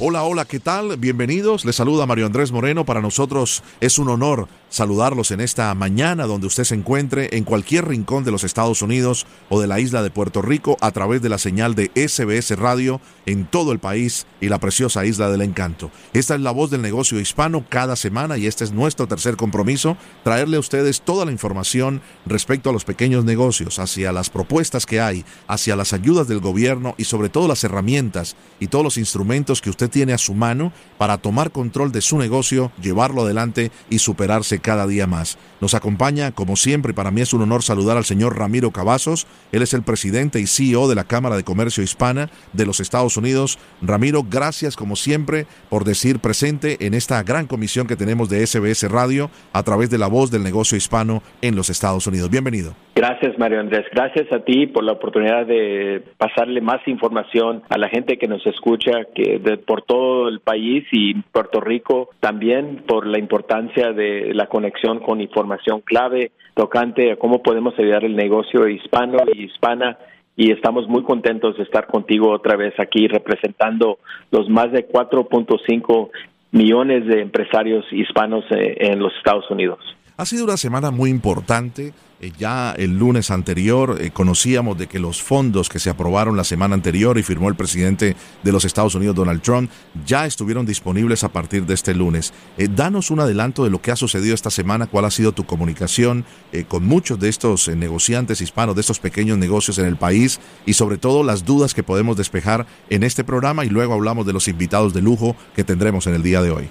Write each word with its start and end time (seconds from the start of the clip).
Hola, 0.00 0.22
hola, 0.22 0.44
¿qué 0.44 0.60
tal? 0.60 0.96
Bienvenidos. 0.96 1.64
Les 1.64 1.74
saluda 1.74 2.06
Mario 2.06 2.26
Andrés 2.26 2.52
Moreno. 2.52 2.84
Para 2.84 3.00
nosotros 3.00 3.64
es 3.80 3.98
un 3.98 4.08
honor 4.08 4.46
saludarlos 4.68 5.30
en 5.30 5.40
esta 5.40 5.74
mañana 5.74 6.26
donde 6.26 6.46
usted 6.46 6.64
se 6.64 6.74
encuentre 6.74 7.36
en 7.36 7.44
cualquier 7.44 7.88
rincón 7.88 8.24
de 8.24 8.30
los 8.30 8.44
Estados 8.44 8.82
Unidos 8.82 9.26
o 9.48 9.60
de 9.60 9.66
la 9.66 9.80
isla 9.80 10.02
de 10.02 10.10
Puerto 10.10 10.42
Rico 10.42 10.76
a 10.80 10.90
través 10.90 11.22
de 11.22 11.28
la 11.28 11.38
señal 11.38 11.74
de 11.74 11.90
SBS 11.94 12.56
Radio 12.56 13.00
en 13.26 13.46
todo 13.46 13.72
el 13.72 13.78
país 13.78 14.26
y 14.40 14.48
la 14.48 14.58
preciosa 14.58 15.04
isla 15.04 15.30
del 15.30 15.42
encanto. 15.42 15.90
Esta 16.12 16.34
es 16.34 16.40
la 16.40 16.50
voz 16.50 16.70
del 16.70 16.82
negocio 16.82 17.20
hispano 17.20 17.64
cada 17.68 17.96
semana 17.96 18.38
y 18.38 18.46
este 18.46 18.64
es 18.64 18.72
nuestro 18.72 19.06
tercer 19.06 19.36
compromiso, 19.36 19.96
traerle 20.24 20.56
a 20.56 20.60
ustedes 20.60 21.00
toda 21.00 21.24
la 21.24 21.32
información 21.32 22.00
respecto 22.26 22.70
a 22.70 22.72
los 22.72 22.84
pequeños 22.84 23.24
negocios, 23.24 23.78
hacia 23.78 24.12
las 24.12 24.30
propuestas 24.30 24.86
que 24.86 25.00
hay, 25.00 25.24
hacia 25.46 25.76
las 25.76 25.92
ayudas 25.92 26.28
del 26.28 26.40
gobierno 26.40 26.94
y 26.98 27.04
sobre 27.04 27.28
todo 27.28 27.48
las 27.48 27.64
herramientas 27.64 28.36
y 28.60 28.68
todos 28.68 28.84
los 28.84 28.96
instrumentos 28.96 29.60
que 29.60 29.70
usted 29.70 29.90
tiene 29.90 30.12
a 30.12 30.18
su 30.18 30.34
mano 30.34 30.72
para 30.98 31.18
tomar 31.18 31.52
control 31.52 31.92
de 31.92 32.00
su 32.00 32.18
negocio, 32.18 32.72
llevarlo 32.80 33.22
adelante 33.22 33.70
y 33.90 33.98
superarse 33.98 34.57
cada 34.60 34.86
día 34.86 35.06
más. 35.06 35.38
Nos 35.60 35.74
acompaña, 35.74 36.32
como 36.32 36.56
siempre, 36.56 36.94
para 36.94 37.10
mí 37.10 37.20
es 37.20 37.32
un 37.32 37.42
honor 37.42 37.62
saludar 37.62 37.96
al 37.96 38.04
señor 38.04 38.38
Ramiro 38.38 38.70
Cavazos. 38.70 39.26
Él 39.52 39.62
es 39.62 39.74
el 39.74 39.82
presidente 39.82 40.40
y 40.40 40.46
CEO 40.46 40.88
de 40.88 40.94
la 40.94 41.04
Cámara 41.04 41.36
de 41.36 41.44
Comercio 41.44 41.82
Hispana 41.82 42.30
de 42.52 42.66
los 42.66 42.80
Estados 42.80 43.16
Unidos. 43.16 43.58
Ramiro, 43.82 44.24
gracias 44.28 44.76
como 44.76 44.96
siempre 44.96 45.46
por 45.68 45.84
decir 45.84 46.20
presente 46.20 46.86
en 46.86 46.94
esta 46.94 47.22
gran 47.22 47.46
comisión 47.46 47.86
que 47.86 47.96
tenemos 47.96 48.28
de 48.28 48.46
SBS 48.46 48.90
Radio 48.90 49.30
a 49.52 49.62
través 49.62 49.90
de 49.90 49.98
la 49.98 50.06
voz 50.06 50.30
del 50.30 50.42
negocio 50.42 50.76
hispano 50.76 51.22
en 51.42 51.56
los 51.56 51.70
Estados 51.70 52.06
Unidos. 52.06 52.30
Bienvenido. 52.30 52.74
Gracias, 52.94 53.38
Mario 53.38 53.60
Andrés. 53.60 53.86
Gracias 53.92 54.26
a 54.32 54.40
ti 54.40 54.66
por 54.66 54.82
la 54.82 54.90
oportunidad 54.90 55.46
de 55.46 56.02
pasarle 56.16 56.60
más 56.60 56.80
información 56.88 57.62
a 57.68 57.78
la 57.78 57.88
gente 57.88 58.18
que 58.18 58.26
nos 58.26 58.44
escucha 58.44 58.90
que 59.14 59.38
por 59.64 59.82
todo 59.82 60.28
el 60.28 60.40
país 60.40 60.84
y 60.90 61.14
Puerto 61.14 61.60
Rico 61.60 62.10
también 62.18 62.82
por 62.88 63.06
la 63.06 63.20
importancia 63.20 63.92
de 63.92 64.34
la 64.34 64.47
conexión 64.48 65.00
con 65.00 65.20
información 65.20 65.80
clave 65.80 66.32
tocante 66.54 67.12
a 67.12 67.16
cómo 67.16 67.42
podemos 67.42 67.78
ayudar 67.78 68.04
el 68.04 68.16
negocio 68.16 68.66
hispano 68.68 69.18
y 69.32 69.44
hispana 69.44 69.98
y 70.36 70.52
estamos 70.52 70.88
muy 70.88 71.02
contentos 71.02 71.56
de 71.56 71.64
estar 71.64 71.86
contigo 71.86 72.30
otra 72.30 72.56
vez 72.56 72.72
aquí 72.78 73.08
representando 73.08 73.98
los 74.30 74.48
más 74.48 74.70
de 74.72 74.88
4.5 74.88 76.10
millones 76.52 77.06
de 77.06 77.20
empresarios 77.20 77.84
hispanos 77.92 78.44
eh, 78.50 78.76
en 78.80 79.00
los 79.00 79.14
Estados 79.16 79.50
Unidos. 79.50 79.78
Ha 80.20 80.26
sido 80.26 80.44
una 80.44 80.56
semana 80.56 80.90
muy 80.90 81.10
importante 81.10 81.94
eh, 82.20 82.32
ya 82.36 82.72
el 82.72 82.98
lunes 82.98 83.30
anterior 83.30 83.98
eh, 84.00 84.10
conocíamos 84.10 84.76
de 84.76 84.88
que 84.88 84.98
los 84.98 85.22
fondos 85.22 85.68
que 85.68 85.78
se 85.78 85.90
aprobaron 85.90 86.36
la 86.36 86.42
semana 86.42 86.74
anterior 86.74 87.16
y 87.18 87.22
firmó 87.22 87.48
el 87.48 87.54
presidente 87.54 88.16
de 88.42 88.52
los 88.52 88.64
Estados 88.64 88.96
Unidos, 88.96 89.14
Donald 89.14 89.42
Trump, 89.42 89.70
ya 90.04 90.26
estuvieron 90.26 90.66
disponibles 90.66 91.22
a 91.22 91.28
partir 91.28 91.66
de 91.66 91.74
este 91.74 91.94
lunes. 91.94 92.32
Eh, 92.56 92.66
danos 92.68 93.12
un 93.12 93.20
adelanto 93.20 93.62
de 93.62 93.70
lo 93.70 93.80
que 93.80 93.92
ha 93.92 93.96
sucedido 93.96 94.34
esta 94.34 94.50
semana, 94.50 94.88
cuál 94.88 95.04
ha 95.04 95.10
sido 95.12 95.30
tu 95.32 95.46
comunicación 95.46 96.24
con 96.66 96.84
muchos 96.84 97.20
de 97.20 97.28
estos 97.28 97.68
negociantes 97.68 98.40
hispanos, 98.40 98.74
de 98.74 98.80
estos 98.80 98.98
pequeños 98.98 99.38
negocios 99.38 99.78
en 99.78 99.86
el 99.86 99.96
país 99.96 100.40
y 100.66 100.72
sobre 100.72 100.98
todo 100.98 101.22
las 101.22 101.44
dudas 101.44 101.74
que 101.74 101.82
podemos 101.82 102.16
despejar 102.16 102.66
en 102.90 103.02
este 103.02 103.22
programa 103.22 103.64
y 103.64 103.68
luego 103.68 103.94
hablamos 103.94 104.26
de 104.26 104.32
los 104.32 104.48
invitados 104.48 104.92
de 104.94 105.02
lujo 105.02 105.36
que 105.54 105.64
tendremos 105.64 106.06
en 106.06 106.14
el 106.14 106.22
día 106.22 106.42
de 106.42 106.50
hoy. 106.50 106.68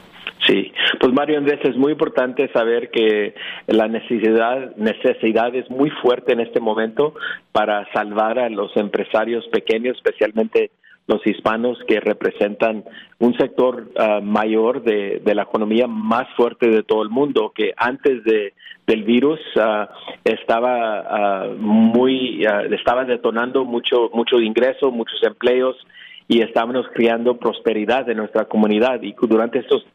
Pues 1.00 1.14
Mario 1.14 1.38
Andrés, 1.38 1.60
es 1.64 1.76
muy 1.76 1.92
importante 1.92 2.50
saber 2.52 2.90
que 2.90 3.34
la 3.68 3.88
necesidad, 3.88 4.76
necesidad 4.76 5.54
es 5.56 5.70
muy 5.70 5.90
fuerte 6.02 6.34
en 6.34 6.40
este 6.40 6.60
momento 6.60 7.14
para 7.52 7.92
salvar 7.94 8.40
a 8.40 8.50
los 8.50 8.76
empresarios 8.78 9.46
pequeños, 9.48 9.98
especialmente 9.98 10.72
los 11.08 11.26
hispanos 11.26 11.78
que 11.88 12.00
representan 12.02 12.84
un 13.20 13.36
sector 13.38 13.90
ah, 13.98 14.20
mayor 14.22 14.84
de, 14.84 15.22
la 15.26 15.44
economía 15.44 15.88
más 15.88 16.28
fuerte 16.36 16.70
de 16.70 16.84
todo 16.84 17.02
el 17.02 17.10
mundo, 17.10 17.54
que 17.56 17.74
antes 17.78 18.24
de, 18.26 18.54
del 18.86 19.04
virus 19.04 19.40
uh, 19.56 19.86
estaba 20.24 21.48
uh, 21.48 21.56
muy, 21.58 22.46
estaba 22.72 23.06
detonando 23.06 23.64
mucho, 23.64 24.10
mucho 24.14 24.40
ingreso, 24.40 24.92
muchos 24.92 25.22
empleos 25.24 25.78
y 26.28 26.42
estábamos 26.42 26.86
creando 26.94 27.38
prosperidad 27.38 28.10
en 28.10 28.18
nuestra 28.18 28.46
comunidad. 28.46 29.02
Y 29.02 29.16
durante 29.22 29.60
estos 29.60 29.86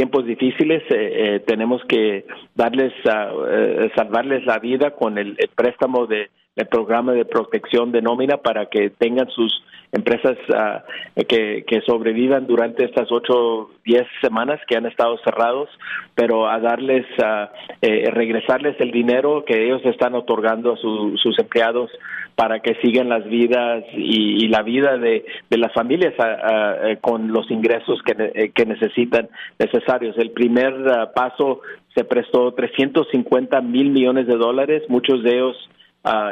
tiempos 0.00 0.24
difíciles 0.24 0.82
eh, 0.88 0.94
eh, 0.96 1.40
tenemos 1.46 1.84
que 1.84 2.24
darles 2.54 2.90
uh, 3.04 3.90
salvarles 3.94 4.46
la 4.46 4.58
vida 4.58 4.92
con 4.92 5.18
el, 5.18 5.36
préstamo 5.54 6.06
de 6.06 6.30
el 6.56 6.66
programa 6.68 7.12
de 7.12 7.26
protección 7.26 7.92
de 7.92 8.00
nómina 8.00 8.38
para 8.38 8.70
que 8.70 8.88
tengan 8.88 9.28
sus 9.28 9.62
empresas 9.92 10.38
ah, 10.54 10.84
que, 11.28 11.64
que, 11.66 11.80
sobrevivan 11.82 12.46
durante 12.46 12.84
estas 12.84 13.10
ocho, 13.10 13.70
diez 13.84 14.06
semanas 14.20 14.60
que 14.68 14.76
han 14.76 14.86
estado 14.86 15.18
cerrados, 15.24 15.68
pero 16.14 16.48
a 16.48 16.60
darles, 16.60 17.06
a 17.22 17.50
eh, 17.82 18.10
regresarles 18.10 18.80
el 18.80 18.92
dinero 18.92 19.44
que 19.44 19.64
ellos 19.64 19.82
están 19.84 20.14
otorgando 20.14 20.74
a 20.74 20.76
sus 20.76 21.38
empleados 21.38 21.90
para 22.36 22.60
que 22.60 22.74
sigan 22.76 23.08
las 23.08 23.24
vidas 23.24 23.84
y, 23.92 24.48
la 24.48 24.62
vida 24.62 24.96
de, 24.96 25.24
de 25.50 25.58
las 25.58 25.72
familias 25.74 26.14
eh, 26.18 26.96
con 27.00 27.32
los 27.32 27.50
ingresos 27.50 28.00
que, 28.02 28.14
eh, 28.18 28.52
que 28.54 28.64
necesitan 28.64 29.28
necesarios. 29.58 30.16
El 30.16 30.30
primer 30.30 30.72
ah, 30.88 31.12
paso 31.14 31.60
se 31.94 32.04
prestó 32.04 32.52
350 32.52 33.60
mil 33.60 33.90
millones 33.90 34.26
de 34.26 34.36
dólares, 34.36 34.82
muchos 34.88 35.22
de 35.22 35.34
ellos 35.34 35.56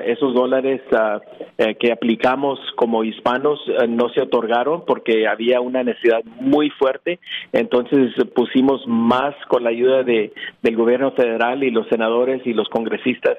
esos 0.07 0.33
dólares 0.35 0.81
eh, 1.59 1.75
que 1.79 1.93
aplicamos 1.93 2.59
como 2.77 3.05
hispanos 3.05 3.61
eh, 3.69 3.87
no 3.87 4.09
se 4.09 4.23
otorgaron 4.23 4.85
porque 4.87 5.29
había 5.29 5.61
una 5.61 5.83
necesidad 5.83 6.25
muy 6.41 6.71
fuerte. 6.71 7.19
Entonces 7.53 8.13
pusimos 8.35 8.87
más 8.87 9.35
con 9.49 9.65
la 9.65 9.71
ayuda 9.71 10.03
de, 10.03 10.33
del 10.63 10.77
gobierno 10.77 11.13
federal 11.13 11.63
y 11.63 11.71
los 11.71 11.87
senadores 11.89 12.47
y 12.47 12.55
los 12.55 12.69
congresistas 12.69 13.37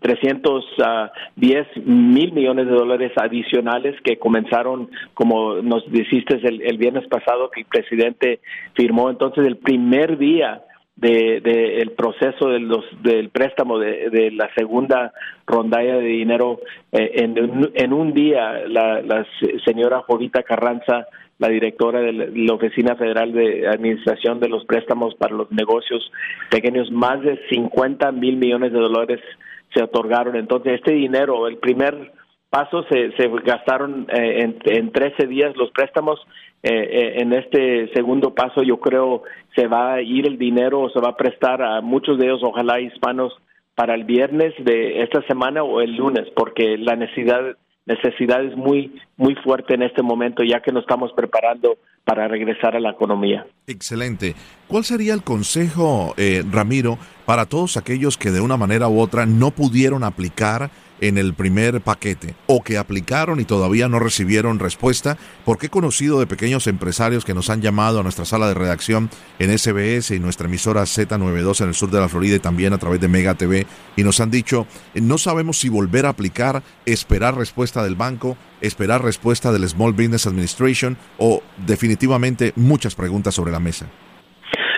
310 0.00 1.66
mil 1.86 2.32
millones 2.32 2.66
de 2.66 2.72
dólares 2.72 3.12
adicionales 3.16 3.98
que 4.02 4.18
comenzaron, 4.18 4.90
como 5.14 5.56
nos 5.62 5.90
dijiste 5.90 6.36
el, 6.42 6.60
el 6.60 6.76
viernes 6.76 7.06
pasado, 7.08 7.50
que 7.50 7.60
el 7.60 7.66
presidente 7.66 8.40
firmó. 8.74 9.08
Entonces, 9.08 9.46
el 9.46 9.56
primer 9.56 10.18
día 10.18 10.62
de, 11.00 11.80
el 11.80 11.92
proceso 11.92 12.48
de 12.48 12.60
los, 12.60 12.84
del 13.02 13.30
préstamo 13.30 13.78
de, 13.78 14.30
la 14.32 14.52
segunda 14.54 15.12
rondalla 15.46 15.96
de 15.96 16.06
dinero 16.06 16.60
eh, 16.92 17.12
en, 17.14 17.70
en, 17.74 17.92
un 17.92 18.12
día 18.12 18.66
la, 18.66 19.00
la, 19.02 19.26
señora 19.64 20.02
Jovita 20.06 20.42
Carranza 20.42 21.06
la 21.38 21.48
directora 21.48 22.00
de 22.00 22.12
la 22.12 22.54
Oficina 22.54 22.96
Federal 22.96 23.32
de 23.32 23.68
Administración 23.68 24.40
de 24.40 24.48
los 24.48 24.64
Préstamos 24.64 25.14
para 25.14 25.36
los 25.36 25.50
Negocios 25.52 26.10
Pequeños, 26.50 26.90
más 26.90 27.22
de 27.22 27.38
50 27.48 28.10
mil 28.10 28.36
millones 28.36 28.72
de 28.72 28.80
dólares 28.80 29.20
se 29.72 29.82
otorgaron. 29.82 30.34
Entonces, 30.34 30.74
este 30.74 30.94
dinero, 30.94 31.46
el 31.46 31.58
primer 31.58 32.12
paso, 32.50 32.84
se, 32.90 33.12
se 33.12 33.28
gastaron 33.44 34.06
eh, 34.10 34.42
en, 34.42 34.58
en 34.64 34.92
13 34.92 35.26
días 35.26 35.56
los 35.56 35.70
préstamos 35.70 36.18
eh, 36.62 36.70
eh, 36.72 37.22
en 37.22 37.32
este 37.32 37.88
segundo 37.94 38.34
paso 38.34 38.64
yo 38.64 38.80
creo 38.80 39.22
se 39.54 39.68
va 39.68 39.94
a 39.94 40.02
ir 40.02 40.26
el 40.26 40.38
dinero, 40.38 40.90
se 40.92 41.00
va 41.00 41.10
a 41.10 41.16
prestar 41.16 41.62
a 41.62 41.80
muchos 41.80 42.18
de 42.18 42.26
ellos, 42.26 42.40
ojalá 42.42 42.80
hispanos, 42.80 43.32
para 43.76 43.94
el 43.94 44.02
viernes 44.02 44.52
de 44.64 45.02
esta 45.04 45.22
semana 45.28 45.62
o 45.62 45.80
el 45.80 45.94
lunes, 45.94 46.26
porque 46.34 46.76
la 46.78 46.96
necesidad 46.96 47.56
necesidad 47.86 48.44
es 48.44 48.56
muy 48.56 48.92
muy 49.16 49.36
fuerte 49.36 49.74
en 49.74 49.82
este 49.82 50.02
momento, 50.02 50.42
ya 50.42 50.60
que 50.60 50.72
nos 50.72 50.82
estamos 50.82 51.12
preparando 51.12 51.78
para 52.04 52.26
regresar 52.26 52.74
a 52.74 52.80
la 52.80 52.90
economía. 52.90 53.46
Excelente. 53.66 54.34
¿Cuál 54.66 54.84
sería 54.84 55.14
el 55.14 55.22
consejo, 55.22 56.14
eh, 56.16 56.42
Ramiro, 56.50 56.98
para 57.24 57.46
todos 57.46 57.76
aquellos 57.76 58.18
que 58.18 58.30
de 58.30 58.40
una 58.40 58.56
manera 58.56 58.88
u 58.88 59.00
otra 59.00 59.26
no 59.26 59.52
pudieron 59.52 60.02
aplicar 60.02 60.70
en 61.00 61.18
el 61.18 61.34
primer 61.34 61.80
paquete 61.80 62.34
o 62.46 62.62
que 62.62 62.78
aplicaron 62.78 63.40
y 63.40 63.44
todavía 63.44 63.88
no 63.88 63.98
recibieron 63.98 64.58
respuesta, 64.58 65.16
porque 65.44 65.66
he 65.66 65.70
conocido 65.70 66.20
de 66.20 66.26
pequeños 66.26 66.66
empresarios 66.66 67.24
que 67.24 67.34
nos 67.34 67.50
han 67.50 67.62
llamado 67.62 68.00
a 68.00 68.02
nuestra 68.02 68.24
sala 68.24 68.48
de 68.48 68.54
redacción 68.54 69.10
en 69.38 69.56
SBS 69.56 70.14
y 70.14 70.20
nuestra 70.20 70.46
emisora 70.46 70.82
Z92 70.82 71.60
en 71.62 71.68
el 71.68 71.74
sur 71.74 71.90
de 71.90 72.00
la 72.00 72.08
Florida 72.08 72.36
y 72.36 72.40
también 72.40 72.72
a 72.72 72.78
través 72.78 73.00
de 73.00 73.08
Mega 73.08 73.34
TV 73.34 73.66
y 73.96 74.02
nos 74.02 74.20
han 74.20 74.30
dicho, 74.30 74.66
no 74.94 75.18
sabemos 75.18 75.58
si 75.58 75.68
volver 75.68 76.06
a 76.06 76.10
aplicar, 76.10 76.62
esperar 76.86 77.36
respuesta 77.36 77.82
del 77.82 77.96
banco, 77.96 78.36
esperar 78.60 79.02
respuesta 79.02 79.52
del 79.52 79.68
Small 79.68 79.92
Business 79.92 80.26
Administration 80.26 80.96
o 81.18 81.42
definitivamente 81.66 82.52
muchas 82.56 82.94
preguntas 82.94 83.34
sobre 83.34 83.52
la 83.52 83.60
mesa. 83.60 83.86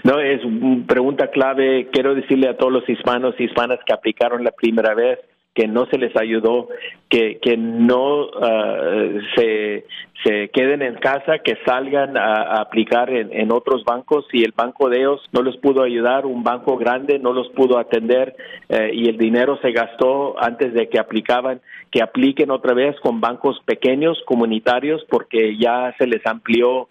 No, 0.02 0.18
es 0.18 0.42
una 0.44 0.86
pregunta 0.86 1.30
clave. 1.30 1.88
Quiero 1.92 2.14
decirle 2.14 2.48
a 2.48 2.56
todos 2.56 2.72
los 2.72 2.88
hispanos 2.88 3.34
y 3.38 3.44
hispanas 3.44 3.78
que 3.84 3.92
aplicaron 3.92 4.44
la 4.44 4.50
primera 4.52 4.94
vez 4.94 5.18
que 5.54 5.66
no 5.66 5.86
se 5.86 5.98
les 5.98 6.16
ayudó, 6.16 6.68
que, 7.08 7.38
que 7.42 7.56
no 7.56 8.28
ah, 8.40 9.08
se, 9.34 9.84
se 10.22 10.48
queden 10.50 10.80
en 10.80 10.94
casa, 10.94 11.40
que 11.40 11.56
salgan 11.66 12.16
a, 12.16 12.60
aplicar 12.60 13.10
en, 13.10 13.32
en, 13.32 13.52
otros 13.52 13.84
bancos. 13.84 14.26
Si 14.30 14.44
el 14.44 14.52
banco 14.52 14.88
de 14.88 14.98
ellos 14.98 15.20
no 15.32 15.42
les 15.42 15.56
pudo 15.56 15.82
ayudar, 15.82 16.24
un 16.24 16.44
banco 16.44 16.76
grande 16.76 17.18
no 17.18 17.32
los 17.32 17.48
pudo 17.48 17.78
atender 17.78 18.36
eh, 18.68 18.90
y 18.94 19.08
el 19.08 19.18
dinero 19.18 19.58
se 19.60 19.72
gastó 19.72 20.40
antes 20.40 20.72
de 20.72 20.88
que 20.88 21.00
aplicaban, 21.00 21.60
que 21.90 22.00
apliquen 22.00 22.52
otra 22.52 22.72
vez 22.72 22.94
con 23.00 23.20
bancos 23.20 23.60
pequeños, 23.64 24.22
comunitarios, 24.26 25.04
porque 25.10 25.56
ya 25.58 25.92
se 25.98 26.06
les 26.06 26.24
amplió 26.26 26.82
uh, 26.82 26.86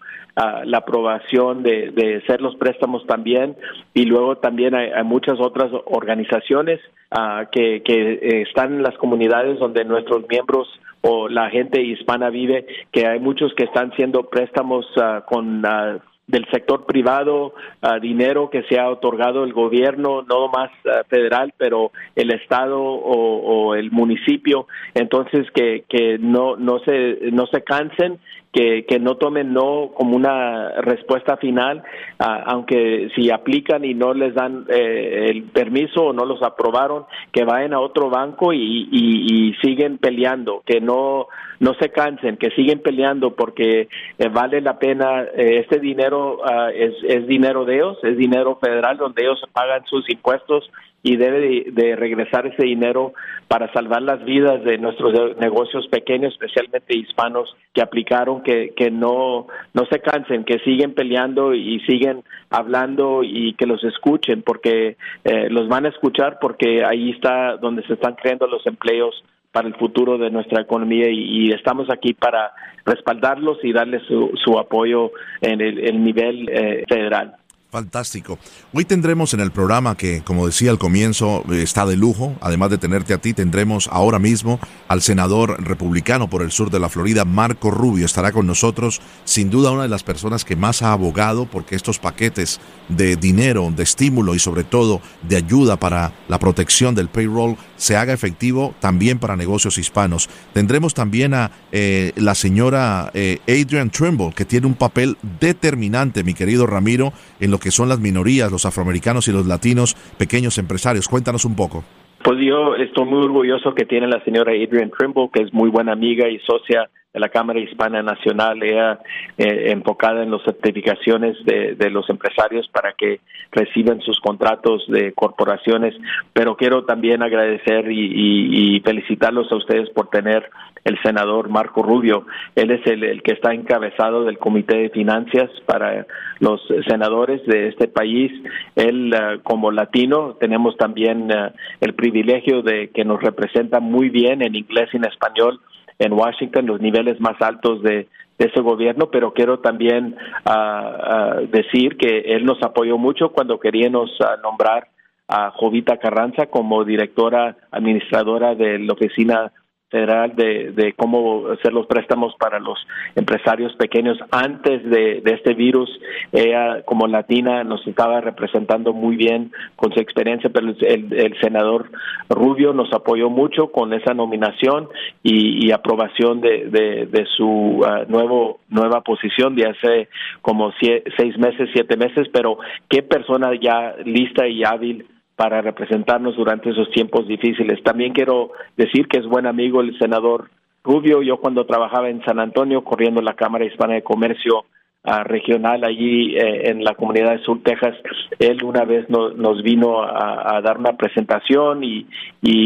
la 0.64 0.78
aprobación 0.78 1.62
de, 1.62 1.92
de 1.92 2.16
hacer 2.16 2.42
los 2.42 2.56
préstamos 2.56 3.06
también. 3.06 3.56
Y 3.94 4.04
luego 4.04 4.36
también 4.36 4.74
hay 4.74 5.02
muchas 5.04 5.40
otras 5.40 5.70
organizaciones 5.86 6.78
uh, 7.12 7.48
que, 7.50 7.82
que 7.82 8.12
eh, 8.12 8.42
están 8.42 8.74
en 8.74 8.82
las 8.82 8.96
comunidades 8.98 9.58
donde 9.58 9.84
nuestros 9.84 10.28
miembros 10.28 10.68
o 11.02 11.28
la 11.28 11.48
gente 11.50 11.82
hispana 11.82 12.30
vive, 12.30 12.66
que 12.92 13.06
hay 13.06 13.20
muchos 13.20 13.54
que 13.54 13.64
están 13.64 13.90
haciendo 13.90 14.28
préstamos 14.28 14.86
uh, 14.96 15.24
con 15.26 15.64
uh, 15.64 16.00
del 16.26 16.46
sector 16.52 16.86
privado, 16.86 17.54
uh, 17.82 18.00
dinero 18.00 18.50
que 18.50 18.62
se 18.64 18.78
ha 18.78 18.88
otorgado 18.88 19.42
el 19.42 19.52
gobierno, 19.52 20.22
no 20.22 20.48
más 20.48 20.70
federal, 21.08 21.52
pero 21.56 21.90
el 22.14 22.30
estado 22.32 22.80
o, 22.80 23.68
o, 23.68 23.74
el 23.74 23.90
municipio, 23.90 24.66
entonces 24.94 25.50
que, 25.52 25.84
que 25.88 26.18
no 26.18 26.56
no 26.56 26.78
se 26.80 27.30
no 27.32 27.46
se 27.46 27.62
cansen 27.62 28.20
que, 28.52 28.84
que 28.84 28.98
no 28.98 29.16
tomen 29.16 29.52
no 29.52 29.90
como 29.94 30.16
una 30.16 30.80
respuesta 30.80 31.36
final, 31.36 31.82
aunque 32.18 33.10
si 33.14 33.30
aplican 33.30 33.84
y 33.84 33.94
no 33.94 34.12
les 34.12 34.34
dan 34.34 34.66
eh, 34.68 35.26
el 35.28 35.44
permiso 35.44 36.06
o 36.06 36.12
no 36.12 36.24
los 36.24 36.42
aprobaron, 36.42 37.04
que 37.32 37.44
vayan 37.44 37.74
a 37.74 37.80
otro 37.80 38.10
banco 38.10 38.52
y, 38.52 38.88
y, 38.90 39.50
y 39.50 39.54
siguen 39.62 39.98
peleando, 39.98 40.62
que 40.66 40.80
no 40.80 41.28
no 41.60 41.74
se 41.74 41.90
cansen, 41.90 42.38
que 42.38 42.50
siguen 42.52 42.80
peleando 42.80 43.34
porque 43.34 43.88
eh, 44.18 44.28
vale 44.32 44.62
la 44.62 44.78
pena, 44.78 45.24
eh, 45.24 45.58
este 45.60 45.78
dinero 45.78 46.38
uh, 46.38 46.70
es, 46.74 46.94
es 47.04 47.26
dinero 47.26 47.66
de 47.66 47.76
ellos, 47.76 47.98
es 48.02 48.16
dinero 48.16 48.58
federal 48.60 48.96
donde 48.96 49.22
ellos 49.22 49.38
pagan 49.52 49.84
sus 49.84 50.08
impuestos 50.08 50.70
y 51.02 51.16
debe 51.16 51.40
de, 51.40 51.64
de, 51.72 51.96
regresar 51.96 52.46
ese 52.46 52.64
dinero 52.64 53.14
para 53.48 53.72
salvar 53.72 54.02
las 54.02 54.24
vidas 54.24 54.62
de 54.64 54.78
nuestros 54.78 55.36
negocios 55.38 55.88
pequeños, 55.88 56.32
especialmente 56.34 56.96
hispanos 56.96 57.56
que 57.72 57.82
aplicaron, 57.82 58.42
que, 58.42 58.74
que 58.76 58.90
no, 58.90 59.46
no 59.72 59.86
se 59.90 60.00
cansen, 60.00 60.44
que 60.44 60.58
siguen 60.60 60.94
peleando 60.94 61.54
y 61.54 61.80
siguen 61.80 62.22
hablando 62.50 63.22
y 63.22 63.54
que 63.54 63.66
los 63.66 63.82
escuchen, 63.84 64.42
porque 64.42 64.96
eh, 65.24 65.48
los 65.50 65.68
van 65.68 65.86
a 65.86 65.90
escuchar 65.90 66.38
porque 66.40 66.84
ahí 66.84 67.10
está 67.10 67.56
donde 67.56 67.82
se 67.86 67.94
están 67.94 68.14
creando 68.14 68.46
los 68.46 68.66
empleos 68.66 69.24
para 69.52 69.68
el 69.68 69.74
futuro 69.74 70.18
de 70.18 70.30
nuestra 70.30 70.62
economía 70.62 71.10
y, 71.10 71.50
estamos 71.50 71.88
aquí 71.90 72.14
para 72.14 72.52
respaldarlos 72.84 73.58
y 73.64 73.72
darles 73.72 74.02
su, 74.06 74.30
su 74.44 74.58
apoyo 74.58 75.10
en 75.40 75.60
el, 75.60 75.78
el 75.78 76.04
nivel 76.04 76.48
eh, 76.48 76.84
federal. 76.88 77.39
Fantástico. 77.70 78.36
Hoy 78.72 78.84
tendremos 78.84 79.32
en 79.32 79.38
el 79.38 79.52
programa 79.52 79.96
que, 79.96 80.22
como 80.24 80.44
decía 80.44 80.72
al 80.72 80.78
comienzo, 80.78 81.44
está 81.52 81.86
de 81.86 81.96
lujo. 81.96 82.34
Además 82.40 82.70
de 82.70 82.78
tenerte 82.78 83.14
a 83.14 83.18
ti, 83.18 83.32
tendremos 83.32 83.88
ahora 83.92 84.18
mismo 84.18 84.58
al 84.88 85.02
senador 85.02 85.62
republicano 85.62 86.28
por 86.28 86.42
el 86.42 86.50
sur 86.50 86.70
de 86.70 86.80
la 86.80 86.88
Florida, 86.88 87.24
Marco 87.24 87.70
Rubio. 87.70 88.06
Estará 88.06 88.32
con 88.32 88.48
nosotros, 88.48 89.00
sin 89.24 89.50
duda, 89.50 89.70
una 89.70 89.84
de 89.84 89.88
las 89.88 90.02
personas 90.02 90.44
que 90.44 90.56
más 90.56 90.82
ha 90.82 90.90
abogado 90.90 91.46
porque 91.46 91.76
estos 91.76 92.00
paquetes 92.00 92.58
de 92.88 93.14
dinero, 93.14 93.72
de 93.76 93.84
estímulo 93.84 94.34
y 94.34 94.40
sobre 94.40 94.64
todo 94.64 95.00
de 95.22 95.36
ayuda 95.36 95.78
para 95.78 96.12
la 96.26 96.40
protección 96.40 96.96
del 96.96 97.08
payroll 97.08 97.56
se 97.76 97.96
haga 97.96 98.12
efectivo 98.12 98.74
también 98.80 99.20
para 99.20 99.36
negocios 99.36 99.78
hispanos. 99.78 100.28
Tendremos 100.52 100.92
también 100.92 101.34
a 101.34 101.52
eh, 101.70 102.12
la 102.16 102.34
señora 102.34 103.12
eh, 103.14 103.38
Adrian 103.46 103.90
Trimble, 103.90 104.32
que 104.34 104.44
tiene 104.44 104.66
un 104.66 104.74
papel 104.74 105.16
determinante, 105.38 106.24
mi 106.24 106.34
querido 106.34 106.66
Ramiro, 106.66 107.12
en 107.38 107.52
lo 107.52 107.59
que 107.60 107.70
son 107.70 107.88
las 107.88 108.00
minorías, 108.00 108.50
los 108.50 108.66
afroamericanos 108.66 109.28
y 109.28 109.32
los 109.32 109.46
latinos, 109.46 109.94
pequeños 110.18 110.58
empresarios. 110.58 111.06
Cuéntanos 111.08 111.44
un 111.44 111.54
poco. 111.54 111.84
Pues 112.22 112.38
yo 112.40 112.74
estoy 112.74 113.06
muy 113.06 113.24
orgulloso 113.24 113.74
que 113.74 113.86
tiene 113.86 114.06
la 114.06 114.22
señora 114.24 114.52
Adrian 114.52 114.90
Trimble, 114.90 115.30
que 115.32 115.42
es 115.42 115.54
muy 115.54 115.70
buena 115.70 115.92
amiga 115.92 116.28
y 116.28 116.38
socia 116.40 116.90
de 117.12 117.18
la 117.18 117.28
Cámara 117.28 117.58
Hispana 117.58 118.02
Nacional, 118.02 118.62
ella 118.62 119.00
eh, 119.36 119.72
enfocada 119.72 120.22
en 120.22 120.30
las 120.30 120.42
certificaciones 120.42 121.36
de, 121.44 121.90
los 121.90 122.08
empresarios 122.08 122.68
para 122.68 122.92
que 122.92 123.20
reciban 123.50 124.00
sus 124.00 124.20
contratos 124.20 124.84
de 124.86 125.12
corporaciones. 125.12 125.94
Pero 126.32 126.56
quiero 126.56 126.84
también 126.84 127.22
agradecer 127.22 127.90
y, 127.90 127.98
y, 127.98 128.76
y 128.76 128.80
felicitarlos 128.80 129.50
a 129.50 129.56
ustedes 129.56 129.90
por 129.90 130.08
tener 130.08 130.48
el 130.84 131.00
senador 131.02 131.48
Marco 131.48 131.82
Rubio. 131.82 132.26
Él 132.54 132.70
es 132.70 132.86
el, 132.86 133.22
que 133.22 133.32
está 133.32 133.52
encabezado 133.52 134.24
del 134.24 134.38
Comité 134.38 134.76
de 134.78 134.90
Finanzas 134.90 135.50
para 135.66 136.06
los 136.38 136.60
senadores 136.88 137.44
de 137.46 137.68
este 137.68 137.88
país. 137.88 138.32
Él, 138.76 139.12
uh, 139.14 139.42
como 139.42 139.70
latino, 139.70 140.36
tenemos 140.40 140.76
también 140.76 141.30
uh, 141.30 141.50
el 141.80 141.94
privilegio 141.94 142.62
de 142.62 142.90
que 142.90 143.04
nos 143.04 143.20
representa 143.20 143.80
muy 143.80 144.08
bien 144.08 144.42
en 144.42 144.54
inglés 144.54 144.88
y 144.92 144.96
en 144.96 145.04
español 145.04 145.60
en 146.00 146.14
Washington, 146.14 146.66
los 146.66 146.80
niveles 146.80 147.20
más 147.20 147.40
altos 147.40 147.82
de, 147.82 148.08
de 148.38 148.46
ese 148.46 148.60
gobierno, 148.62 149.10
pero 149.10 149.34
quiero 149.34 149.58
también 149.58 150.16
uh, 150.46 151.42
uh, 151.42 151.46
decir 151.48 151.98
que 151.98 152.20
él 152.34 152.46
nos 152.46 152.60
apoyó 152.62 152.96
mucho 152.96 153.32
cuando 153.32 153.60
queríamos 153.60 154.10
uh, 154.20 154.40
nombrar 154.42 154.88
a 155.28 155.50
Jovita 155.50 155.98
Carranza 155.98 156.46
como 156.46 156.84
directora 156.84 157.56
administradora 157.70 158.54
de 158.54 158.78
la 158.78 158.94
oficina 158.94 159.52
federal 159.90 160.34
de, 160.36 160.72
de, 160.72 160.92
cómo 160.94 161.48
hacer 161.48 161.72
los 161.72 161.86
préstamos 161.86 162.34
para 162.38 162.58
los 162.60 162.78
empresarios 163.14 163.74
pequeños 163.76 164.18
antes 164.30 164.82
de, 164.84 165.20
de, 165.20 165.32
este 165.34 165.54
virus. 165.54 165.90
Ella, 166.32 166.82
como 166.84 167.06
latina, 167.06 167.64
nos 167.64 167.86
estaba 167.86 168.20
representando 168.20 168.92
muy 168.92 169.16
bien 169.16 169.52
con 169.76 169.92
su 169.92 170.00
experiencia, 170.00 170.50
pero 170.50 170.68
el, 170.68 171.12
el 171.12 171.40
senador 171.40 171.90
Rubio 172.28 172.72
nos 172.72 172.92
apoyó 172.92 173.30
mucho 173.30 173.72
con 173.72 173.92
esa 173.92 174.14
nominación 174.14 174.88
y, 175.22 175.66
y 175.66 175.72
aprobación 175.72 176.40
de, 176.40 176.66
de 176.70 177.26
su 177.36 177.46
uh, 177.46 178.04
nuevo 178.08 178.60
nueva 178.70 179.02
posición 179.02 179.54
de 179.54 179.68
hace 179.68 180.08
como 180.42 180.72
seis 180.80 181.38
meses, 181.38 181.68
siete 181.72 181.96
meses, 181.96 182.28
pero 182.32 182.58
qué 182.88 183.02
persona 183.02 183.50
ya 183.60 183.96
lista 184.04 184.46
y 184.46 184.64
hábil 184.64 185.06
para 185.40 185.62
representarnos 185.62 186.36
durante 186.36 186.68
esos 186.68 186.90
tiempos 186.90 187.26
difíciles. 187.26 187.82
También 187.82 188.12
quiero 188.12 188.50
decir 188.76 189.08
que 189.08 189.20
es 189.20 189.24
buen 189.24 189.46
amigo 189.46 189.80
el 189.80 189.98
senador 189.98 190.50
Rubio. 190.84 191.22
Yo 191.22 191.38
cuando 191.38 191.64
trabajaba 191.64 192.10
en 192.10 192.22
San 192.26 192.38
Antonio, 192.38 192.84
corriendo 192.84 193.22
la 193.22 193.32
Cámara 193.32 193.64
Hispana 193.64 193.94
de 193.94 194.02
Comercio 194.02 194.66
uh, 195.02 195.24
regional 195.24 195.82
allí 195.84 196.36
eh, 196.36 196.68
en 196.68 196.84
la 196.84 196.94
comunidad 196.94 197.38
de 197.38 197.42
Sur 197.42 197.62
Texas, 197.62 197.94
él 198.38 198.62
una 198.62 198.84
vez 198.84 199.08
no, 199.08 199.30
nos 199.30 199.62
vino 199.62 200.02
a, 200.02 200.60
dar 200.62 200.76
una 200.76 200.98
presentación 200.98 201.84
y, 201.84 202.06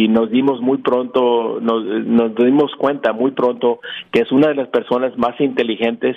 nos 0.08 0.28
dimos 0.32 0.60
muy 0.60 0.78
pronto, 0.78 1.60
nos, 1.60 1.84
nos, 1.84 2.34
dimos 2.34 2.72
cuenta 2.76 3.12
muy 3.12 3.30
pronto 3.30 3.78
que 4.10 4.22
es 4.22 4.32
una 4.32 4.48
de 4.48 4.56
las 4.56 4.68
personas 4.70 5.16
más 5.16 5.40
inteligentes 5.40 6.16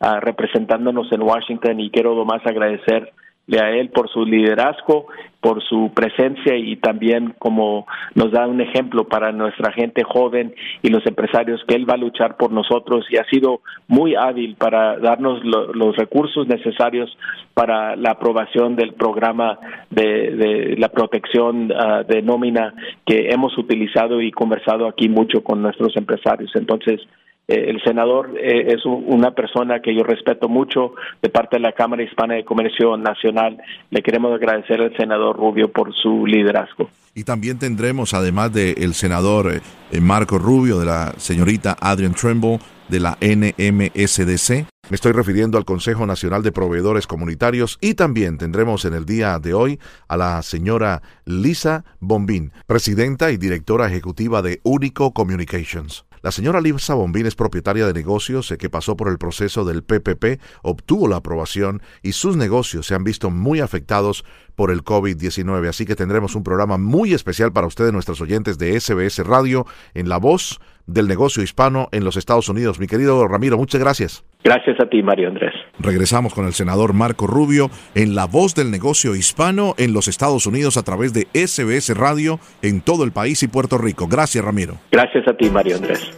uh, 0.00 0.20
representándonos 0.20 1.12
en 1.12 1.20
Washington 1.20 1.80
y 1.80 1.90
quiero 1.90 2.24
más 2.24 2.40
agradecer 2.46 3.12
a 3.56 3.70
él 3.70 3.88
por 3.90 4.10
su 4.10 4.24
liderazgo, 4.24 5.06
por 5.40 5.62
su 5.62 5.92
presencia 5.94 6.56
y 6.56 6.76
también 6.76 7.34
como 7.38 7.86
nos 8.14 8.32
da 8.32 8.46
un 8.46 8.60
ejemplo 8.60 9.04
para 9.04 9.32
nuestra 9.32 9.72
gente 9.72 10.02
joven 10.02 10.54
y 10.82 10.88
los 10.88 11.06
empresarios 11.06 11.62
que 11.66 11.76
él 11.76 11.88
va 11.88 11.94
a 11.94 11.98
luchar 11.98 12.36
por 12.36 12.50
nosotros 12.50 13.06
y 13.08 13.16
ha 13.16 13.24
sido 13.24 13.60
muy 13.86 14.16
hábil 14.16 14.56
para 14.56 14.98
darnos 14.98 15.44
lo, 15.44 15.72
los 15.72 15.96
recursos 15.96 16.48
necesarios 16.48 17.16
para 17.54 17.96
la 17.96 18.10
aprobación 18.12 18.74
del 18.76 18.94
programa 18.94 19.58
de, 19.90 20.32
de 20.36 20.76
la 20.76 20.88
protección 20.88 21.70
uh, 21.70 22.04
de 22.06 22.20
nómina 22.22 22.74
que 23.06 23.28
hemos 23.30 23.56
utilizado 23.56 24.20
y 24.20 24.32
conversado 24.32 24.88
aquí 24.88 25.08
mucho 25.08 25.42
con 25.42 25.62
nuestros 25.62 25.96
empresarios. 25.96 26.50
Entonces, 26.56 27.00
el 27.48 27.80
senador 27.82 28.36
eh, 28.38 28.74
es 28.74 28.84
una 28.84 29.30
persona 29.30 29.80
que 29.80 29.94
yo 29.94 30.02
respeto 30.02 30.48
mucho 30.48 30.92
de 31.22 31.30
parte 31.30 31.56
de 31.56 31.60
la 31.60 31.72
Cámara 31.72 32.02
Hispana 32.02 32.34
de 32.34 32.44
Comercio 32.44 32.96
Nacional. 32.98 33.58
Le 33.90 34.02
queremos 34.02 34.34
agradecer 34.34 34.80
al 34.82 34.94
senador 34.96 35.36
Rubio 35.36 35.72
por 35.72 35.94
su 35.94 36.26
liderazgo. 36.26 36.90
Y 37.14 37.24
también 37.24 37.58
tendremos, 37.58 38.12
además 38.12 38.52
del 38.52 38.92
senador 38.92 39.50
eh, 39.90 40.00
Marco 40.00 40.38
Rubio, 40.38 40.78
de 40.78 40.86
la 40.86 41.14
señorita 41.16 41.74
Adrian 41.80 42.12
Trimble, 42.12 42.58
de 42.88 43.00
la 43.00 43.16
NMSDC. 43.20 44.66
Me 44.90 44.94
estoy 44.94 45.12
refiriendo 45.12 45.58
al 45.58 45.64
Consejo 45.64 46.06
Nacional 46.06 46.42
de 46.42 46.52
Proveedores 46.52 47.06
Comunitarios 47.06 47.78
y 47.80 47.94
también 47.94 48.38
tendremos 48.38 48.84
en 48.84 48.94
el 48.94 49.04
día 49.04 49.38
de 49.38 49.54
hoy 49.54 49.78
a 50.06 50.16
la 50.16 50.42
señora 50.42 51.02
Lisa 51.24 51.84
Bombín, 51.98 52.52
presidenta 52.66 53.30
y 53.30 53.36
directora 53.36 53.86
ejecutiva 53.86 54.40
de 54.42 54.60
Único 54.64 55.12
Communications. 55.12 56.07
La 56.22 56.32
señora 56.32 56.60
Lisa 56.60 56.94
Bombín 56.94 57.26
es 57.26 57.34
propietaria 57.34 57.86
de 57.86 57.92
negocios 57.92 58.52
que 58.58 58.70
pasó 58.70 58.96
por 58.96 59.08
el 59.08 59.18
proceso 59.18 59.64
del 59.64 59.82
PPP, 59.82 60.40
obtuvo 60.62 61.08
la 61.08 61.16
aprobación 61.16 61.82
y 62.02 62.12
sus 62.12 62.36
negocios 62.36 62.86
se 62.86 62.94
han 62.94 63.04
visto 63.04 63.30
muy 63.30 63.60
afectados 63.60 64.24
por 64.54 64.70
el 64.70 64.82
COVID-19. 64.82 65.68
Así 65.68 65.86
que 65.86 65.96
tendremos 65.96 66.34
un 66.34 66.42
programa 66.42 66.78
muy 66.78 67.14
especial 67.14 67.52
para 67.52 67.66
ustedes, 67.66 67.92
nuestros 67.92 68.20
oyentes 68.20 68.58
de 68.58 68.78
SBS 68.78 69.18
Radio, 69.20 69.66
en 69.94 70.08
la 70.08 70.18
voz 70.18 70.60
del 70.88 71.06
negocio 71.06 71.42
hispano 71.42 71.88
en 71.92 72.02
los 72.02 72.16
Estados 72.16 72.48
Unidos. 72.48 72.80
Mi 72.80 72.88
querido 72.88 73.28
Ramiro, 73.28 73.56
muchas 73.56 73.80
gracias. 73.80 74.24
Gracias 74.42 74.80
a 74.80 74.88
ti, 74.88 75.02
Mario 75.02 75.28
Andrés. 75.28 75.52
Regresamos 75.78 76.34
con 76.34 76.46
el 76.46 76.54
senador 76.54 76.94
Marco 76.94 77.26
Rubio 77.26 77.70
en 77.94 78.14
La 78.14 78.24
Voz 78.24 78.54
del 78.54 78.70
Negocio 78.70 79.14
Hispano 79.14 79.74
en 79.78 79.92
los 79.92 80.08
Estados 80.08 80.46
Unidos 80.46 80.76
a 80.76 80.82
través 80.82 81.12
de 81.12 81.28
SBS 81.34 81.96
Radio 81.96 82.40
en 82.62 82.80
todo 82.80 83.04
el 83.04 83.12
país 83.12 83.42
y 83.42 83.48
Puerto 83.48 83.78
Rico. 83.78 84.08
Gracias, 84.08 84.44
Ramiro. 84.44 84.78
Gracias 84.90 85.28
a 85.28 85.36
ti, 85.36 85.50
Mario 85.50 85.76
Andrés. 85.76 86.10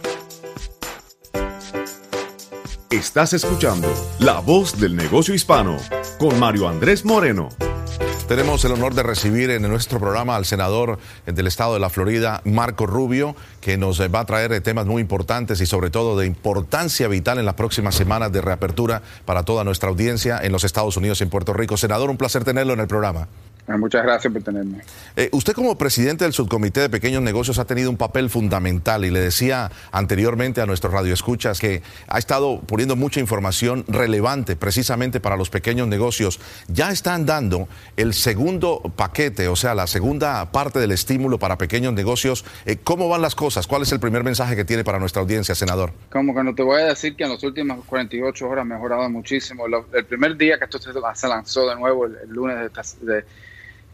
Estás 2.89 3.33
escuchando 3.33 3.87
La 4.19 4.39
Voz 4.39 4.79
del 4.79 4.95
Negocio 4.95 5.33
Hispano 5.33 5.77
con 6.19 6.39
Mario 6.39 6.67
Andrés 6.67 7.05
Moreno. 7.05 7.49
Tenemos 8.27 8.63
el 8.63 8.71
honor 8.71 8.93
de 8.93 9.03
recibir 9.03 9.49
en 9.49 9.63
nuestro 9.63 9.99
programa 9.99 10.37
al 10.37 10.45
senador 10.45 10.99
del 11.25 11.47
estado 11.47 11.73
de 11.73 11.81
la 11.81 11.89
Florida, 11.89 12.41
Marco 12.45 12.85
Rubio, 12.87 13.35
que 13.59 13.77
nos 13.77 13.99
va 14.01 14.21
a 14.21 14.25
traer 14.25 14.61
temas 14.61 14.85
muy 14.85 15.01
importantes 15.01 15.59
y 15.59 15.65
sobre 15.65 15.89
todo 15.89 16.17
de 16.17 16.27
importancia 16.27 17.09
vital 17.09 17.39
en 17.39 17.45
las 17.45 17.55
próximas 17.55 17.93
semanas 17.95 18.31
de 18.31 18.39
reapertura 18.39 19.01
para 19.25 19.43
toda 19.43 19.65
nuestra 19.65 19.89
audiencia 19.89 20.39
en 20.41 20.53
los 20.53 20.63
Estados 20.63 20.95
Unidos 20.95 21.19
y 21.19 21.25
en 21.25 21.29
Puerto 21.29 21.51
Rico. 21.51 21.75
Senador, 21.75 22.09
un 22.09 22.17
placer 22.17 22.45
tenerlo 22.45 22.71
en 22.73 22.79
el 22.79 22.87
programa. 22.87 23.27
Ah, 23.67 23.77
muchas 23.77 24.03
gracias 24.03 24.33
por 24.33 24.41
tenerme. 24.41 24.81
Eh, 25.15 25.29
usted 25.31 25.53
como 25.53 25.77
presidente 25.77 26.23
del 26.23 26.33
subcomité 26.33 26.81
de 26.81 26.89
pequeños 26.89 27.21
negocios 27.21 27.59
ha 27.59 27.65
tenido 27.65 27.89
un 27.89 27.97
papel 27.97 28.29
fundamental 28.29 29.05
y 29.05 29.11
le 29.11 29.19
decía 29.19 29.71
anteriormente 29.91 30.61
a 30.61 30.65
nuestros 30.65 30.93
radioescuchas 30.93 31.59
que 31.59 31.81
ha 32.07 32.17
estado 32.17 32.61
poniendo 32.61 32.95
mucha 32.95 33.19
información 33.19 33.85
relevante 33.87 34.55
precisamente 34.55 35.19
para 35.19 35.37
los 35.37 35.49
pequeños 35.49 35.87
negocios. 35.87 36.39
Ya 36.67 36.91
están 36.91 37.25
dando 37.25 37.67
el 37.97 38.13
segundo 38.13 38.81
paquete, 38.95 39.47
o 39.47 39.55
sea, 39.55 39.75
la 39.75 39.87
segunda 39.87 40.51
parte 40.51 40.79
del 40.79 40.91
estímulo 40.91 41.37
para 41.37 41.57
pequeños 41.57 41.93
negocios. 41.93 42.43
Eh, 42.65 42.77
¿Cómo 42.83 43.09
van 43.09 43.21
las 43.21 43.35
cosas? 43.35 43.67
¿Cuál 43.67 43.83
es 43.83 43.91
el 43.91 43.99
primer 43.99 44.23
mensaje 44.23 44.55
que 44.55 44.65
tiene 44.65 44.83
para 44.83 44.99
nuestra 44.99 45.21
audiencia, 45.21 45.55
senador? 45.55 45.93
Como 46.09 46.33
que 46.33 46.43
no 46.43 46.55
te 46.55 46.63
voy 46.63 46.81
a 46.81 46.85
decir 46.85 47.15
que 47.15 47.23
en 47.23 47.31
las 47.31 47.43
últimas 47.43 47.79
48 47.85 48.47
horas 48.47 48.63
ha 48.63 48.65
mejorado 48.65 49.09
muchísimo. 49.09 49.65
el 49.93 50.05
primer 50.05 50.35
día 50.35 50.57
que 50.57 50.65
esto 50.65 50.79
se 50.79 51.27
lanzó 51.27 51.69
de 51.69 51.75
nuevo, 51.75 52.05
el, 52.05 52.29
lunes 52.29 52.57
de 53.01 53.25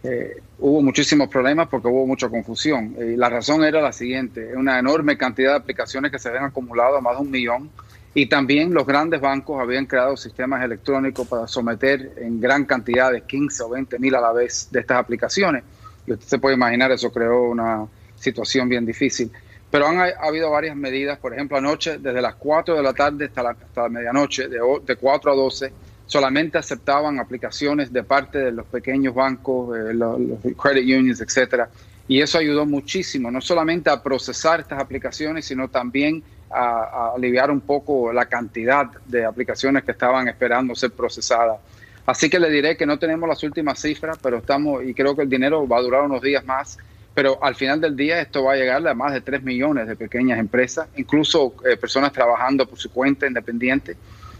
eh, 0.04 0.42
hubo 0.60 0.82
muchísimos 0.82 1.28
problemas 1.28 1.68
porque 1.68 1.88
hubo 1.88 2.06
mucha 2.06 2.30
confusión. 2.30 2.96
Y 2.98 3.16
la 3.16 3.30
razón 3.30 3.64
era 3.64 3.82
la 3.82 3.92
siguiente, 3.92 4.56
una 4.56 4.80
enorme 4.80 5.18
cantidad 5.18 5.52
de 5.52 5.58
aplicaciones 5.58 6.12
que 6.12 6.20
se 6.20 6.30
habían 6.30 6.46
acumulado, 6.46 7.02
más 7.02 7.16
de 7.16 7.22
un 7.22 7.32
millón, 7.32 7.70
y 8.14 8.26
también 8.28 8.74
los 8.74 8.86
grandes 8.86 9.22
bancos 9.22 9.62
habían 9.62 9.86
creado 9.86 10.18
sistemas 10.18 10.64
electrónicos 10.64 11.28
para 11.28 11.48
someter 11.48 12.14
en 12.18 12.40
gran 12.40 12.66
cantidad 12.66 13.12
de 13.12 13.22
15 13.22 13.64
o 13.64 13.70
20 13.70 14.00
mil 14.00 14.16
a 14.16 14.22
la 14.22 14.32
vez 14.34 14.70
de 14.72 14.80
estas 14.80 14.98
aplicaciones. 14.98 15.64
Y 16.06 16.14
usted 16.14 16.26
se 16.26 16.40
puede 16.40 16.56
imaginar, 16.56 16.92
eso 16.92 17.12
creó 17.12 17.44
una 17.44 17.86
situación 18.16 18.70
bien 18.70 18.86
difícil. 18.86 19.32
Pero 19.70 19.86
han 19.86 20.00
ha 20.00 20.10
habido 20.24 20.50
varias 20.50 20.76
medidas, 20.76 21.20
por 21.20 21.34
ejemplo, 21.34 21.58
anoche, 21.58 21.98
desde 21.98 22.22
las 22.22 22.36
4 22.36 22.76
de 22.76 22.82
la 22.82 22.94
tarde 22.94 23.26
hasta 23.26 23.44
la, 23.44 23.50
hasta 23.50 23.90
medianoche, 23.90 24.48
de, 24.48 24.60
de 24.86 24.96
4 24.96 25.32
a 25.32 25.36
12, 25.36 25.74
solamente 26.08 26.58
aceptaban 26.58 27.20
aplicaciones 27.20 27.94
de 27.94 28.04
parte 28.04 28.40
de 28.40 28.52
los 28.52 28.66
pequeños 28.66 29.14
bancos, 29.14 29.78
eh, 29.78 29.94
los, 29.94 30.18
credit 30.58 30.98
unions, 30.98 31.22
etcétera. 31.22 31.70
Y 32.08 32.22
eso 32.22 32.38
ayudó 32.38 32.66
muchísimo, 32.66 33.30
no 33.30 33.42
solamente 33.42 33.90
a 33.90 34.02
procesar 34.02 34.62
estas 34.62 34.80
aplicaciones, 34.80 35.46
sino 35.46 35.68
también 35.68 36.24
a, 36.50 37.12
aliviar 37.14 37.52
un 37.52 37.60
poco 37.60 38.14
la 38.14 38.26
cantidad 38.26 38.86
de 39.06 39.26
aplicaciones 39.26 39.84
que 39.84 39.92
estaban 39.92 40.28
esperando 40.30 40.74
ser 40.74 40.92
procesadas. 40.92 41.60
Así 42.06 42.30
que 42.30 42.40
le 42.40 42.50
diré 42.50 42.78
que 42.78 42.86
no 42.86 42.98
tenemos 42.98 43.28
las 43.28 43.44
últimas 43.44 43.80
cifras, 43.82 44.18
pero 44.24 44.38
estamos, 44.38 44.86
y 44.86 44.94
creo 44.94 45.14
que 45.14 45.24
el 45.24 45.30
dinero 45.30 45.68
va 45.68 45.80
a 45.80 45.82
durar 45.82 46.04
unos 46.04 46.22
días 46.22 46.46
más, 46.46 46.78
pero 47.14 47.44
al 47.44 47.56
final 47.56 47.82
del 47.82 47.98
día 47.98 48.22
esto 48.22 48.46
va 48.46 48.54
a 48.54 48.56
llegar 48.56 48.88
a 48.88 48.94
más 48.94 49.12
de 49.12 49.20
3 49.20 49.44
millones 49.44 49.88
de 49.88 49.98
pequeñas 49.98 50.40
empresas, 50.40 50.88
incluso 50.96 51.56
eh, 51.70 51.76
personas 51.76 52.14
trabajando 52.14 52.66
por 52.66 52.80
su 52.80 52.90
cuenta 52.92 53.28
independiente. 53.28 53.98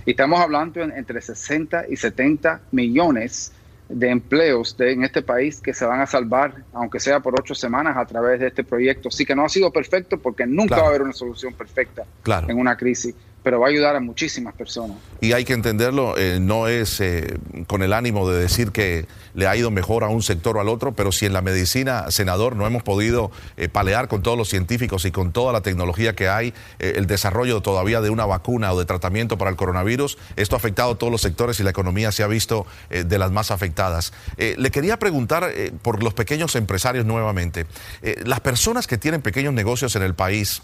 Y 0.08 0.12
estamos 0.12 0.40
hablando 0.40 0.82
entre 0.82 1.20
60 1.20 1.88
y 1.90 1.98
70 1.98 2.62
millones 2.72 3.52
de 3.90 4.10
empleos 4.10 4.74
en 4.80 5.04
este 5.04 5.22
país 5.22 5.60
que 5.60 5.74
se 5.74 5.84
van 5.84 6.00
a 6.00 6.08
salvar, 6.08 6.64
aunque 6.72 7.02
sea 7.02 7.20
por 7.20 7.38
ocho 7.38 7.54
semanas, 7.54 7.98
a 7.98 8.06
través 8.06 8.40
de 8.40 8.48
este 8.48 8.64
proyecto. 8.64 9.12
Sí 9.12 9.26
que 9.26 9.36
no 9.36 9.44
ha 9.44 9.50
sido 9.50 9.70
perfecto 9.70 10.18
porque 10.18 10.48
nunca 10.48 10.78
va 10.78 10.84
a 10.84 10.88
haber 10.88 11.02
una 11.02 11.12
solución 11.12 11.54
perfecta 11.56 12.06
en 12.48 12.58
una 12.58 12.78
crisis 12.78 13.14
pero 13.48 13.62
va 13.62 13.68
a 13.68 13.70
ayudar 13.70 13.96
a 13.96 14.02
muchísimas 14.02 14.54
personas. 14.56 14.98
Y 15.22 15.32
hay 15.32 15.46
que 15.46 15.54
entenderlo, 15.54 16.18
eh, 16.18 16.38
no 16.42 16.68
es 16.68 17.00
eh, 17.00 17.38
con 17.66 17.82
el 17.82 17.94
ánimo 17.94 18.30
de 18.30 18.38
decir 18.38 18.74
que 18.74 19.06
le 19.36 19.48
ha 19.48 19.56
ido 19.56 19.72
mejor 19.72 20.04
a 20.04 20.10
un 20.10 20.22
sector 20.22 20.58
o 20.58 20.60
al 20.60 20.68
otro, 20.68 20.92
pero 20.92 21.14
si 21.14 21.28
en 21.28 21.32
la 21.32 21.42
medicina, 21.42 22.12
senador, 22.12 22.58
no 22.58 22.68
hemos 22.68 22.84
podido 22.84 23.32
eh, 23.56 23.70
palear 23.70 24.10
con 24.10 24.22
todos 24.22 24.38
los 24.38 24.50
científicos 24.50 25.06
y 25.06 25.12
con 25.12 25.32
toda 25.32 25.54
la 25.54 25.62
tecnología 25.62 26.14
que 26.14 26.28
hay, 26.28 26.54
el 26.80 27.08
desarrollo 27.08 27.62
todavía 27.62 28.02
de 28.02 28.10
una 28.10 28.26
vacuna 28.26 28.74
o 28.74 28.80
de 28.80 28.84
tratamiento 28.84 29.38
para 29.38 29.50
el 29.50 29.56
coronavirus, 29.56 30.18
esto 30.36 30.58
ha 30.58 30.60
afectado 30.60 30.92
a 30.92 30.98
todos 30.98 31.10
los 31.10 31.22
sectores 31.22 31.58
y 31.62 31.64
la 31.64 31.70
economía 31.70 32.12
se 32.12 32.24
ha 32.24 32.28
visto 32.28 32.66
de 32.90 33.18
las 33.18 33.32
más 33.32 33.52
afectadas. 33.52 34.12
le 34.38 34.72
quería 34.72 35.00
preguntar 35.00 35.50
por 35.84 36.04
los 36.04 36.14
pequeños 36.14 36.58
empresarios 36.58 37.06
nuevamente. 37.06 37.66
las 38.26 38.42
personas 38.42 38.88
que 38.88 38.98
tienen 38.98 39.22
pequeños 39.22 39.54
negocios 39.54 39.96
en 39.96 40.04
el 40.04 40.16
país, 40.16 40.62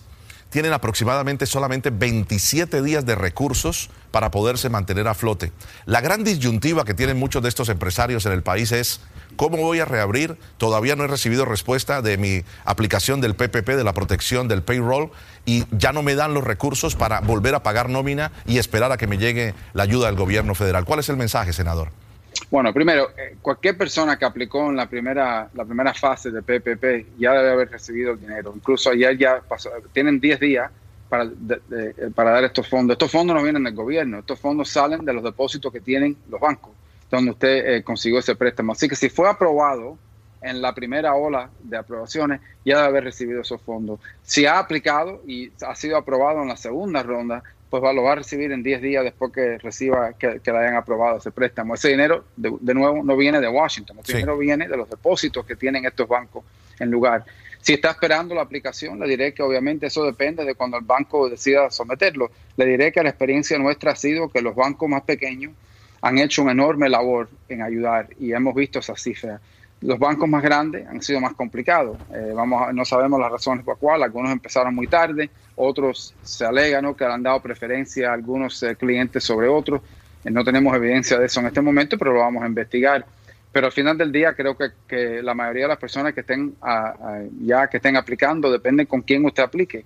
tienen 0.53 0.71
aproximadamente 0.71 1.47
solamente 1.47 1.89
27 1.89 2.83
días 2.83 3.03
de 3.07 3.15
recursos 3.15 3.89
para 4.11 4.29
poderse 4.29 4.69
mantener 4.69 5.07
a 5.07 5.15
flote. 5.15 5.51
La 5.87 5.99
gran 5.99 6.23
disyuntiva 6.23 6.85
que 6.85 6.93
tienen 6.93 7.17
muchos 7.17 7.41
de 7.41 7.49
estos 7.49 7.69
empresarios 7.69 8.27
en 8.27 8.33
el 8.33 8.43
país 8.43 8.71
es 8.71 9.01
¿cómo 9.35 9.57
voy 9.57 9.79
a 9.79 9.85
reabrir? 9.85 10.37
Todavía 10.59 10.95
no 10.95 11.05
he 11.05 11.07
recibido 11.07 11.45
respuesta 11.45 12.03
de 12.03 12.19
mi 12.19 12.43
aplicación 12.65 13.19
del 13.19 13.33
PPP, 13.33 13.69
de 13.69 13.83
la 13.83 13.93
protección 13.93 14.47
del 14.47 14.61
payroll, 14.61 15.09
y 15.43 15.65
ya 15.71 15.91
no 15.91 16.03
me 16.03 16.13
dan 16.13 16.35
los 16.35 16.43
recursos 16.43 16.95
para 16.95 17.19
volver 17.21 17.55
a 17.55 17.63
pagar 17.63 17.89
nómina 17.89 18.31
y 18.45 18.59
esperar 18.59 18.91
a 18.91 18.97
que 18.97 19.07
me 19.07 19.17
llegue 19.17 19.55
la 19.73 19.81
ayuda 19.81 20.05
del 20.05 20.17
gobierno 20.17 20.53
federal. 20.53 20.85
¿Cuál 20.85 20.99
es 20.99 21.09
el 21.09 21.17
mensaje, 21.17 21.51
senador? 21.51 21.89
Bueno, 22.49 22.73
primero, 22.73 23.09
eh, 23.17 23.37
cualquier 23.41 23.77
persona 23.77 24.17
que 24.17 24.25
aplicó 24.25 24.69
en 24.69 24.75
la 24.75 24.87
primera, 24.87 25.49
la 25.53 25.65
primera 25.65 25.93
fase 25.93 26.31
de 26.31 26.41
PPP 26.41 27.17
ya 27.19 27.33
debe 27.33 27.51
haber 27.51 27.71
recibido 27.71 28.11
el 28.11 28.19
dinero. 28.19 28.53
Incluso 28.55 28.91
ayer 28.91 29.17
ya 29.17 29.41
pasó, 29.41 29.71
tienen 29.91 30.19
10 30.19 30.39
días 30.39 30.71
para, 31.09 31.29
para 32.15 32.31
dar 32.31 32.43
estos 32.43 32.67
fondos. 32.67 32.95
Estos 32.95 33.11
fondos 33.11 33.35
no 33.35 33.43
vienen 33.43 33.63
del 33.63 33.73
gobierno, 33.73 34.19
estos 34.19 34.39
fondos 34.39 34.69
salen 34.69 35.05
de 35.05 35.13
los 35.13 35.23
depósitos 35.23 35.71
que 35.71 35.81
tienen 35.81 36.17
los 36.29 36.39
bancos, 36.39 36.71
donde 37.09 37.31
usted 37.31 37.75
eh, 37.75 37.83
consiguió 37.83 38.19
ese 38.19 38.35
préstamo. 38.35 38.71
Así 38.71 38.87
que 38.87 38.95
si 38.95 39.09
fue 39.09 39.29
aprobado 39.29 39.97
en 40.41 40.61
la 40.61 40.73
primera 40.73 41.15
ola 41.15 41.49
de 41.63 41.77
aprobaciones, 41.77 42.41
ya 42.65 42.77
debe 42.77 42.87
haber 42.87 43.03
recibido 43.05 43.41
esos 43.41 43.61
fondos. 43.61 43.99
Si 44.23 44.45
ha 44.45 44.59
aplicado 44.59 45.21
y 45.25 45.51
ha 45.65 45.75
sido 45.75 45.97
aprobado 45.97 46.41
en 46.41 46.49
la 46.49 46.57
segunda 46.57 47.01
ronda, 47.01 47.43
pues 47.73 47.83
va, 47.83 47.91
lo 47.91 48.03
va 48.03 48.11
a 48.11 48.15
recibir 48.17 48.51
en 48.51 48.61
10 48.61 48.83
días 48.83 49.03
después 49.03 49.31
que 49.33 49.57
reciba, 49.57 50.13
que, 50.13 50.39
le 50.45 50.57
hayan 50.59 50.75
aprobado 50.75 51.17
ese 51.17 51.31
préstamo. 51.31 51.73
Ese 51.73 51.89
dinero, 51.89 52.25
de, 52.35 52.73
nuevo, 52.75 53.01
no 53.03 53.17
viene 53.17 53.41
de 53.41 53.47
Washington, 53.47 53.97
ese 53.97 54.17
dinero 54.17 54.37
viene 54.37 54.67
de 54.67 54.77
los 54.77 54.87
depósitos 54.87 55.43
que 55.43 55.55
tienen 55.55 55.83
estos 55.83 56.07
bancos 56.07 56.43
en 56.79 56.91
lugar. 56.91 57.25
Si 57.61 57.73
está 57.73 57.89
esperando 57.89 58.35
la 58.35 58.41
aplicación, 58.41 58.99
le 58.99 59.07
diré 59.07 59.33
que 59.33 59.41
obviamente 59.41 59.87
eso 59.87 60.05
depende 60.05 60.45
de 60.45 60.53
cuando 60.53 60.77
el 60.77 60.83
banco 60.83 61.27
decida 61.27 61.71
someterlo. 61.71 62.29
Le 62.57 62.67
diré 62.67 62.91
que 62.91 63.01
la 63.01 63.09
experiencia 63.09 63.57
nuestra 63.57 63.93
ha 63.93 63.95
sido 63.95 64.29
que 64.29 64.43
los 64.43 64.53
bancos 64.53 64.87
más 64.87 65.01
pequeños 65.01 65.53
han 66.01 66.19
hecho 66.19 66.43
una 66.43 66.51
enorme 66.51 66.89
labor 66.89 67.27
en 67.49 67.63
ayudar 67.63 68.09
y 68.19 68.33
hemos 68.33 68.53
visto 68.53 68.77
esas 68.77 69.01
cifras. 69.01 69.41
Los 69.83 69.99
bancos 69.99 70.29
más 70.29 70.41
grandes 70.41 70.87
han 70.87 71.01
sido 71.01 71.19
más 71.19 71.33
complicados. 71.33 71.97
Eh, 72.13 72.31
vamos 72.33 72.73
no 72.73 72.85
sabemos 72.85 73.19
las 73.19 73.31
razones 73.31 73.65
por 73.65 73.77
cuál. 73.77 74.01
Algunos 74.01 74.31
empezaron 74.31 74.73
muy 74.73 74.87
tarde, 74.87 75.29
otros 75.55 76.15
se 76.23 76.45
alegan 76.45 76.93
que 76.95 77.03
han 77.03 77.21
dado 77.21 77.41
preferencia 77.41 78.09
a 78.09 78.13
algunos 78.13 78.63
eh, 78.63 78.77
clientes 78.77 79.23
sobre 79.25 79.49
otros. 79.49 79.81
Eh, 80.23 80.31
no 80.31 80.43
tenemos 80.45 80.73
evidencia 80.73 81.19
de 81.19 81.25
eso 81.25 81.41
en 81.41 81.47
este 81.47 81.59
momento, 81.59 81.97
pero 81.97 82.13
lo 82.13 82.19
vamos 82.19 82.43
a 82.43 82.47
investigar. 82.47 83.05
Pero 83.51 83.67
al 83.67 83.73
final 83.73 83.97
del 83.97 84.11
día 84.11 84.33
creo 84.33 84.55
que, 84.57 85.21
la 85.21 85.33
mayoría 85.33 85.63
de 85.63 85.69
las 85.69 85.77
personas 85.77 86.13
que 86.13 86.21
estén 86.21 86.55
ya 87.41 87.67
que 87.67 87.77
estén 87.77 87.97
aplicando 87.97 88.51
depende 88.51 88.87
con 88.87 89.01
quién 89.01 89.25
usted 89.25 89.43
aplique. 89.43 89.85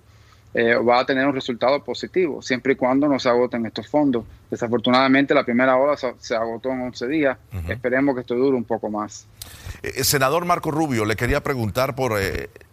Eh, 0.60 0.74
va 0.76 1.02
a 1.02 1.06
tener 1.06 1.28
un 1.28 1.36
resultado 1.36 1.84
positivo, 1.84 2.42
siempre 2.42 2.74
y 2.74 2.76
cuando 2.76 3.08
no 3.08 3.20
se 3.20 3.30
agoten 3.30 3.64
estos 3.68 3.88
fondos. 3.88 4.26
Desafortunadamente, 4.50 5.36
la 5.36 5.44
primera 5.44 5.78
ola 5.78 5.96
se, 5.96 6.36
agotó 6.36 6.72
en 6.72 6.82
11 6.82 7.08
días. 7.08 7.38
Esperemos 7.68 8.16
que 8.16 8.22
esto 8.22 8.34
dure 8.34 8.58
un 8.58 8.64
poco 8.64 8.90
más. 8.90 9.28
Eh, 9.84 10.04
senador 10.04 10.46
Marco 10.46 10.72
Rubio, 10.72 11.06
le 11.06 11.16
quería 11.16 11.44
preguntar 11.44 11.94
por 11.94 12.20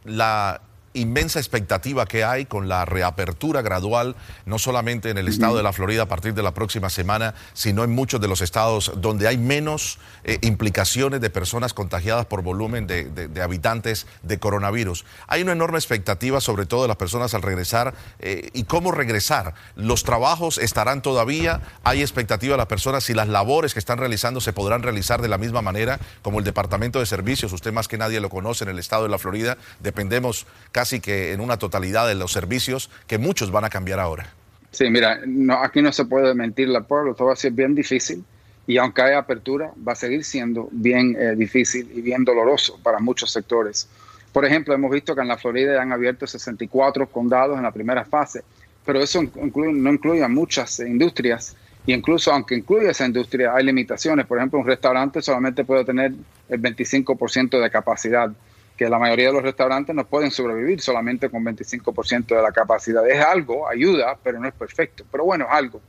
la 0.07 0.62
inmensa 0.94 1.40
expectativa 1.40 2.06
que 2.06 2.24
hay 2.24 2.46
con 2.46 2.68
la 2.68 2.84
reapertura 2.84 3.62
gradual, 3.62 4.14
no 4.46 4.58
solamente 4.58 5.10
en 5.10 5.18
el 5.18 5.28
estado 5.28 5.56
de 5.56 5.62
la 5.62 5.72
Florida 5.72 6.02
a 6.02 6.08
partir 6.08 6.34
de 6.34 6.42
la 6.42 6.54
próxima 6.54 6.88
semana, 6.88 7.34
sino 7.52 7.82
en 7.84 7.90
muchos 7.90 8.20
de 8.20 8.28
los 8.28 8.40
estados 8.40 8.92
donde 8.96 9.26
hay 9.26 9.36
menos 9.36 9.98
eh, 10.22 10.38
implicaciones 10.42 11.20
de 11.20 11.30
personas 11.30 11.74
contagiadas 11.74 12.26
por 12.26 12.42
volumen 12.42 12.86
de, 12.86 13.42
habitantes 13.42 14.06
de 14.22 14.38
coronavirus. 14.38 15.04
Hay 15.26 15.42
una 15.42 15.52
enorme 15.52 15.78
expectativa, 15.78 16.40
sobre 16.40 16.64
todo 16.64 16.82
de 16.82 16.88
las 16.88 16.96
personas 16.96 17.34
al 17.34 17.42
regresar, 17.42 17.94
eh, 18.20 18.50
y 18.52 18.64
cómo 18.64 18.92
regresar. 18.92 19.54
Los 19.74 20.04
trabajos 20.04 20.58
estarán 20.58 21.02
todavía, 21.02 21.60
hay 21.82 22.02
expectativa 22.02 22.54
de 22.54 22.58
las 22.58 22.66
personas 22.66 23.02
si 23.02 23.14
las 23.14 23.28
labores 23.28 23.74
que 23.74 23.80
están 23.80 23.98
realizando 23.98 24.40
se 24.40 24.52
podrán 24.52 24.82
realizar 24.82 25.20
de 25.20 25.28
la 25.28 25.38
misma 25.38 25.60
manera 25.60 25.98
como 26.22 26.38
el 26.38 26.44
Departamento 26.44 27.00
de 27.00 27.06
Servicios, 27.06 27.52
usted 27.52 27.72
más 27.72 27.88
que 27.88 27.98
nadie 27.98 28.20
lo 28.20 28.30
conoce 28.30 28.62
en 28.62 28.70
el 28.70 28.78
estado 28.78 29.02
de 29.02 29.08
la 29.08 29.18
Florida, 29.18 29.58
dependemos 29.80 30.46
casi 30.70 30.84
casi 30.85 31.00
que 31.00 31.33
en 31.33 31.41
una 31.41 31.57
totalidad 31.57 32.07
de 32.07 32.14
los 32.14 32.31
servicios 32.31 32.91
que 33.07 33.17
muchos 33.17 33.50
van 33.50 33.64
a 33.64 33.71
cambiar 33.71 34.00
ahora. 34.00 34.26
Sí, 34.71 34.91
mira, 34.91 35.19
no, 35.25 35.55
aquí 35.55 35.81
no 35.81 35.91
se 35.93 36.05
puede 36.05 36.35
mentir 36.35 36.69
la 36.69 36.83
pueblo, 36.83 37.14
todo 37.14 37.29
va 37.29 37.33
a 37.33 37.37
ser 37.37 37.53
bien 37.53 37.75
difícil 37.75 38.23
y 38.67 38.76
aunque 38.76 39.00
haya 39.00 39.17
apertura, 39.17 39.73
va 39.76 39.93
a 39.93 39.95
seguir 39.95 40.25
siendo 40.25 40.69
bien 40.73 41.17
eh, 41.19 41.37
difícil 41.37 41.91
y 41.95 42.03
bien 42.03 42.23
doloroso 42.23 42.79
para 42.83 42.99
muchos 42.99 43.31
sectores. 43.31 43.88
Por 44.31 44.45
ejemplo, 44.45 44.75
hemos 44.75 44.91
visto 44.91 45.14
que 45.14 45.23
en 45.23 45.29
la 45.29 45.38
Florida 45.38 45.81
han 45.81 45.91
abierto 45.91 46.26
64 46.26 47.09
condados 47.09 47.57
en 47.57 47.62
la 47.62 47.73
primera 47.73 48.05
fase, 48.05 48.43
pero 48.85 49.00
eso 49.00 49.23
no 49.23 49.91
incluye 49.91 50.23
a 50.23 50.29
muchas 50.29 50.81
industrias 50.81 51.57
y 51.87 51.95
incluso 51.95 52.31
aunque 52.31 52.57
incluya 52.57 52.91
esa 52.91 53.07
industria, 53.07 53.55
hay 53.55 53.64
limitaciones. 53.64 54.26
Por 54.26 54.37
ejemplo, 54.37 54.59
un 54.59 54.67
restaurante 54.67 55.23
solamente 55.23 55.64
puede 55.64 55.87
tener 55.87 56.12
el 56.50 56.61
25% 56.61 57.59
de 57.59 57.71
capacidad 57.71 58.31
que 58.76 58.88
la 58.88 58.99
mayoría 58.99 59.28
de 59.28 59.33
los 59.33 59.43
restaurantes 59.43 59.95
no 59.95 60.04
pueden 60.04 60.31
sobrevivir 60.31 60.81
solamente 60.81 61.28
con 61.31 61.45
25% 61.45 62.26
de 62.26 62.43
la 62.43 62.52
capacidad. 62.52 63.09
Es 63.09 63.25
algo, 63.25 63.69
ayuda, 63.69 64.19
pero 64.23 64.40
no 64.40 64.49
es 64.49 64.54
perfecto. 64.54 65.04
Pero 65.11 65.25
bueno, 65.25 65.47
es 65.49 65.52
algo 65.52 65.81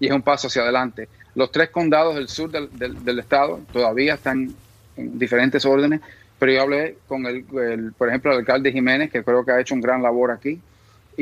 y 0.00 0.06
es 0.06 0.12
un 0.12 0.22
paso 0.22 0.48
hacia 0.48 0.62
adelante. 0.62 1.08
Los 1.34 1.52
tres 1.52 1.70
condados 1.70 2.16
del 2.16 2.28
sur 2.28 2.50
del, 2.50 2.68
del, 3.04 3.18
estado 3.20 3.60
todavía 3.72 4.14
están 4.14 4.52
en 4.96 5.18
diferentes 5.18 5.64
órdenes, 5.64 6.00
pero 6.38 6.52
yo 6.52 6.62
hablé 6.62 6.96
con, 7.06 7.24
el, 7.26 7.44
por 7.96 8.08
ejemplo, 8.08 8.32
el 8.32 8.38
alcalde 8.38 8.72
Jiménez, 8.72 9.10
que 9.10 9.22
creo 9.22 9.44
que 9.44 9.52
ha 9.52 9.60
hecho 9.60 9.74
un 9.74 9.80
gran 9.80 10.02
labor 10.02 10.32
aquí, 10.32 10.60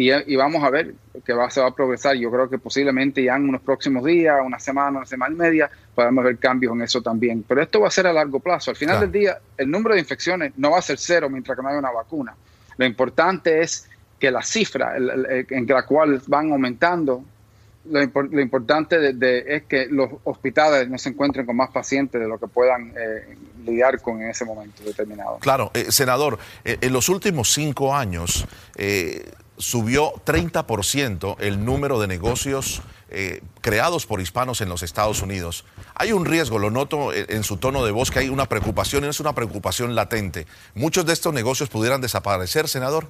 y, 0.00 0.36
vamos 0.36 0.64
a 0.64 0.70
ver 0.70 0.94
que 1.24 1.32
va, 1.34 1.50
se 1.50 1.60
va 1.60 1.68
a 1.68 1.74
progresar. 1.74 2.16
Yo 2.16 2.30
creo 2.30 2.48
que 2.48 2.58
posiblemente 2.58 3.22
ya 3.22 3.36
en 3.36 3.48
unos 3.48 3.60
próximos 3.60 4.04
días, 4.04 4.36
una 4.42 4.58
semana, 4.58 4.98
una 4.98 5.06
semana 5.06 5.34
y 5.34 5.38
media, 5.38 5.70
podemos 5.94 6.24
ver 6.24 6.38
cambios 6.38 6.72
en 6.72 6.82
eso 6.82 7.02
también. 7.02 7.44
Pero 7.46 7.62
esto 7.62 7.80
va 7.80 7.88
a 7.88 7.90
ser 7.90 8.06
a 8.06 8.12
largo 8.12 8.40
plazo. 8.40 8.70
Al 8.70 8.76
final 8.76 9.00
del 9.00 9.12
día, 9.12 9.38
el 9.58 9.70
número 9.70 9.94
de 9.94 10.00
infecciones 10.00 10.52
no 10.56 10.70
va 10.70 10.78
a 10.78 10.82
ser 10.82 10.98
cero 10.98 11.28
mientras 11.28 11.56
que 11.56 11.62
no 11.62 11.68
haya 11.68 11.78
una 11.78 11.90
vacuna. 11.90 12.34
Lo 12.78 12.86
importante 12.86 13.60
es 13.60 13.88
que 14.18 14.30
la 14.30 14.42
cifra 14.42 14.96
en 14.96 15.66
la 15.66 15.82
cual 15.84 16.22
van 16.26 16.52
aumentando, 16.52 17.24
lo, 17.86 18.02
importante 18.40 19.14
es 19.46 19.62
que 19.64 19.86
los 19.86 20.10
hospitales 20.24 20.88
no 20.88 20.98
se 20.98 21.08
encuentren 21.08 21.46
con 21.46 21.56
más 21.56 21.70
pacientes 21.70 22.20
de 22.20 22.28
lo 22.28 22.38
que 22.38 22.46
puedan 22.46 22.92
eh, 22.96 23.36
lidiar 23.64 24.00
con 24.00 24.20
en 24.22 24.30
ese 24.30 24.44
momento 24.44 24.82
determinado. 24.84 25.38
Claro, 25.40 25.70
eh, 25.74 25.90
senador, 25.90 26.38
eh, 26.64 26.76
en 26.80 26.92
los 26.92 27.08
últimos 27.08 27.52
cinco 27.52 27.94
años, 27.94 28.46
subió 29.60 30.14
30% 30.24 31.36
el 31.38 31.64
número 31.64 32.00
de 32.00 32.08
negocios 32.08 32.82
eh, 33.10 33.42
creados 33.60 34.06
por 34.06 34.20
hispanos 34.20 34.60
en 34.60 34.68
los 34.68 34.82
Estados 34.82 35.22
Unidos. 35.22 35.64
Hay 35.94 36.12
un 36.12 36.24
riesgo, 36.24 36.58
lo 36.58 36.70
noto 36.70 37.12
en 37.12 37.42
su 37.42 37.58
tono 37.58 37.84
de 37.84 37.92
voz, 37.92 38.10
que 38.10 38.20
hay 38.20 38.28
una 38.28 38.46
preocupación 38.46 39.04
y 39.04 39.08
es 39.08 39.20
una 39.20 39.34
preocupación 39.34 39.94
latente. 39.94 40.46
¿Muchos 40.74 41.04
de 41.06 41.12
estos 41.12 41.34
negocios 41.34 41.68
pudieran 41.68 42.00
desaparecer, 42.00 42.68
senador? 42.68 43.06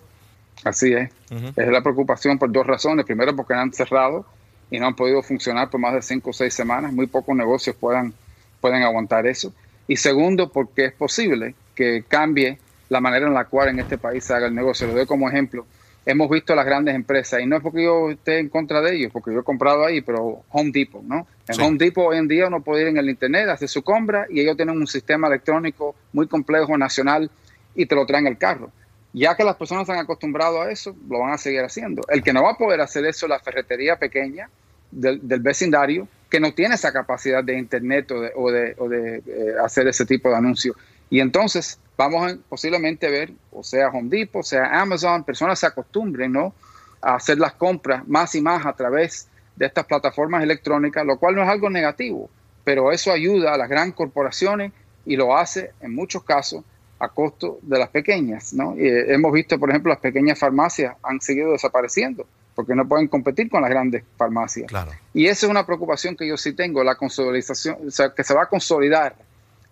Así 0.65 0.93
es. 0.93 1.11
Es 1.57 1.69
la 1.69 1.83
preocupación 1.83 2.39
por 2.39 2.51
dos 2.51 2.67
razones. 2.67 3.07
Primero, 3.07 3.35
porque 3.37 3.55
han 3.55 3.73
cerrado 3.73 4.27
y 4.71 4.79
no 4.79 4.87
han 4.87 4.97
podido 4.97 5.23
funcionar 5.23 5.71
por 5.71 5.81
más 5.81 5.95
de 5.95 6.03
cinco 6.03 6.31
o 6.31 6.33
seis 6.33 6.53
semanas. 6.53 6.93
Muy 6.93 7.07
pocos 7.07 7.37
negocios 7.37 7.77
puedan, 7.79 8.13
pueden 8.61 8.83
aguantar 8.83 9.27
eso. 9.27 9.53
Y 9.87 9.97
segundo, 9.97 10.51
porque 10.51 10.87
es 10.87 10.93
posible 10.93 11.55
que 11.75 12.05
cambie 12.07 12.59
la 12.89 13.01
manera 13.01 13.27
en 13.27 13.35
la 13.35 13.45
cual 13.45 13.69
en 13.69 13.81
este 13.81 13.99
país 13.99 14.25
se 14.25 14.35
haga 14.35 14.47
el 14.47 14.55
negocio. 14.55 14.87
Lo 14.87 14.95
doy 14.95 15.07
como 15.07 15.29
ejemplo 15.29 15.65
hemos 16.07 16.31
visto 16.31 16.55
las 16.55 16.65
grandes 16.65 16.95
empresas, 16.95 17.41
y 17.41 17.47
no 17.47 17.57
es 17.57 17.63
porque 17.63 17.85
yo 17.85 18.11
esté 18.11 18.39
en 18.39 18.49
contra 18.49 18.81
de 18.81 18.97
ellos, 18.97 19.13
porque 19.13 19.33
yo 19.33 19.41
he 19.41 19.45
comprado 19.45 19.85
ahí, 19.85 20.01
pero 20.01 20.45
Home 20.51 20.71
Depot, 20.73 21.03
¿no? 21.03 21.27
En 21.47 21.61
Home 21.61 21.79
Depot 21.79 22.07
hoy 22.07 22.19
en 22.19 22.29
día 22.29 22.47
uno 22.47 22.63
puede 22.63 22.83
ir 22.83 22.89
en 22.89 22.97
el 22.97 23.09
Internet, 23.09 23.49
hacer 23.49 23.69
su 23.69 23.83
compra 23.83 24.27
y 24.31 24.41
ellos 24.41 24.57
tienen 24.57 24.77
un 24.77 24.87
sistema 24.87 25.29
electrónico 25.29 25.95
muy 26.13 26.27
complejo, 26.27 26.77
nacional, 26.79 27.31
y 27.75 27.87
te 27.87 27.95
lo 27.95 28.07
traen 28.07 28.27
el 28.27 28.39
carro. 28.39 28.71
Ya 29.13 29.37
que 29.37 29.45
las 29.45 29.57
personas 29.57 29.87
se 29.87 29.93
han 29.93 29.99
acostumbrado 29.99 30.63
a 30.63 30.71
eso, 30.71 30.95
lo 31.09 31.21
van 31.21 31.33
a 31.33 31.39
seguir 31.39 31.61
haciendo. 31.63 32.03
El 32.09 32.23
que 32.23 32.33
no 32.33 32.45
va 32.45 32.53
a 32.53 32.59
poder 32.59 32.81
hacer 32.81 33.05
eso 33.07 33.27
es 33.27 33.31
la 33.31 33.41
ferretería 33.41 33.97
pequeña 33.97 34.49
del, 34.91 35.21
vecindario, 35.41 36.09
que 36.29 36.41
no 36.41 36.53
tiene 36.53 36.77
esa 36.77 36.93
capacidad 36.93 37.43
de 37.43 37.59
Internet 37.59 38.11
o 38.13 38.21
de, 38.21 38.75
o 38.79 38.89
de, 38.89 39.17
eh, 39.17 39.23
hacer 39.65 39.89
ese 39.89 40.07
tipo 40.07 40.29
de 40.29 40.37
anuncios. 40.37 40.77
Y 41.11 41.21
entonces 41.21 41.81
vamos 42.01 42.33
a 42.33 42.37
posiblemente 42.49 43.11
ver, 43.11 43.31
o 43.53 43.63
sea 43.63 43.89
Home 43.89 44.09
Depot, 44.09 44.41
o 44.41 44.43
sea 44.43 44.81
Amazon, 44.81 45.23
personas 45.23 45.59
se 45.59 45.67
acostumbren 45.67 46.33
¿no? 46.33 46.55
a 47.03 47.17
hacer 47.17 47.37
las 47.37 47.53
compras 47.53 48.09
más 48.09 48.35
y 48.35 48.41
más 48.41 48.65
a 48.65 48.73
través 48.73 49.29
de 49.55 49.67
estas 49.67 49.85
plataformas 49.85 50.43
electrónicas, 50.43 51.05
lo 51.05 51.19
cual 51.19 51.35
no 51.35 51.43
es 51.43 51.49
algo 51.49 51.69
negativo, 51.69 52.31
pero 52.65 52.91
eso 52.91 53.13
ayuda 53.13 53.53
a 53.53 53.59
las 53.59 53.69
grandes 53.69 53.97
corporaciones 53.97 54.73
y 55.05 55.17
lo 55.17 55.37
hace 55.37 55.73
en 55.83 55.95
muchos 55.95 56.25
casos 56.25 56.65
a 56.99 57.09
costo 57.09 57.59
de 57.61 57.79
las 57.79 57.91
pequeñas. 57.91 58.55
¿no? 58.55 58.75
Eh, 58.79 59.13
hemos 59.13 59.31
visto, 59.33 59.59
por 59.59 59.69
ejemplo, 59.69 59.91
las 59.91 60.01
pequeñas 60.01 60.39
farmacias 60.39 60.97
han 61.03 61.21
seguido 61.21 61.53
desapareciendo 61.53 62.27
porque 62.55 62.75
no 62.75 62.89
pueden 62.89 63.09
competir 63.09 63.51
con 63.51 63.61
las 63.61 63.71
grandes 63.71 64.05
farmacias. 64.17 64.69
Claro. 64.69 64.93
Y 65.13 65.27
esa 65.27 65.45
es 65.45 65.51
una 65.51 65.67
preocupación 65.67 66.17
que 66.17 66.27
yo 66.27 66.39
sí 66.39 66.55
tengo, 66.55 66.83
la 66.83 66.95
consolidación, 66.95 67.77
o 67.87 67.91
sea, 67.91 68.15
que 68.15 68.25
se 68.25 68.33
va 68.33 68.45
a 68.45 68.47
consolidar 68.47 69.15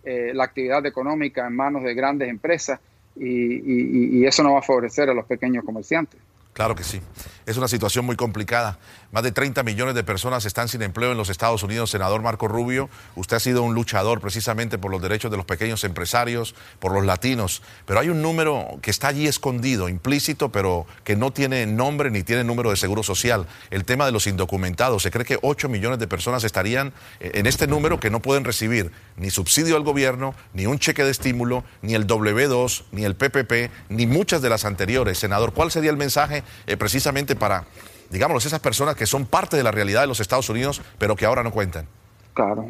eh, 0.04 0.32
la 0.34 0.44
actividad 0.44 0.84
económica 0.86 1.46
en 1.46 1.56
manos 1.56 1.82
de 1.82 1.94
grandes 1.94 2.28
empresas 2.28 2.80
y, 3.16 4.24
eso 4.24 4.42
no 4.42 4.52
va 4.52 4.60
a 4.60 4.62
favorecer 4.62 5.08
a 5.10 5.14
los 5.14 5.24
pequeños 5.24 5.64
comerciantes. 5.64 6.20
Claro 6.52 6.74
que 6.74 6.84
sí. 6.84 7.00
Es 7.46 7.56
una 7.56 7.68
situación 7.68 8.04
muy 8.04 8.16
complicada. 8.16 8.78
Más 9.10 9.22
de 9.22 9.32
30 9.32 9.62
millones 9.62 9.94
de 9.94 10.04
personas 10.04 10.44
están 10.44 10.68
sin 10.68 10.82
empleo 10.82 11.12
en 11.12 11.16
los 11.16 11.30
Estados 11.30 11.62
Unidos. 11.62 11.90
Senador 11.90 12.20
Marco 12.20 12.46
Rubio, 12.46 12.90
usted 13.16 13.38
ha 13.38 13.40
sido 13.40 13.62
un 13.62 13.74
luchador 13.74 14.20
precisamente 14.20 14.76
por 14.76 14.90
los 14.90 15.00
derechos 15.00 15.30
de 15.30 15.38
los 15.38 15.46
pequeños 15.46 15.82
empresarios, 15.84 16.54
por 16.78 16.92
los 16.92 17.06
latinos, 17.06 17.62
pero 17.86 18.00
hay 18.00 18.10
un 18.10 18.20
número 18.20 18.78
que 18.82 18.90
está 18.90 19.08
allí 19.08 19.26
escondido, 19.26 19.88
implícito, 19.88 20.50
pero 20.50 20.86
que 21.04 21.16
no 21.16 21.32
tiene 21.32 21.64
nombre 21.64 22.10
ni 22.10 22.22
tiene 22.22 22.44
número 22.44 22.68
de 22.68 22.76
seguro 22.76 23.02
social. 23.02 23.46
El 23.70 23.86
tema 23.86 24.04
de 24.04 24.12
los 24.12 24.26
indocumentados. 24.26 25.02
Se 25.02 25.10
cree 25.10 25.24
que 25.24 25.38
8 25.40 25.70
millones 25.70 25.98
de 25.98 26.06
personas 26.06 26.44
estarían 26.44 26.92
en 27.20 27.46
este 27.46 27.66
número 27.66 28.00
que 28.00 28.10
no 28.10 28.20
pueden 28.20 28.44
recibir 28.44 28.92
ni 29.16 29.30
subsidio 29.30 29.76
al 29.76 29.84
gobierno, 29.84 30.34
ni 30.52 30.66
un 30.66 30.78
cheque 30.78 31.02
de 31.02 31.10
estímulo, 31.10 31.64
ni 31.80 31.94
el 31.94 32.06
W2, 32.06 32.84
ni 32.92 33.04
el 33.04 33.16
PPP, 33.16 33.70
ni 33.88 34.06
muchas 34.06 34.42
de 34.42 34.50
las 34.50 34.66
anteriores. 34.66 35.18
Senador, 35.18 35.54
¿cuál 35.54 35.70
sería 35.70 35.90
el 35.90 35.96
mensaje 35.96 36.42
eh, 36.66 36.76
precisamente 36.76 37.36
para 37.36 37.64
digámoslo, 38.10 38.38
esas 38.38 38.60
personas 38.60 38.96
que 38.96 39.06
son 39.06 39.26
parte 39.26 39.56
de 39.56 39.62
la 39.62 39.70
realidad 39.70 40.02
de 40.02 40.06
los 40.06 40.20
Estados 40.20 40.48
Unidos, 40.48 40.82
pero 40.98 41.16
que 41.16 41.24
ahora 41.24 41.42
no 41.42 41.50
cuentan? 41.50 41.86
Claro. 42.34 42.68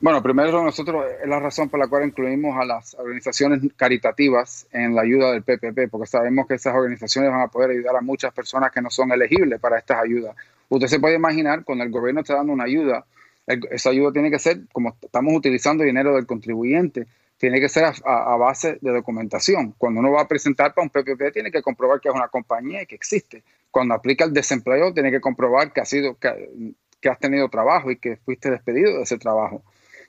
Bueno, 0.00 0.22
primero 0.22 0.62
nosotros 0.62 1.06
es 1.20 1.28
la 1.28 1.40
razón 1.40 1.68
por 1.68 1.80
la 1.80 1.88
cual 1.88 2.04
incluimos 2.04 2.56
a 2.56 2.64
las 2.64 2.94
organizaciones 2.94 3.60
caritativas 3.76 4.66
en 4.72 4.94
la 4.94 5.02
ayuda 5.02 5.32
del 5.32 5.42
PPP, 5.42 5.90
porque 5.90 6.06
sabemos 6.06 6.46
que 6.46 6.54
esas 6.54 6.74
organizaciones 6.74 7.30
van 7.32 7.40
a 7.40 7.48
poder 7.48 7.70
ayudar 7.70 7.96
a 7.96 8.00
muchas 8.00 8.32
personas 8.32 8.70
que 8.70 8.80
no 8.80 8.90
son 8.90 9.10
elegibles 9.10 9.58
para 9.58 9.78
estas 9.78 10.00
ayudas. 10.00 10.36
Usted 10.68 10.86
se 10.86 11.00
puede 11.00 11.16
imaginar, 11.16 11.64
cuando 11.64 11.82
el 11.82 11.90
gobierno 11.90 12.20
está 12.20 12.34
dando 12.34 12.52
una 12.52 12.64
ayuda, 12.64 13.04
esa 13.46 13.90
ayuda 13.90 14.12
tiene 14.12 14.30
que 14.30 14.38
ser, 14.38 14.60
como 14.72 14.94
estamos 15.00 15.34
utilizando 15.34 15.82
dinero 15.82 16.14
del 16.14 16.26
contribuyente, 16.26 17.06
tiene 17.38 17.60
que 17.60 17.68
ser 17.68 17.84
a, 17.84 18.36
base 18.36 18.78
de 18.80 18.92
documentación. 18.92 19.74
Cuando 19.78 20.00
uno 20.00 20.12
va 20.12 20.22
a 20.22 20.28
presentar 20.28 20.74
para 20.74 20.84
un 20.84 20.90
PPP, 20.90 21.32
tiene 21.32 21.50
que 21.50 21.62
comprobar 21.62 22.00
que 22.00 22.08
es 22.08 22.14
una 22.14 22.28
compañía 22.28 22.82
y 22.82 22.86
que 22.86 22.96
existe. 22.96 23.42
Cuando 23.70 23.94
aplica 23.94 24.24
el 24.24 24.32
desempleo, 24.32 24.92
tiene 24.92 25.10
que 25.10 25.20
comprobar 25.20 25.72
que, 25.72 25.80
ha 25.80 25.84
sido, 25.84 26.16
que, 26.18 27.08
has 27.08 27.18
tenido 27.18 27.48
trabajo 27.48 27.90
y 27.90 27.96
que 27.96 28.16
fuiste 28.16 28.50
despedido 28.50 28.96
de 28.96 29.02
ese 29.02 29.18
trabajo. 29.18 29.62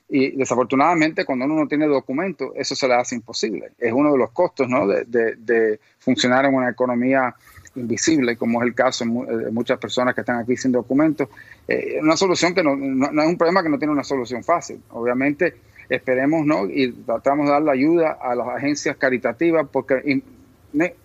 Y 0.08 0.36
desafortunadamente, 0.36 1.24
cuando 1.24 1.44
uno 1.44 1.54
no 1.54 1.68
tiene 1.68 1.86
documentos, 1.86 2.50
eso 2.56 2.74
se 2.74 2.88
le 2.88 2.94
hace 2.94 3.14
imposible. 3.14 3.70
Es 3.78 3.92
uno 3.92 4.10
de 4.12 4.18
los 4.18 4.30
costos 4.32 4.68
¿no? 4.68 4.86
de, 4.88 5.78
funcionar 6.00 6.46
en 6.46 6.54
una 6.54 6.70
economía 6.70 7.34
invisible, 7.76 8.36
como 8.36 8.60
es 8.60 8.66
el 8.66 8.74
caso 8.74 9.04
de 9.04 9.52
muchas 9.52 9.78
personas 9.78 10.14
que 10.14 10.22
están 10.22 10.40
aquí 10.40 10.56
sin 10.56 10.72
documentos. 10.72 11.28
Eh, 11.68 12.00
una 12.02 12.16
solución 12.16 12.54
que 12.54 12.64
no, 12.64 12.74
no, 12.74 13.22
es 13.22 13.28
un 13.28 13.38
problema 13.38 13.62
que 13.62 13.68
no 13.68 13.78
tiene 13.78 13.92
una 13.92 14.02
solución 14.02 14.42
fácil. 14.42 14.82
Obviamente, 14.90 15.54
esperemos, 15.88 16.46
¿no? 16.46 16.66
Y 16.66 16.92
tratamos 16.92 17.46
de 17.46 17.52
dar 17.52 17.62
la 17.62 17.72
ayuda 17.72 18.18
a 18.20 18.34
las 18.34 18.48
agencias 18.48 18.96
caritativas 18.96 19.66
porque 19.70 20.22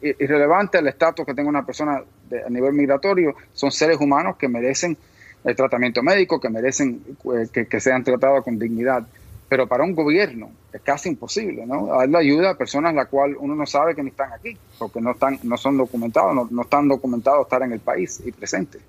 irrelevante 0.01 0.77
el 0.77 0.87
estatus 0.87 1.25
que 1.25 1.33
tenga 1.33 1.49
una 1.49 1.65
persona 1.65 2.03
a 2.45 2.49
nivel 2.49 2.73
migratorio, 2.73 3.35
son 3.53 3.71
seres 3.71 3.99
humanos 3.99 4.35
que 4.37 4.47
merecen 4.47 4.97
el 5.43 5.55
tratamiento 5.55 6.01
médico, 6.01 6.39
que 6.39 6.49
merecen 6.49 7.01
eh, 7.33 7.65
que, 7.67 7.79
sean 7.79 8.03
tratados 8.03 8.43
con 8.43 8.57
dignidad. 8.57 9.05
Pero 9.47 9.67
para 9.67 9.83
un 9.83 9.93
gobierno 9.93 10.49
es 10.73 10.81
casi 10.81 11.09
imposible, 11.09 11.65
¿no? 11.67 11.85
Darle 11.85 12.17
ayuda 12.17 12.51
a 12.51 12.55
personas 12.55 12.95
la 12.95 13.05
cual 13.05 13.35
uno 13.39 13.53
no 13.53 13.65
sabe 13.67 13.93
que 13.93 14.01
ni 14.01 14.09
están 14.09 14.33
aquí, 14.33 14.57
porque 14.79 14.99
no 14.99 15.11
están, 15.11 15.39
no 15.43 15.55
son 15.55 15.77
documentados, 15.77 16.33
no, 16.33 16.47
no 16.49 16.63
están 16.63 16.87
documentados 16.87 17.45
estar 17.45 17.61
en 17.61 17.71
el 17.71 17.79
país 17.79 18.21
y 18.25 18.31
presentes. 18.31 18.81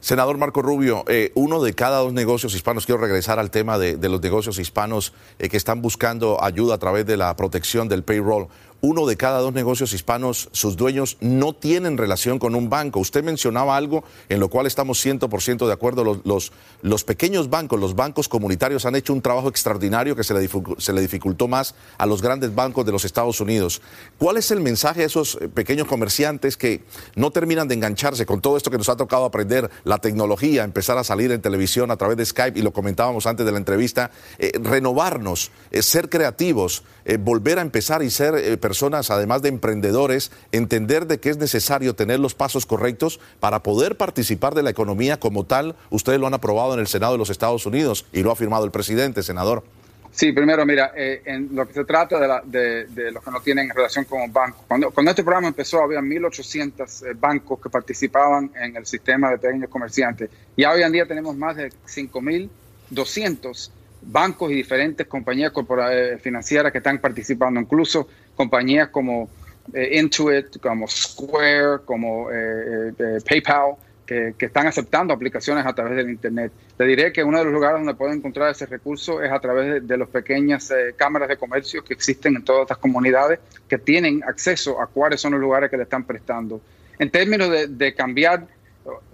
Senador 0.00 0.38
Marco 0.38 0.62
Rubio, 0.62 1.04
eh, 1.08 1.30
uno 1.34 1.62
de 1.62 1.74
cada 1.74 1.98
dos 1.98 2.14
negocios 2.14 2.54
hispanos, 2.54 2.86
quiero 2.86 3.02
regresar 3.02 3.38
al 3.38 3.50
tema 3.50 3.76
de, 3.78 3.96
los 4.08 4.22
negocios 4.22 4.58
hispanos 4.58 5.12
eh, 5.38 5.50
que 5.50 5.58
están 5.58 5.82
buscando 5.82 6.42
ayuda 6.42 6.76
a 6.76 6.78
través 6.78 7.04
de 7.04 7.18
la 7.18 7.36
protección 7.36 7.86
del 7.86 8.02
payroll 8.02 8.48
uno 8.80 9.06
de 9.06 9.16
cada 9.16 9.40
dos 9.40 9.52
negocios 9.52 9.92
hispanos, 9.92 10.48
sus 10.52 10.76
dueños 10.76 11.16
no 11.20 11.52
tienen 11.52 11.98
relación 11.98 12.38
con 12.38 12.54
un 12.54 12.70
banco. 12.70 13.00
Usted 13.00 13.22
mencionaba 13.22 13.76
algo 13.76 14.04
en 14.28 14.40
lo 14.40 14.48
cual 14.48 14.66
estamos 14.66 15.04
100% 15.04 15.66
de 15.66 15.72
acuerdo. 15.72 16.20
Los, 16.24 16.52
los, 16.82 17.04
pequeños 17.04 17.50
bancos, 17.50 17.78
los 17.78 17.94
bancos 17.94 18.28
comunitarios 18.28 18.86
han 18.86 18.94
hecho 18.94 19.12
un 19.12 19.22
trabajo 19.22 19.48
extraordinario 19.48 20.16
que 20.16 20.24
se 20.24 20.34
le, 20.34 20.48
se 20.78 20.92
le 20.92 21.00
dificultó 21.00 21.48
más 21.48 21.74
a 21.98 22.06
los 22.06 22.22
grandes 22.22 22.54
bancos 22.54 22.86
de 22.86 22.92
los 22.92 23.04
Estados 23.04 23.40
Unidos. 23.40 23.82
¿Cuál 24.18 24.36
es 24.36 24.50
el 24.50 24.60
mensaje 24.60 25.02
a 25.02 25.06
esos 25.06 25.38
eh, 25.40 25.48
pequeños 25.48 25.86
comerciantes 25.86 26.56
que 26.56 26.82
no 27.14 27.30
terminan 27.30 27.68
de 27.68 27.74
engancharse 27.74 28.26
con 28.26 28.40
todo 28.40 28.56
esto 28.56 28.70
que 28.70 28.78
nos 28.78 28.88
ha 28.88 28.96
tocado 28.96 29.24
aprender, 29.24 29.70
la 29.84 29.98
tecnología, 29.98 30.64
empezar 30.64 30.98
a 30.98 31.04
salir 31.04 31.32
en 31.32 31.42
televisión 31.42 31.90
a 31.90 31.96
través 31.96 32.16
de 32.16 32.24
Skype 32.24 32.58
y 32.58 32.62
lo 32.62 32.72
comentábamos 32.72 33.26
antes 33.26 33.44
de 33.44 33.52
la 33.52 33.58
entrevista, 33.58 34.10
eh, 34.38 34.52
renovarnos, 34.62 35.50
eh, 35.70 35.82
ser 35.82 36.08
creativos, 36.08 36.82
volver 37.18 37.58
a 37.58 37.62
empezar 37.62 38.02
y 38.02 38.10
ser 38.10 38.58
personas, 38.60 39.10
además 39.10 39.42
de 39.42 39.48
emprendedores, 39.48 40.30
entender 40.52 41.06
de 41.06 41.18
que 41.18 41.30
es 41.30 41.38
necesario 41.38 41.94
tener 41.94 42.20
los 42.20 42.34
pasos 42.34 42.66
correctos 42.66 43.20
para 43.40 43.62
poder 43.62 43.96
participar 43.96 44.54
de 44.54 44.62
la 44.62 44.70
economía 44.70 45.18
como 45.18 45.44
tal. 45.44 45.74
Ustedes 45.90 46.20
lo 46.20 46.26
han 46.26 46.34
aprobado 46.34 46.74
en 46.74 46.80
el 46.80 46.86
Senado 46.86 47.12
de 47.12 47.18
los 47.18 47.30
Estados 47.30 47.66
Unidos 47.66 48.06
y 48.12 48.22
lo 48.22 48.30
ha 48.30 48.36
firmado 48.36 48.64
el 48.64 48.70
presidente, 48.70 49.22
senador. 49.22 49.64
Sí, 50.12 50.32
primero, 50.32 50.66
mira, 50.66 50.92
eh, 50.96 51.22
en 51.24 51.54
lo 51.54 51.66
que 51.66 51.72
se 51.72 51.84
trata 51.84 52.42
de, 52.44 52.86
de, 52.86 53.12
los 53.12 53.22
que 53.22 53.30
no 53.30 53.40
tienen 53.40 53.70
relación 53.70 54.04
con 54.04 54.22
un 54.22 54.32
banco. 54.32 54.64
Cuando, 54.66 54.90
cuando 54.90 55.10
este 55.10 55.22
programa 55.22 55.48
empezó, 55.48 55.82
había 55.82 56.00
1.800 56.00 57.06
eh, 57.06 57.16
bancos 57.18 57.60
que 57.60 57.70
participaban 57.70 58.50
en 58.60 58.76
el 58.76 58.86
sistema 58.86 59.30
de 59.30 59.38
pequeños 59.38 59.70
comerciantes. 59.70 60.28
Y 60.56 60.64
hoy 60.64 60.82
en 60.82 60.90
día 60.90 61.06
tenemos 61.06 61.36
más 61.36 61.56
de 61.56 61.70
5.200 61.70 63.70
bancos 64.02 64.50
y 64.50 64.54
diferentes 64.54 65.06
compañías 65.06 65.52
eh, 65.90 66.18
financieras 66.20 66.72
que 66.72 66.78
están 66.78 66.98
participando, 66.98 67.60
incluso 67.60 68.08
compañías 68.34 68.88
como 68.88 69.28
eh, 69.72 69.98
Intuit, 69.98 70.58
como 70.60 70.88
Square, 70.88 71.84
como 71.84 72.28
eh, 72.32 72.92
PayPal, 73.28 73.74
que, 74.06 74.34
están 74.40 74.66
aceptando 74.66 75.14
aplicaciones 75.14 75.64
a 75.64 75.72
través 75.72 75.96
del 75.96 76.10
Internet. 76.10 76.50
Te 76.76 76.84
diré 76.84 77.12
que 77.12 77.22
uno 77.22 77.38
de 77.38 77.44
los 77.44 77.52
lugares 77.52 77.78
donde 77.78 77.94
pueden 77.94 78.16
encontrar 78.16 78.50
ese 78.50 78.66
recurso 78.66 79.22
es 79.22 79.30
a 79.30 79.38
través 79.38 79.86
de, 79.86 79.96
las 79.96 80.08
pequeñas 80.08 80.72
cámaras 80.96 81.28
de 81.28 81.36
comercio 81.36 81.84
que 81.84 81.94
existen 81.94 82.34
en 82.34 82.42
todas 82.42 82.62
estas 82.62 82.78
comunidades, 82.78 83.38
que 83.68 83.78
tienen 83.78 84.24
acceso 84.24 84.82
a 84.82 84.88
cuáles 84.88 85.20
son 85.20 85.32
los 85.32 85.40
lugares 85.40 85.70
que 85.70 85.76
le 85.76 85.84
están 85.84 86.02
prestando. 86.02 86.60
En 86.98 87.08
términos 87.10 87.50
de 87.68 87.94
cambiar 87.94 88.48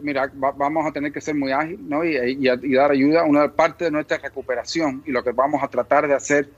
mira, 0.01 0.31
vamos 0.35 0.87
a 0.87 0.93
tener 0.93 1.13
que 1.13 1.21
ser 1.21 1.35
muy 1.35 1.53
ágiles 1.53 1.81
¿no? 1.81 2.05
y, 2.05 2.75
dar 2.75 2.91
ayuda. 2.91 3.25
Una 3.25 3.51
parte 3.51 3.87
de 3.87 3.91
nuestra 3.91 4.19
recuperación 4.19 5.03
y 5.07 5.11
lo 5.11 5.23
que 5.23 5.33
vamos 5.33 5.63
a 5.63 5.69
tratar 5.69 6.07
de 6.07 6.15
hacer 6.15 6.49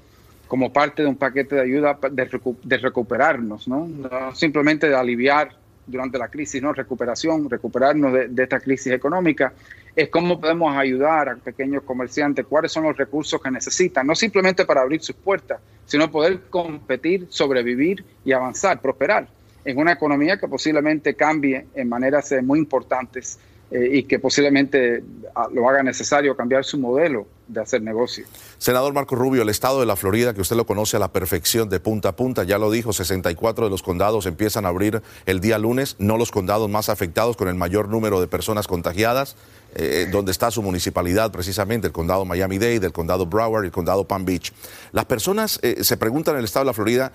como 0.47 0.73
parte 0.73 1.03
de 1.03 1.09
un 1.09 1.17
paquete 1.17 1.57
de 1.57 1.63
ayuda 1.63 1.99
de, 2.11 2.79
recuperarnos, 2.79 3.69
¿no? 3.69 3.89
simplemente 4.35 4.89
de 4.89 4.97
aliviar 4.97 5.55
durante 5.87 6.19
la 6.19 6.29
crisis, 6.29 6.63
no 6.63 6.73
recuperación, 6.73 7.49
recuperarnos 7.49 8.13
de, 8.13 8.43
esta 8.43 8.61
crisis 8.61 8.93
económica, 8.93 9.53
es 9.95 10.09
cómo 10.09 10.41
podemos 10.41 10.75
ayudar 10.77 11.29
a 11.29 11.37
pequeños 11.37 11.83
comerciantes, 11.83 12.47
cuáles 12.47 12.73
son 12.73 12.85
los 12.85 12.97
recursos 12.97 13.41
que 13.43 13.51
necesitan, 13.51 14.07
no 14.07 14.15
simplemente 14.15 14.65
para 14.65 14.83
abrir 14.83 15.03
sus 15.03 15.17
puertas, 15.17 15.61
sino 15.87 16.11
poder 16.11 16.41
competir, 16.49 17.27
sobrevivir 17.31 18.05
y 18.25 18.33
avanzar, 18.33 18.81
prosperar 18.81 19.27
en 19.69 19.77
una 19.77 19.93
economía 19.93 20.39
que 20.39 20.49
posiblemente 20.49 21.15
cambie 21.15 21.67
en 21.75 21.91
maneras 21.91 22.33
eh, 22.33 22.41
muy 22.41 22.59
importantes 22.59 23.39
eh, 23.71 23.99
y 23.99 24.05
que 24.05 24.19
posiblemente 24.19 25.05
ah, 25.35 25.47
lo 25.53 25.69
haga 25.69 25.83
necesario 25.83 26.35
cambiar 26.35 26.65
su 26.65 26.79
modelo 26.79 27.27
de 27.47 27.61
hacer 27.61 27.83
negocio. 27.83 28.25
Senador 28.57 28.95
Marco 28.95 29.15
Rubio, 29.15 29.43
el 29.43 29.51
estado 29.51 29.81
de 29.81 29.85
la 29.85 29.95
Florida, 29.95 30.33
que 30.33 30.41
usted 30.41 30.57
lo 30.57 30.65
conoce 30.65 30.97
a 30.97 31.01
la 31.01 31.13
perfección 31.13 31.69
de 31.69 31.81
punta 31.81 32.09
a 32.09 32.17
punta, 32.17 32.45
ya 32.45 32.57
lo 32.57 32.71
dijo, 32.71 32.95
64 32.95 33.67
de 33.67 33.71
los 33.71 33.83
condados 33.83 34.25
empiezan 34.25 34.65
a 34.65 34.69
abrir 34.69 35.03
el 35.27 35.41
día 35.41 35.59
lunes, 35.59 35.97
no 35.99 36.17
los 36.17 36.31
condados 36.31 36.71
más 36.71 36.89
afectados 36.89 37.37
con 37.37 37.49
el 37.49 37.55
mayor 37.55 37.91
número 37.91 38.23
de 38.23 38.27
personas 38.27 38.67
contagiadas, 38.67 39.37
eh, 39.75 40.09
donde 40.11 40.33
está 40.33 40.51
su 40.51 40.63
municipalidad 40.63 41.31
precisamente, 41.31 41.87
el 41.87 41.93
condado 41.93 42.25
Miami-Dade, 42.25 42.87
el 42.87 42.93
condado 42.93 43.27
Broward 43.27 43.65
y 43.65 43.67
el 43.67 43.73
condado 43.73 44.09
Palm 44.09 44.25
Beach. 44.25 44.51
Las 44.93 45.05
personas 45.05 45.61
se 45.61 45.97
preguntan 45.99 46.37
en 46.37 46.39
el 46.39 46.47
estado 46.47 46.65
de 46.65 46.69
la 46.71 46.73
Florida, 46.73 47.13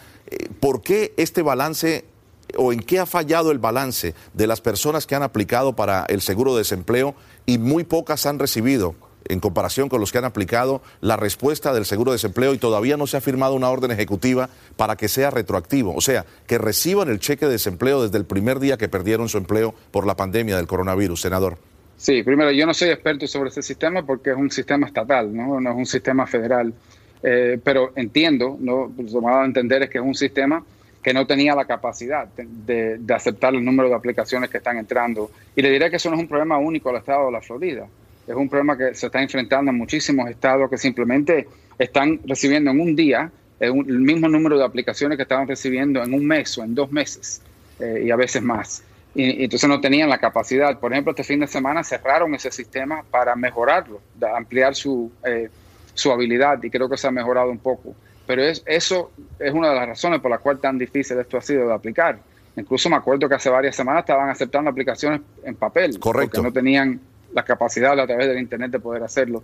¿por 0.60 0.84
qué 0.84 1.16
este 1.18 1.42
balance 1.42 2.13
o 2.58 2.74
en 2.74 2.80
qué 2.80 3.00
ha 3.00 3.06
fallado 3.06 3.52
el 3.52 3.60
balance 3.60 4.14
de 4.34 4.48
las 4.48 4.62
personas 4.62 5.06
que 5.06 5.16
han 5.16 5.24
aplicado 5.24 5.76
para 5.76 6.06
el 6.10 6.22
seguro 6.22 6.54
de 6.54 6.60
desempleo 6.60 7.16
y 7.46 7.58
muy 7.58 7.84
pocas 7.84 8.26
han 8.26 8.40
recibido 8.40 8.96
en 9.26 9.40
comparación 9.40 9.90
con 9.90 10.00
los 10.00 10.12
que 10.12 10.18
han 10.18 10.26
aplicado 10.26 10.82
la 11.02 11.18
respuesta 11.18 11.74
del 11.74 11.86
seguro 11.86 12.12
de 12.12 12.16
desempleo 12.16 12.54
y 12.54 12.58
todavía 12.58 12.98
no 12.98 13.08
se 13.08 13.18
ha 13.18 13.22
firmado 13.22 13.56
una 13.56 13.70
orden 13.70 13.92
ejecutiva 13.92 14.50
para 14.76 14.96
que 14.96 15.08
sea 15.08 15.32
retroactivo, 15.32 15.96
o 15.96 16.02
sea, 16.02 16.26
que 16.48 16.58
reciban 16.58 17.10
el 17.10 17.20
cheque 17.20 17.46
de 17.46 17.54
desempleo 17.54 18.04
desde 18.04 18.18
el 18.18 18.26
primer 18.26 18.60
día 18.60 18.78
que 18.78 18.90
perdieron 18.90 19.30
su 19.30 19.38
empleo 19.38 19.74
por 19.92 20.06
la 20.06 20.16
pandemia 20.16 20.58
del 20.58 20.68
coronavirus, 20.68 21.22
senador. 21.22 21.58
Sí, 21.98 22.24
primero, 22.24 22.52
yo 22.52 22.66
no 22.66 22.74
soy 22.74 22.90
experto 22.90 23.28
sobre 23.28 23.50
ese 23.50 23.62
sistema 23.62 24.06
porque 24.06 24.32
es 24.32 24.36
un 24.36 24.52
sistema 24.52 24.88
estatal, 24.88 25.34
no, 25.34 25.62
no 25.62 25.72
es 25.72 25.78
un 25.78 25.86
sistema 25.86 26.28
federal, 26.28 26.74
eh, 27.22 27.60
pero 27.64 27.94
entiendo, 27.96 28.58
¿no? 28.60 28.92
lo 28.98 29.22
que 29.22 29.28
a 29.28 29.46
entender 29.46 29.84
es 29.84 29.90
que 29.90 30.00
es 30.00 30.04
un 30.04 30.16
sistema 30.16 30.64
que 31.04 31.14
no 31.14 31.28
tenía 31.28 31.54
la 31.54 31.66
capacidad 31.66 32.28
de, 32.28 33.00
aceptar 33.14 33.54
el 33.54 33.64
número 33.64 33.90
de 33.90 33.96
aplicaciones 33.96 34.50
que 34.50 34.58
están 34.58 34.78
entrando. 34.78 35.30
Y 35.56 35.62
le 35.62 35.70
diré 35.70 35.90
que 35.90 35.98
eso 35.98 36.10
no 36.10 36.16
es 36.16 36.22
un 36.22 36.28
problema 36.28 36.58
único 36.58 36.90
al 36.90 36.96
estado 36.96 37.26
de 37.26 37.32
la 37.34 37.42
Florida. 37.42 37.86
Es 38.26 38.34
un 38.34 38.48
problema 38.48 38.78
que 38.78 38.96
se 38.96 39.08
está 39.08 39.22
enfrentando 39.22 39.70
en 39.72 39.78
muchísimos 39.78 40.30
estados 40.30 40.70
que 40.70 40.78
simplemente 40.78 41.48
están 41.78 42.20
recibiendo 42.26 42.72
en 42.72 42.80
un 42.80 42.96
día 42.96 43.30
el 43.60 43.74
mismo 43.74 44.28
número 44.28 44.58
de 44.58 44.66
aplicaciones 44.66 45.18
que 45.18 45.24
estaban 45.24 45.48
recibiendo 45.48 46.02
en 46.04 46.14
un 46.14 46.26
mes 46.26 46.58
o 46.58 46.64
en 46.64 46.74
dos 46.74 46.92
meses 46.92 47.42
eh, 47.80 48.04
y 48.06 48.12
a 48.12 48.16
veces 48.16 48.42
más. 48.42 48.84
Y, 49.16 49.44
entonces 49.44 49.70
no 49.70 49.80
tenían 49.80 50.10
la 50.10 50.18
capacidad. 50.18 50.80
Por 50.80 50.92
ejemplo, 50.92 51.12
este 51.12 51.24
fin 51.24 51.40
de 51.40 51.48
semana 51.48 51.84
cerraron 51.84 52.34
ese 52.34 52.52
sistema 52.52 53.04
para 53.10 53.36
mejorarlo, 53.36 54.02
ampliar 54.36 54.76
su, 54.76 55.12
eh, 55.26 55.50
su 55.94 56.12
habilidad 56.12 56.62
y 56.64 56.70
creo 56.70 56.90
que 56.90 56.98
se 56.98 57.08
ha 57.08 57.12
mejorado 57.12 57.52
un 57.52 57.60
poco. 57.60 57.96
Pero 58.26 58.44
es, 58.44 58.64
eso 58.66 59.12
es 59.40 59.54
una 59.54 59.70
de 59.70 59.76
las 59.76 59.88
razones 59.88 60.22
por 60.22 60.32
las 60.32 60.40
cuales 60.40 60.62
tan 60.62 60.78
difícil 60.78 61.18
esto 61.20 61.38
ha 61.38 61.42
sido 61.42 61.68
de 61.68 61.74
aplicar. 61.74 62.20
Incluso 62.56 62.90
me 62.90 62.96
acuerdo 62.96 63.28
que 63.28 63.36
hace 63.36 63.50
varias 63.50 63.76
semanas 63.76 64.02
estaban 64.02 64.30
aceptando 64.30 64.70
aplicaciones 64.70 65.22
en 65.44 65.56
papel. 65.56 66.00
Correcto. 66.00 66.38
Porque 66.38 66.48
no 66.48 66.54
tenían 66.54 67.00
la 67.34 67.44
capacidad 67.44 68.00
a 68.00 68.06
través 68.06 68.28
del 68.28 68.40
Internet 68.40 68.72
de 68.72 68.80
poder 68.80 69.04
hacerlo. 69.04 69.42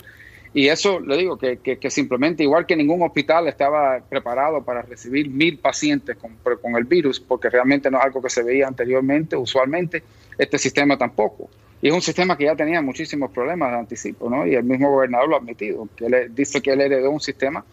Y 0.54 0.68
eso, 0.68 1.00
le 1.00 1.18
digo, 1.18 1.38
que, 1.38 1.58
que, 1.58 1.90
simplemente, 1.92 2.42
igual 2.42 2.66
que 2.66 2.76
ningún 2.76 3.04
hospital 3.04 3.48
estaba 3.48 4.00
preparado 4.00 4.64
para 4.64 4.82
recibir 4.82 5.30
mil 5.30 5.60
pacientes 5.60 6.18
con, 6.18 6.38
con, 6.58 6.76
el 6.76 6.86
virus, 6.86 7.20
porque 7.20 7.50
realmente 7.50 7.92
no 7.92 8.00
es 8.00 8.06
algo 8.06 8.22
que 8.22 8.32
se 8.32 8.42
veía 8.42 8.68
anteriormente, 8.68 9.36
usualmente, 9.36 10.02
este 10.40 10.58
sistema 10.58 10.98
tampoco. 10.98 11.50
Y 11.82 11.90
es 11.90 11.94
un 11.94 12.02
sistema 12.02 12.36
que 12.36 12.46
ya 12.46 12.56
tenía 12.56 12.82
muchísimos 12.82 13.32
problemas 13.32 13.72
de 13.72 13.78
anticipo, 13.78 14.28
¿no? 14.28 14.46
Y 14.46 14.56
el 14.56 14.64
mismo 14.64 14.90
gobernador 14.90 15.30
lo 15.30 15.36
ha 15.36 15.40
admitido, 15.40 15.88
que 15.96 16.08
él 16.08 16.32
dice 16.34 16.62
que 16.62 16.74
él 16.74 16.82
heredó 16.82 17.12
un 17.12 17.22
sistema 17.22 17.64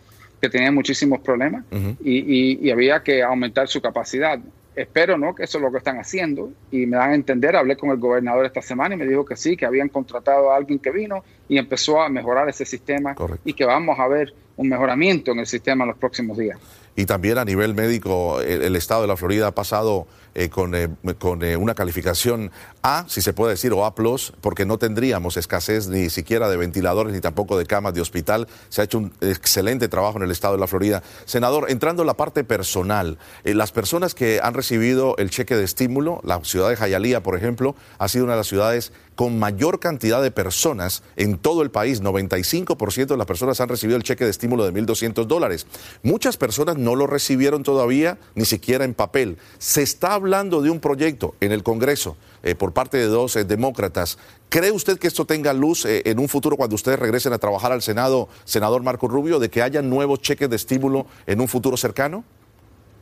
que 0.41 0.49
tenía 0.49 0.71
muchísimos 0.71 1.21
problemas 1.21 1.65
y, 2.03 2.71
había 2.71 3.03
que 3.03 3.23
aumentar 3.23 3.69
su 3.69 3.81
capacidad. 3.81 4.39
Espero 4.75 5.17
¿no? 5.17 5.35
que 5.35 5.45
eso 5.45 5.57
es 5.57 5.65
lo 5.65 5.73
que 5.73 5.79
están 5.79 5.99
haciendo 5.99 6.53
y 6.71 6.85
me 6.85 6.99
dan 6.99 7.11
a 7.11 7.15
entender, 7.15 7.57
hablé 7.57 7.79
con 7.79 7.91
el 7.91 7.97
gobernador 7.97 8.45
esta 8.45 8.61
semana 8.61 8.95
y 8.95 8.99
me 8.99 9.07
dijo 9.07 9.25
que 9.25 9.35
sí, 9.35 9.57
que 9.57 9.65
habían 9.65 9.89
contratado 9.89 10.53
a 10.53 10.57
alguien 10.57 10.79
que 10.79 10.91
vino 10.91 11.25
y 11.49 11.57
empezó 11.57 12.03
a 12.03 12.11
mejorar 12.11 12.47
ese 12.51 12.67
sistema 12.67 13.15
y 13.45 13.55
que 13.55 13.65
vamos 13.65 13.99
a 13.99 14.07
ver 14.07 14.35
un 14.57 14.69
mejoramiento 14.69 15.33
en 15.33 15.39
el 15.39 15.47
sistema 15.47 15.85
en 15.85 15.89
los 15.89 15.99
próximos 15.99 16.37
días. 16.37 16.59
Y 16.95 17.05
también 17.05 17.39
a 17.39 17.45
nivel 17.45 17.75
médico, 17.75 18.41
el, 18.41 18.75
estado 18.75 19.03
de 19.03 19.09
la 19.09 19.17
Florida 19.17 19.49
ha 19.49 19.55
pasado 19.55 20.07
eh, 20.39 20.51
con, 20.51 20.75
eh, 20.75 20.91
con 21.19 21.43
eh, 21.43 21.57
una 21.57 21.75
calificación 21.75 22.51
A, 22.83 23.07
si 23.09 23.23
se 23.23 23.33
puede 23.33 23.53
decir, 23.53 23.73
o 23.73 23.87
A, 23.87 23.95
porque 23.95 24.67
no 24.67 24.77
tendríamos 24.77 25.39
escasez 25.39 25.89
ni 25.89 26.11
siquiera 26.11 26.51
de 26.51 26.59
ventiladores 26.59 27.15
ni 27.15 27.23
tampoco 27.23 27.57
de 27.57 27.65
camas 27.65 27.95
de 27.95 28.03
hospital. 28.03 28.47
Se 28.69 28.83
ha 28.83 28.85
hecho 28.85 28.99
un 28.99 29.15
excelente 29.23 29.89
trabajo 29.89 30.19
en 30.19 30.25
el 30.25 30.31
estado 30.31 30.53
de 30.53 30.61
la 30.61 30.67
Florida. 30.67 31.03
Senador, 31.25 31.71
entrando 31.71 32.03
en 32.03 32.09
la 32.09 32.19
parte 32.19 32.45
personal, 32.45 33.17
las 33.45 33.73
personas 33.73 34.15
que 34.15 34.39
han 34.43 34.53
recibido 34.53 35.17
el 35.17 35.31
cheque 35.31 35.57
de 35.57 35.65
estímulo, 35.65 36.21
la 36.23 36.45
ciudad 36.45 36.69
de 36.69 36.77
Jayalía, 36.77 37.23
por 37.23 37.35
ejemplo, 37.35 37.75
ha 37.97 38.07
sido 38.09 38.25
una 38.25 38.35
de 38.35 38.41
las 38.41 38.49
ciudades 38.49 38.93
con 39.17 39.39
mayor 39.39 39.81
cantidad 39.81 40.23
de 40.23 40.31
personas 40.31 41.03
en 41.17 41.39
todo 41.39 41.63
el 41.63 41.71
país. 41.71 42.03
95% 42.03 43.07
de 43.07 43.17
las 43.17 43.27
personas 43.27 43.61
han 43.61 43.69
recibido 43.69 43.97
el 43.97 44.03
cheque 44.03 44.25
de 44.25 44.31
estímulo 44.31 44.71
de 44.71 44.73
1.200 44.73 45.25
dólares. 45.25 45.67
Muchas 46.03 46.37
personas 46.37 46.77
no 46.77 46.95
lo 46.95 47.07
recibieron 47.07 47.63
todavía, 47.63 48.19
ni 48.35 48.45
siquiera 48.45 48.85
en 48.85 48.95
papel. 48.95 49.39
Se 49.59 49.83
está 49.83 50.15
hablando 50.27 50.61
de 50.61 50.71
un 50.71 50.81
proyecto 50.81 51.37
en 51.41 51.53
el 51.53 51.63
Congreso 51.63 52.17
eh, 52.43 52.57
por 52.57 52.73
parte 52.73 52.97
de 52.97 53.05
dos 53.05 53.37
eh, 53.37 53.45
demócratas. 53.45 54.19
¿Cree 54.49 54.73
usted 54.73 54.99
que 54.99 55.07
esto 55.07 55.25
tenga 55.25 55.53
luz 55.53 55.85
eh, 55.85 56.03
en 56.05 56.19
un 56.19 56.29
futuro 56.29 56.57
cuando 56.57 56.75
ustedes 56.75 56.99
regresen 56.99 57.33
a 57.33 57.39
trabajar 57.39 57.71
al 57.71 57.81
Senado, 57.81 58.29
senador 58.45 58.83
Marco 58.83 59.07
Rubio, 59.07 59.39
de 59.39 59.49
que 59.49 59.63
haya 59.63 59.83
nuevos 59.83 60.21
cheques 60.21 60.51
de 60.51 60.57
estímulo 60.57 61.07
en 61.29 61.41
un 61.41 61.47
futuro 61.47 61.77
cercano? 61.77 62.25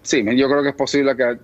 Sí, 0.03 0.23
yo 0.37 0.51
creo 0.51 0.63
que 0.63 0.69
es 0.69 0.75
posible 0.75 1.17
que 1.17 1.23
ah, 1.25 1.39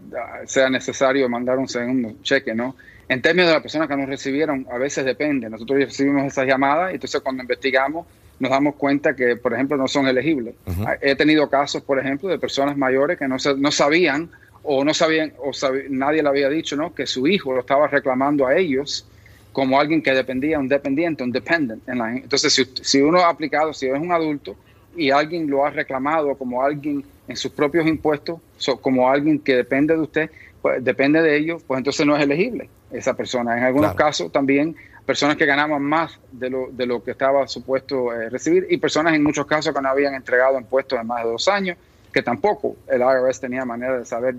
sea 0.44 0.68
necesario 0.68 1.26
mandar 1.30 1.56
un 1.56 1.66
segundo 1.66 2.12
cheque, 2.22 2.54
¿no? 2.54 2.76
En 3.08 3.22
términos 3.22 3.48
de 3.48 3.54
las 3.54 3.62
personas 3.62 3.88
que 3.88 3.96
nos 3.96 4.06
recibieron, 4.06 4.66
a 4.70 4.76
veces 4.76 5.06
depende. 5.06 5.48
Nosotros 5.48 5.78
recibimos 5.78 6.26
esas 6.26 6.46
llamadas 6.46 6.90
y 6.90 6.96
entonces 6.96 7.22
cuando 7.22 7.42
investigamos 7.42 8.06
nos 8.38 8.50
damos 8.50 8.74
cuenta 8.74 9.16
que, 9.16 9.36
por 9.36 9.54
ejemplo, 9.54 9.78
no 9.78 9.88
son 9.88 10.06
elegibles. 10.08 10.54
He 11.00 11.14
tenido 11.14 11.48
casos, 11.48 11.82
por 11.82 11.98
ejemplo, 11.98 12.28
de 12.28 12.38
personas 12.38 12.76
mayores 12.76 13.18
que 13.18 13.28
no, 13.28 13.36
no 13.56 13.70
sabían 13.72 14.30
o 14.62 14.84
no 14.84 14.94
sabían 14.94 15.32
o 15.38 15.50
nadie 15.88 16.22
le 16.22 16.28
había 16.28 16.48
dicho, 16.48 16.76
¿no? 16.76 16.94
Que 16.94 17.06
su 17.06 17.26
hijo 17.26 17.52
lo 17.52 17.60
estaba 17.60 17.86
reclamando 17.86 18.46
a 18.46 18.56
ellos 18.56 19.06
como 19.52 19.80
alguien 19.80 20.02
que 20.02 20.12
dependía, 20.12 20.58
un 20.58 20.68
dependiente, 20.68 21.24
un 21.24 21.32
dependent. 21.32 21.82
entonces, 21.88 22.52
si, 22.52 22.64
si 22.82 23.00
uno 23.00 23.20
ha 23.20 23.28
aplicado, 23.28 23.72
si 23.72 23.86
es 23.86 23.98
un 23.98 24.12
adulto 24.12 24.56
y 24.96 25.10
alguien 25.10 25.48
lo 25.48 25.64
ha 25.64 25.70
reclamado 25.70 26.36
como 26.36 26.62
alguien 26.62 27.04
en 27.26 27.36
sus 27.36 27.52
propios 27.52 27.86
impuestos, 27.86 28.40
como 28.80 29.08
alguien 29.08 29.38
que 29.38 29.56
depende 29.56 29.94
de 29.94 30.00
usted, 30.00 30.30
pues, 30.62 30.84
depende 30.84 31.22
de 31.22 31.36
ellos, 31.36 31.62
pues 31.66 31.78
entonces 31.78 32.06
no 32.06 32.16
es 32.16 32.22
elegible 32.22 32.68
esa 32.90 33.14
persona. 33.16 33.56
En 33.56 33.64
algunos 33.64 33.94
casos 33.94 34.30
también 34.30 34.76
personas 35.06 35.36
que 35.36 35.46
ganaban 35.46 35.82
más 35.82 36.18
de 36.30 36.50
lo, 36.50 36.68
de 36.70 36.86
lo 36.86 37.02
que 37.02 37.12
estaba 37.12 37.46
supuesto 37.48 38.12
eh, 38.12 38.28
recibir 38.30 38.66
y 38.70 38.76
personas 38.76 39.14
en 39.14 39.22
muchos 39.22 39.46
casos 39.46 39.74
que 39.74 39.80
no 39.80 39.88
habían 39.88 40.14
entregado 40.14 40.58
impuestos 40.58 41.00
en 41.00 41.06
más 41.06 41.24
de 41.24 41.30
dos 41.30 41.48
años, 41.48 41.76
que 42.12 42.22
tampoco 42.22 42.76
el 42.88 43.00
IRS 43.00 43.40
tenía 43.40 43.64
manera 43.64 43.98
de 43.98 44.04
saber 44.04 44.34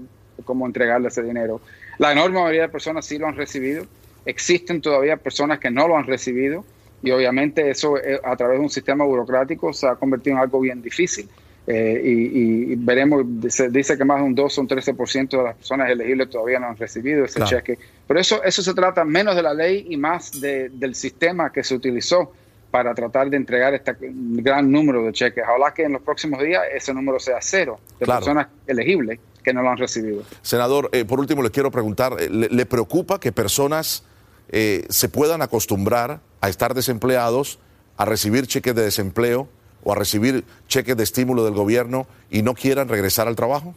cómo 0.45 0.65
entregarle 0.65 1.07
ese 1.09 1.23
dinero. 1.23 1.61
La 1.97 2.11
enorme 2.11 2.39
mayoría 2.39 2.63
de 2.63 2.69
personas 2.69 3.05
sí 3.05 3.17
lo 3.17 3.27
han 3.27 3.35
recibido. 3.35 3.85
Existen 4.25 4.81
todavía 4.81 5.17
personas 5.17 5.59
que 5.59 5.71
no 5.71 5.87
lo 5.87 5.97
han 5.97 6.05
recibido 6.05 6.63
y 7.03 7.11
obviamente 7.11 7.69
eso 7.69 7.97
eh, 7.97 8.19
a 8.23 8.35
través 8.35 8.59
de 8.59 8.63
un 8.63 8.69
sistema 8.69 9.03
burocrático 9.03 9.73
se 9.73 9.87
ha 9.87 9.95
convertido 9.95 10.37
en 10.37 10.41
algo 10.43 10.59
bien 10.59 10.81
difícil. 10.81 11.27
Eh, 11.67 12.01
y, 12.03 12.75
veremos, 12.75 13.23
se 13.49 13.69
dice 13.69 13.95
que 13.95 14.03
más 14.03 14.17
de 14.17 14.23
un 14.23 14.35
2 14.35 14.57
o 14.57 14.61
un 14.61 14.67
13% 14.67 15.29
de 15.29 15.43
las 15.43 15.55
personas 15.55 15.89
elegibles 15.91 16.29
todavía 16.29 16.59
no 16.59 16.67
han 16.67 16.77
recibido 16.77 17.23
ese 17.25 17.43
cheque. 17.43 17.77
Pero 18.07 18.19
eso, 18.19 18.43
eso 18.43 18.61
se 18.61 18.73
trata 18.73 19.05
menos 19.05 19.35
de 19.35 19.43
la 19.43 19.53
ley 19.53 19.85
y 19.89 19.97
más 19.97 20.41
del 20.41 20.95
sistema 20.95 21.51
que 21.51 21.63
se 21.63 21.75
utilizó 21.75 22.33
para 22.71 22.95
tratar 22.95 23.29
de 23.29 23.37
entregar 23.37 23.73
este 23.73 23.95
gran 23.99 24.71
número 24.71 25.03
de 25.03 25.11
cheques. 25.11 25.43
Ojalá 25.47 25.73
que 25.73 25.83
en 25.83 25.93
los 25.93 26.01
próximos 26.01 26.41
días 26.41 26.63
ese 26.73 26.93
número 26.93 27.19
sea 27.19 27.37
cero 27.41 27.79
de 27.99 28.05
personas 28.05 28.47
elegibles 28.65 29.19
que 29.43 29.53
no 29.53 29.61
lo 29.61 29.69
han 29.69 29.77
recibido. 29.77 30.23
Senador, 30.41 30.89
eh, 30.93 31.05
por 31.05 31.19
último 31.19 31.43
le 31.43 31.51
quiero 31.51 31.69
preguntar, 31.71 32.13
¿le, 32.29 32.65
preocupa 32.65 33.19
que 33.19 33.31
personas 33.31 34.03
se 34.49 35.09
puedan 35.09 35.41
acostumbrar 35.41 36.19
a 36.41 36.49
estar 36.49 36.73
desempleados, 36.73 37.59
a 37.95 38.05
recibir 38.05 38.47
cheques 38.47 38.75
de 38.75 38.83
desempleo 38.83 39.47
o 39.83 39.93
a 39.93 39.95
recibir 39.95 40.43
cheques 40.67 40.97
de 40.97 41.03
estímulo 41.03 41.45
del 41.45 41.53
gobierno 41.53 42.07
y 42.29 42.41
no 42.41 42.53
quieran 42.53 42.89
regresar 42.89 43.27
al 43.27 43.35
trabajo? 43.35 43.73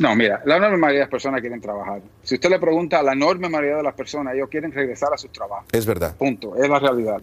No, 0.00 0.16
mira, 0.16 0.40
la 0.46 0.56
enorme 0.56 0.78
mayoría 0.78 1.00
de 1.00 1.04
las 1.04 1.10
personas 1.10 1.42
quieren 1.42 1.60
trabajar. 1.60 2.00
Si 2.22 2.36
usted 2.36 2.48
le 2.48 2.58
pregunta 2.58 3.00
a 3.00 3.02
la 3.02 3.12
enorme 3.12 3.50
mayoría 3.50 3.76
de 3.76 3.82
las 3.82 3.92
personas, 3.92 4.34
ellos 4.34 4.48
quieren 4.48 4.72
regresar 4.72 5.12
a 5.12 5.18
sus 5.18 5.30
trabajos. 5.30 5.66
Es 5.72 5.84
verdad. 5.84 6.16
Punto, 6.16 6.56
es 6.56 6.70
la 6.70 6.78
realidad. 6.78 7.20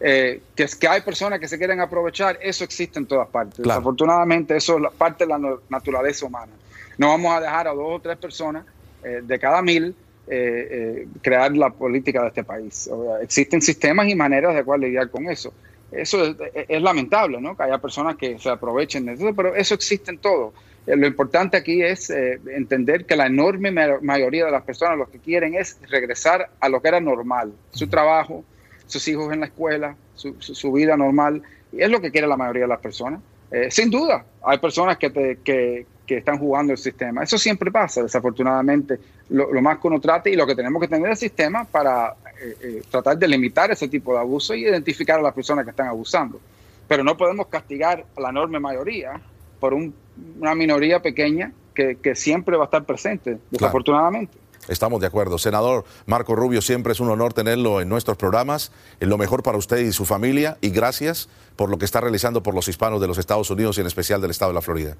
Eh, 0.00 0.42
que 0.54 0.64
es 0.64 0.76
que 0.76 0.88
hay 0.88 1.00
personas 1.00 1.40
que 1.40 1.48
se 1.48 1.58
quieren 1.58 1.80
aprovechar, 1.80 2.38
eso 2.42 2.64
existe 2.64 2.98
en 2.98 3.06
todas 3.06 3.28
partes. 3.28 3.58
Desafortunadamente, 3.58 4.56
eso 4.56 4.78
es 4.78 4.92
parte 4.94 5.24
de 5.24 5.30
la 5.30 5.58
naturaleza 5.68 6.26
humana. 6.26 6.52
No 6.98 7.08
vamos 7.08 7.34
a 7.34 7.40
dejar 7.40 7.68
a 7.68 7.72
dos 7.72 7.96
o 7.96 8.00
tres 8.00 8.16
personas 8.18 8.64
eh, 9.02 9.20
de 9.22 9.38
cada 9.38 9.62
mil 9.62 9.94
eh, 10.28 11.06
crear 11.22 11.56
la 11.56 11.70
política 11.70 12.22
de 12.22 12.28
este 12.28 12.44
país. 12.44 12.90
existen 13.22 13.62
sistemas 13.62 14.08
y 14.08 14.14
maneras 14.14 14.54
de 14.54 14.64
cual 14.64 14.80
lidiar 14.80 15.08
con 15.08 15.28
eso 15.28 15.52
eso 15.92 16.36
es, 16.68 16.82
lamentable, 16.82 17.40
¿no? 17.40 17.56
Que 17.56 17.64
haya 17.64 17.78
personas 17.78 18.16
que 18.16 18.38
se 18.38 18.48
aprovechen 18.48 19.06
de 19.06 19.12
eso, 19.14 19.34
pero 19.34 19.54
eso 19.54 19.74
existe 19.74 20.10
en 20.10 20.18
todo. 20.18 20.52
Eh, 20.86 20.96
lo 20.96 21.06
importante 21.06 21.56
aquí 21.56 21.82
es 21.82 22.10
eh, 22.10 22.40
entender 22.54 23.04
que 23.06 23.16
la 23.16 23.26
enorme 23.26 23.70
mayoría 23.70 24.46
de 24.46 24.50
las 24.50 24.64
personas 24.64 24.98
lo 24.98 25.10
que 25.10 25.18
quieren 25.18 25.54
es 25.54 25.78
regresar 25.88 26.50
a 26.60 26.68
lo 26.68 26.80
que 26.80 26.88
era 26.88 27.00
normal, 27.00 27.52
su 27.70 27.88
trabajo, 27.88 28.44
sus 28.86 29.06
hijos 29.08 29.32
en 29.32 29.40
la 29.40 29.46
escuela, 29.46 29.96
su, 30.14 30.72
vida 30.72 30.96
normal, 30.96 31.42
y 31.72 31.82
es 31.82 31.90
lo 31.90 32.00
que 32.00 32.10
quiere 32.10 32.26
la 32.26 32.36
mayoría 32.36 32.62
de 32.62 32.68
las 32.68 32.80
personas. 32.80 33.20
Eh, 33.50 33.70
sin 33.70 33.90
duda, 33.90 34.24
hay 34.44 34.58
personas 34.58 34.96
que, 34.96 35.10
te, 35.10 35.38
que, 35.44 35.86
que 36.06 36.18
están 36.18 36.38
jugando 36.38 36.72
el 36.72 36.78
sistema. 36.78 37.22
Eso 37.22 37.36
siempre 37.36 37.70
pasa, 37.70 38.02
desafortunadamente. 38.02 38.98
Lo, 39.30 39.48
más 39.60 39.78
que 39.78 39.88
uno 39.88 40.00
trate 40.00 40.30
y 40.30 40.36
lo 40.36 40.46
que 40.46 40.54
tenemos 40.54 40.80
que 40.80 40.88
tener 40.88 41.10
el 41.10 41.16
sistema 41.16 41.64
para 41.64 42.14
eh, 42.40 42.56
eh, 42.62 42.82
tratar 42.88 43.18
de 43.18 43.26
limitar 43.26 43.70
ese 43.70 43.88
tipo 43.88 44.14
de 44.14 44.20
abuso 44.20 44.54
y 44.54 44.64
identificar 44.64 45.18
a 45.18 45.22
las 45.22 45.34
personas 45.34 45.64
que 45.64 45.70
están 45.70 45.88
abusando. 45.88 46.40
Pero 46.86 47.02
no 47.02 47.16
podemos 47.16 47.48
castigar 47.48 48.06
a 48.16 48.20
la 48.20 48.30
enorme 48.30 48.60
mayoría 48.60 49.20
por 49.58 49.74
una 49.74 50.54
minoría 50.54 51.02
pequeña 51.02 51.52
que, 51.74 52.14
siempre 52.14 52.56
va 52.56 52.64
a 52.64 52.66
estar 52.66 52.84
presente, 52.84 53.38
desafortunadamente. 53.50 54.38
Estamos 54.68 55.00
de 55.00 55.06
acuerdo. 55.06 55.38
Senador 55.38 55.84
Marco 56.06 56.34
Rubio, 56.34 56.62
siempre 56.62 56.92
es 56.92 57.00
un 57.00 57.10
honor 57.10 57.32
tenerlo 57.32 57.80
en 57.80 57.88
nuestros 57.88 58.16
programas. 58.16 58.72
En 59.00 59.08
lo 59.08 59.18
mejor 59.18 59.42
para 59.42 59.58
usted 59.58 59.78
y 59.78 59.92
su 59.92 60.04
familia 60.04 60.58
y 60.60 60.70
gracias 60.70 61.28
por 61.56 61.70
lo 61.70 61.78
que 61.78 61.84
está 61.84 62.00
realizando 62.00 62.42
por 62.42 62.54
los 62.54 62.68
hispanos 62.68 63.00
de 63.00 63.06
los 63.06 63.18
Estados 63.18 63.50
Unidos 63.50 63.78
y 63.78 63.80
en 63.80 63.86
especial 63.86 64.20
del 64.20 64.30
estado 64.30 64.50
de 64.50 64.54
la 64.54 64.62
Florida 64.62 64.96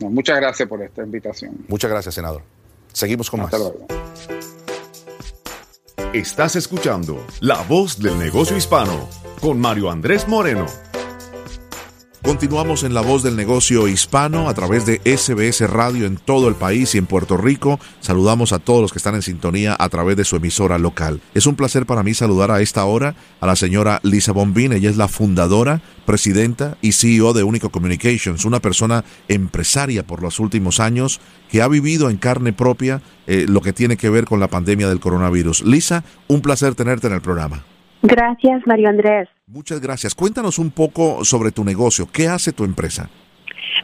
muchas 0.00 0.36
gracias 0.36 0.68
por 0.68 0.82
esta 0.82 1.02
invitación. 1.02 1.64
Muchas 1.68 1.90
gracias, 1.90 2.14
senador. 2.14 2.42
Seguimos 2.92 3.30
con 3.30 3.40
Hasta 3.40 3.58
más. 3.58 3.66
Luego. 3.66 3.86
Estás 6.12 6.56
escuchando 6.56 7.24
La 7.40 7.62
Voz 7.62 7.98
del 7.98 8.18
Negocio 8.18 8.56
Hispano 8.56 9.08
con 9.40 9.58
Mario 9.58 9.90
Andrés 9.90 10.28
Moreno. 10.28 10.66
Continuamos 12.24 12.84
en 12.84 12.94
La 12.94 13.02
Voz 13.02 13.22
del 13.22 13.36
Negocio 13.36 13.86
Hispano 13.86 14.48
a 14.48 14.54
través 14.54 14.86
de 14.86 14.96
SBS 15.04 15.68
Radio 15.70 16.06
en 16.06 16.16
todo 16.16 16.48
el 16.48 16.54
país 16.54 16.94
y 16.94 16.98
en 16.98 17.04
Puerto 17.04 17.36
Rico. 17.36 17.78
Saludamos 18.00 18.54
a 18.54 18.60
todos 18.60 18.80
los 18.80 18.92
que 18.92 18.98
están 18.98 19.14
en 19.14 19.20
sintonía 19.20 19.76
a 19.78 19.90
través 19.90 20.16
de 20.16 20.24
su 20.24 20.36
emisora 20.36 20.78
local. 20.78 21.20
Es 21.34 21.46
un 21.46 21.54
placer 21.54 21.84
para 21.84 22.02
mí 22.02 22.14
saludar 22.14 22.50
a 22.50 22.62
esta 22.62 22.86
hora 22.86 23.14
a 23.40 23.46
la 23.46 23.56
señora 23.56 24.00
Lisa 24.02 24.32
Bombín. 24.32 24.72
Ella 24.72 24.88
es 24.88 24.96
la 24.96 25.06
fundadora, 25.06 25.82
presidenta 26.06 26.78
y 26.80 26.92
CEO 26.92 27.34
de 27.34 27.42
Único 27.42 27.68
Communications, 27.68 28.46
una 28.46 28.60
persona 28.60 29.04
empresaria 29.28 30.06
por 30.06 30.22
los 30.22 30.40
últimos 30.40 30.80
años 30.80 31.20
que 31.50 31.60
ha 31.60 31.68
vivido 31.68 32.08
en 32.08 32.16
carne 32.16 32.54
propia 32.54 33.02
eh, 33.26 33.44
lo 33.46 33.60
que 33.60 33.74
tiene 33.74 33.98
que 33.98 34.08
ver 34.08 34.24
con 34.24 34.40
la 34.40 34.48
pandemia 34.48 34.88
del 34.88 34.98
coronavirus. 34.98 35.62
Lisa, 35.62 36.04
un 36.28 36.40
placer 36.40 36.74
tenerte 36.74 37.06
en 37.06 37.12
el 37.12 37.20
programa. 37.20 37.64
Gracias, 38.02 38.62
Mario 38.66 38.88
Andrés. 38.88 39.28
Muchas 39.46 39.80
gracias. 39.80 40.14
Cuéntanos 40.14 40.58
un 40.58 40.70
poco 40.70 41.24
sobre 41.24 41.52
tu 41.52 41.64
negocio. 41.64 42.06
¿Qué 42.10 42.28
hace 42.28 42.52
tu 42.52 42.64
empresa? 42.64 43.10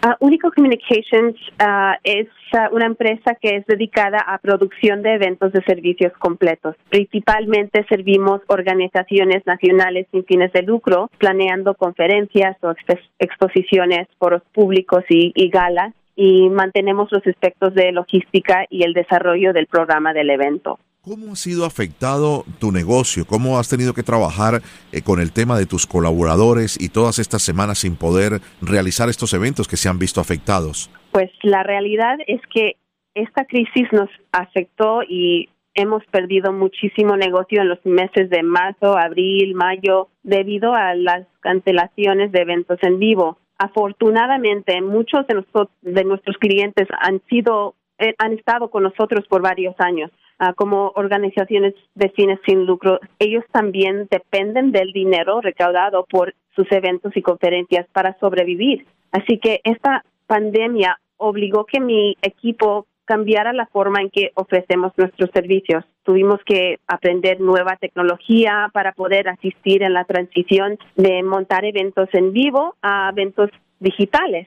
Uh, 0.02 0.24
Único 0.24 0.50
Communications 0.50 1.36
uh, 1.60 1.94
es 2.02 2.28
uh, 2.54 2.74
una 2.74 2.86
empresa 2.86 3.34
que 3.34 3.56
es 3.56 3.66
dedicada 3.66 4.18
a 4.18 4.38
producción 4.38 5.02
de 5.02 5.14
eventos 5.14 5.52
de 5.52 5.62
servicios 5.64 6.12
completos. 6.18 6.76
Principalmente 6.88 7.84
servimos 7.88 8.40
organizaciones 8.46 9.44
nacionales 9.44 10.06
sin 10.10 10.24
fines 10.24 10.50
de 10.52 10.62
lucro, 10.62 11.10
planeando 11.18 11.74
conferencias 11.74 12.56
o 12.62 12.72
exposiciones, 13.18 14.08
foros 14.18 14.42
públicos 14.54 15.04
y, 15.10 15.32
y 15.34 15.50
galas, 15.50 15.92
y 16.16 16.48
mantenemos 16.48 17.12
los 17.12 17.26
aspectos 17.26 17.74
de 17.74 17.92
logística 17.92 18.64
y 18.70 18.84
el 18.84 18.94
desarrollo 18.94 19.52
del 19.52 19.66
programa 19.66 20.14
del 20.14 20.30
evento. 20.30 20.78
¿Cómo 21.02 21.32
ha 21.32 21.36
sido 21.36 21.64
afectado 21.64 22.44
tu 22.60 22.72
negocio? 22.72 23.24
¿Cómo 23.26 23.58
has 23.58 23.70
tenido 23.70 23.94
que 23.94 24.02
trabajar 24.02 24.60
eh, 24.92 25.00
con 25.00 25.18
el 25.18 25.32
tema 25.32 25.56
de 25.56 25.64
tus 25.64 25.86
colaboradores 25.86 26.78
y 26.78 26.90
todas 26.90 27.18
estas 27.18 27.40
semanas 27.40 27.78
sin 27.78 27.96
poder 27.96 28.40
realizar 28.60 29.08
estos 29.08 29.32
eventos 29.32 29.66
que 29.66 29.78
se 29.78 29.88
han 29.88 29.98
visto 29.98 30.20
afectados? 30.20 30.90
Pues 31.10 31.30
la 31.42 31.62
realidad 31.62 32.18
es 32.26 32.42
que 32.52 32.76
esta 33.14 33.46
crisis 33.46 33.88
nos 33.92 34.10
afectó 34.30 35.02
y 35.02 35.48
hemos 35.72 36.04
perdido 36.10 36.52
muchísimo 36.52 37.16
negocio 37.16 37.62
en 37.62 37.70
los 37.70 37.82
meses 37.86 38.28
de 38.28 38.42
marzo, 38.42 38.98
abril, 38.98 39.54
mayo, 39.54 40.08
debido 40.22 40.74
a 40.74 40.94
las 40.94 41.26
cancelaciones 41.40 42.30
de 42.30 42.42
eventos 42.42 42.78
en 42.82 42.98
vivo. 42.98 43.38
Afortunadamente, 43.56 44.82
muchos 44.82 45.26
de, 45.26 45.42
de 45.80 46.04
nuestros 46.04 46.36
clientes 46.36 46.88
han 47.00 47.22
sido 47.30 47.74
eh, 47.98 48.14
han 48.18 48.34
estado 48.34 48.70
con 48.70 48.82
nosotros 48.82 49.26
por 49.28 49.40
varios 49.40 49.74
años 49.78 50.10
Como 50.56 50.92
organizaciones 50.94 51.74
de 51.94 52.08
fines 52.10 52.38
sin 52.46 52.64
lucro, 52.64 52.98
ellos 53.18 53.44
también 53.52 54.08
dependen 54.10 54.72
del 54.72 54.92
dinero 54.92 55.40
recaudado 55.40 56.06
por 56.08 56.34
sus 56.56 56.70
eventos 56.72 57.16
y 57.16 57.22
conferencias 57.22 57.86
para 57.92 58.18
sobrevivir. 58.18 58.86
Así 59.12 59.38
que 59.38 59.60
esta 59.64 60.04
pandemia 60.26 60.98
obligó 61.18 61.66
que 61.66 61.80
mi 61.80 62.16
equipo 62.22 62.86
cambiara 63.04 63.52
la 63.52 63.66
forma 63.66 64.00
en 64.00 64.08
que 64.08 64.30
ofrecemos 64.34 64.92
nuestros 64.96 65.30
servicios. 65.34 65.84
tuvimos 66.04 66.40
que 66.46 66.78
aprender 66.86 67.40
nueva 67.40 67.76
tecnología 67.76 68.70
para 68.72 68.92
poder 68.92 69.28
asistir 69.28 69.82
en 69.82 69.92
la 69.92 70.04
transición 70.04 70.78
de 70.96 71.22
montar 71.22 71.64
eventos 71.64 72.08
en 72.12 72.32
vivo 72.32 72.76
a 72.82 73.10
eventos 73.10 73.50
digitales. 73.80 74.46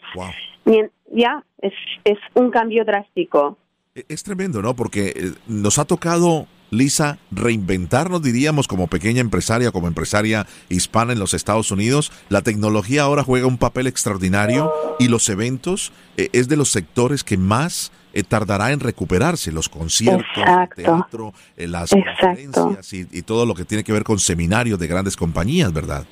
Ya, 1.11 1.43
es, 1.61 1.73
es 2.05 2.17
un 2.33 2.49
cambio 2.51 2.85
drástico. 2.85 3.57
E, 3.95 4.05
es 4.09 4.23
tremendo, 4.23 4.61
¿no? 4.61 4.75
Porque 4.75 5.13
eh, 5.15 5.31
nos 5.47 5.79
ha 5.79 5.85
tocado 5.85 6.47
Lisa, 6.73 7.19
reinventarnos, 7.31 8.21
diríamos, 8.21 8.67
como 8.67 8.87
pequeña 8.87 9.21
empresaria, 9.21 9.71
como 9.71 9.87
empresaria 9.87 10.45
hispana 10.69 11.13
en 11.13 11.19
los 11.19 11.33
Estados 11.33 11.71
Unidos. 11.71 12.11
La 12.29 12.41
tecnología 12.41 13.03
ahora 13.03 13.23
juega 13.23 13.47
un 13.47 13.57
papel 13.57 13.87
extraordinario 13.87 14.73
y 14.99 15.07
los 15.07 15.29
eventos 15.29 15.93
eh, 16.17 16.29
es 16.33 16.49
de 16.49 16.57
los 16.57 16.69
sectores 16.69 17.23
que 17.23 17.37
más 17.37 17.91
eh, 18.13 18.23
tardará 18.23 18.71
en 18.71 18.79
recuperarse, 18.79 19.51
los 19.51 19.69
conciertos, 19.69 20.25
el 20.35 20.83
teatro, 20.83 21.33
eh, 21.57 21.67
las 21.67 21.91
conferencias 21.91 22.93
y, 22.93 23.21
todo 23.23 23.45
lo 23.45 23.53
que 23.53 23.65
tiene 23.65 23.83
que 23.83 23.91
ver 23.93 24.03
con 24.03 24.19
seminarios 24.19 24.77
de 24.79 24.87
grandes 24.87 25.15
compañías, 25.15 25.71
¿verdad? 25.73 26.05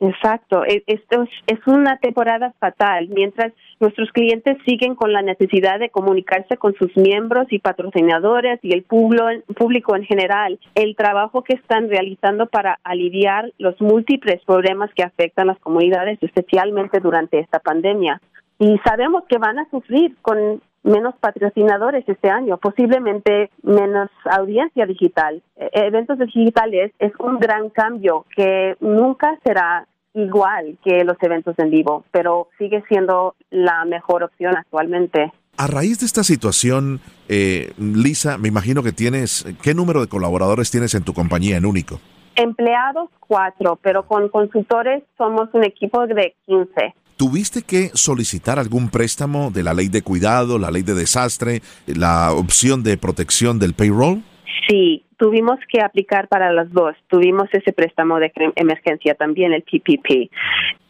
exacto. 0.00 0.64
E, 0.64 0.82
esto 0.86 1.24
es, 1.46 1.58
una 1.66 1.98
temporada 1.98 2.54
fatal. 2.58 3.08
Mientras 3.08 3.52
nuestros 3.80 4.10
clientes 4.12 4.58
siguen 4.66 4.94
con 4.94 5.12
la 5.12 5.22
necesidad 5.22 5.78
de 5.78 5.90
comunicarse 5.90 6.56
con 6.56 6.74
sus 6.74 6.96
miembros 6.96 7.46
y 7.50 7.58
patrocinadores 7.58 8.58
y 8.62 8.72
el 8.72 8.82
público 8.82 9.96
en 9.96 10.04
general, 10.04 10.58
el 10.74 10.96
trabajo 10.96 11.42
que 11.42 11.54
están 11.54 11.88
realizando 11.88 12.46
para 12.46 12.78
aliviar 12.82 13.52
los 13.58 13.80
múltiples 13.80 14.42
problemas 14.44 14.90
que 14.94 15.02
afectan 15.02 15.46
las 15.46 15.58
comunidades, 15.60 16.18
especialmente 16.22 17.00
durante 17.00 17.38
esta 17.38 17.60
pandemia. 17.60 18.20
Y 18.58 18.78
sabemos 18.84 19.24
que 19.28 19.38
van 19.38 19.60
a 19.60 19.70
sufrir 19.70 20.16
con 20.22 20.60
menos 20.82 21.14
patrocinadores 21.20 22.08
este 22.08 22.30
año, 22.30 22.56
posiblemente 22.58 23.50
menos 23.62 24.10
audiencia 24.24 24.86
digital. 24.86 25.42
E, 25.56 25.70
eventos 25.74 26.18
digitales 26.18 26.92
es 26.98 27.12
un 27.18 27.38
gran 27.38 27.70
cambio 27.70 28.24
que 28.34 28.76
nunca 28.80 29.38
será 29.44 29.86
igual 30.18 30.78
que 30.84 31.04
los 31.04 31.16
eventos 31.22 31.54
en 31.58 31.70
vivo, 31.70 32.04
pero 32.10 32.48
sigue 32.58 32.82
siendo 32.88 33.34
la 33.50 33.84
mejor 33.84 34.24
opción 34.24 34.56
actualmente. 34.56 35.32
A 35.56 35.66
raíz 35.66 35.98
de 36.00 36.06
esta 36.06 36.24
situación, 36.24 37.00
eh, 37.28 37.72
Lisa, 37.78 38.38
me 38.38 38.48
imagino 38.48 38.82
que 38.82 38.92
tienes, 38.92 39.44
¿qué 39.62 39.74
número 39.74 40.00
de 40.00 40.08
colaboradores 40.08 40.70
tienes 40.70 40.94
en 40.94 41.02
tu 41.02 41.14
compañía 41.14 41.56
en 41.56 41.66
Único? 41.66 42.00
Empleados 42.36 43.10
cuatro, 43.18 43.78
pero 43.82 44.06
con 44.06 44.28
consultores 44.28 45.02
somos 45.16 45.48
un 45.52 45.64
equipo 45.64 46.06
de 46.06 46.34
15. 46.46 46.94
¿Tuviste 47.16 47.62
que 47.62 47.90
solicitar 47.94 48.60
algún 48.60 48.90
préstamo 48.90 49.50
de 49.50 49.64
la 49.64 49.74
ley 49.74 49.88
de 49.88 50.02
cuidado, 50.02 50.56
la 50.56 50.70
ley 50.70 50.82
de 50.82 50.94
desastre, 50.94 51.62
la 51.86 52.32
opción 52.32 52.84
de 52.84 52.96
protección 52.96 53.58
del 53.58 53.74
payroll? 53.74 54.22
Sí, 54.66 55.04
tuvimos 55.16 55.58
que 55.70 55.80
aplicar 55.80 56.28
para 56.28 56.52
las 56.52 56.70
dos. 56.72 56.96
Tuvimos 57.08 57.48
ese 57.52 57.72
préstamo 57.72 58.18
de 58.18 58.32
emergencia 58.56 59.14
también, 59.14 59.52
el 59.52 59.62
PPP. 59.62 60.30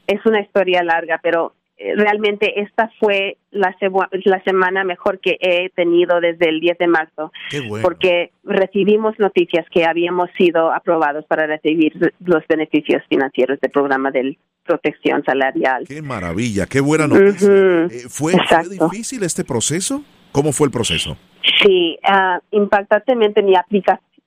Es 0.07 0.24
una 0.24 0.40
historia 0.40 0.83
larga, 0.83 1.20
pero 1.22 1.52
eh, 1.76 1.94
realmente 1.94 2.61
esta 2.61 2.90
fue 2.98 3.37
la, 3.50 3.76
la 4.24 4.42
semana 4.42 4.85
mejor 4.85 5.20
que 5.20 5.38
he 5.40 5.70
tenido 5.70 6.20
desde 6.20 6.48
el 6.48 6.61
10 6.61 6.78
de 6.78 6.87
marzo, 6.88 7.33
porque 7.83 8.33
recibimos 8.42 9.18
noticias 9.18 9.64
que 9.70 9.85
habíamos 9.85 10.31
sido 10.37 10.72
aprobados 10.72 11.24
para 11.26 11.46
recibir 11.46 11.92
los 12.24 12.46
beneficios 12.48 13.02
financieros 13.09 13.61
del 13.61 13.70
programa 13.70 14.11
del 14.11 14.38
protección 14.68 15.24
salarial. 15.24 15.85
Qué 15.88 16.02
maravilla, 16.02 16.66
qué 16.66 16.81
buena 16.81 17.07
noticia. 17.07 17.48
Eh, 17.50 18.04
¿Fue, 18.09 18.35
difícil 18.68 19.22
este 19.22 19.42
proceso? 19.42 20.04
¿Cómo 20.31 20.52
fue 20.52 20.66
el 20.66 20.70
proceso? 20.70 21.16
Sí, 21.62 21.98
uh, 22.04 22.38
impactantemente 22.50 23.42
mi, 23.42 23.54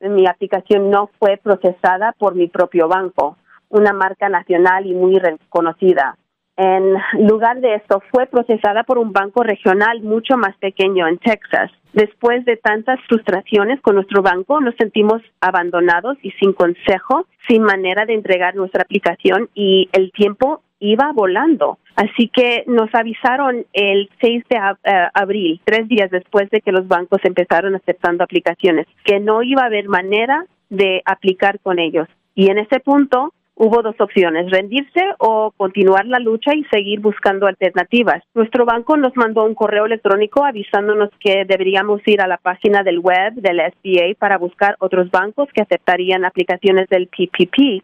mi 0.01 0.27
aplicación 0.27 0.89
no 0.89 1.09
fue 1.19 1.37
procesada 1.37 2.13
por 2.17 2.35
mi 2.35 2.47
propio 2.47 2.87
banco, 2.87 3.37
una 3.69 3.93
marca 3.93 4.29
nacional 4.29 4.85
y 4.85 4.93
muy 4.93 5.17
reconocida. 5.17 6.17
En 6.57 6.95
lugar 7.27 7.61
de 7.61 7.75
esto, 7.75 8.03
fue 8.11 8.27
procesada 8.27 8.83
por 8.83 8.97
un 8.97 9.13
banco 9.13 9.41
regional 9.41 10.01
mucho 10.01 10.37
más 10.37 10.55
pequeño 10.57 11.07
en 11.07 11.17
Texas. 11.17 11.71
Después 11.93 12.45
de 12.45 12.57
tantas 12.57 12.99
frustraciones 13.07 13.81
con 13.81 13.95
nuestro 13.95 14.21
banco, 14.21 14.59
nos 14.61 14.75
sentimos 14.75 15.21
abandonados 15.39 16.17
y 16.21 16.31
sin 16.31 16.53
consejo, 16.53 17.25
sin 17.47 17.63
manera 17.63 18.05
de 18.05 18.13
entregar 18.13 18.55
nuestra 18.55 18.83
aplicación 18.83 19.49
y 19.55 19.89
el 19.93 20.11
tiempo 20.11 20.61
iba 20.81 21.11
volando. 21.13 21.77
Así 21.95 22.27
que 22.27 22.63
nos 22.67 22.93
avisaron 22.93 23.65
el 23.71 24.09
6 24.19 24.43
de 24.49 24.57
eh, 24.57 25.07
abril, 25.13 25.61
tres 25.63 25.87
días 25.87 26.09
después 26.09 26.49
de 26.49 26.61
que 26.61 26.71
los 26.71 26.87
bancos 26.87 27.19
empezaron 27.23 27.75
aceptando 27.75 28.23
aplicaciones, 28.23 28.87
que 29.05 29.19
no 29.19 29.43
iba 29.43 29.61
a 29.61 29.67
haber 29.67 29.87
manera 29.87 30.45
de 30.69 31.01
aplicar 31.05 31.59
con 31.59 31.79
ellos. 31.79 32.07
Y 32.33 32.49
en 32.49 32.57
ese 32.57 32.79
punto 32.79 33.33
hubo 33.55 33.83
dos 33.83 33.95
opciones, 33.99 34.49
rendirse 34.49 35.01
o 35.19 35.51
continuar 35.55 36.07
la 36.07 36.17
lucha 36.17 36.55
y 36.55 36.63
seguir 36.71 36.99
buscando 36.99 37.45
alternativas. 37.45 38.23
Nuestro 38.33 38.65
banco 38.65 38.97
nos 38.97 39.15
mandó 39.15 39.43
un 39.43 39.53
correo 39.53 39.85
electrónico 39.85 40.43
avisándonos 40.43 41.09
que 41.19 41.45
deberíamos 41.45 42.01
ir 42.07 42.21
a 42.21 42.27
la 42.27 42.37
página 42.37 42.81
del 42.81 42.99
web 42.99 43.33
del 43.33 43.59
SBA 43.59 44.15
para 44.17 44.39
buscar 44.39 44.77
otros 44.79 45.11
bancos 45.11 45.49
que 45.53 45.61
aceptarían 45.61 46.25
aplicaciones 46.25 46.89
del 46.89 47.07
PPP, 47.07 47.83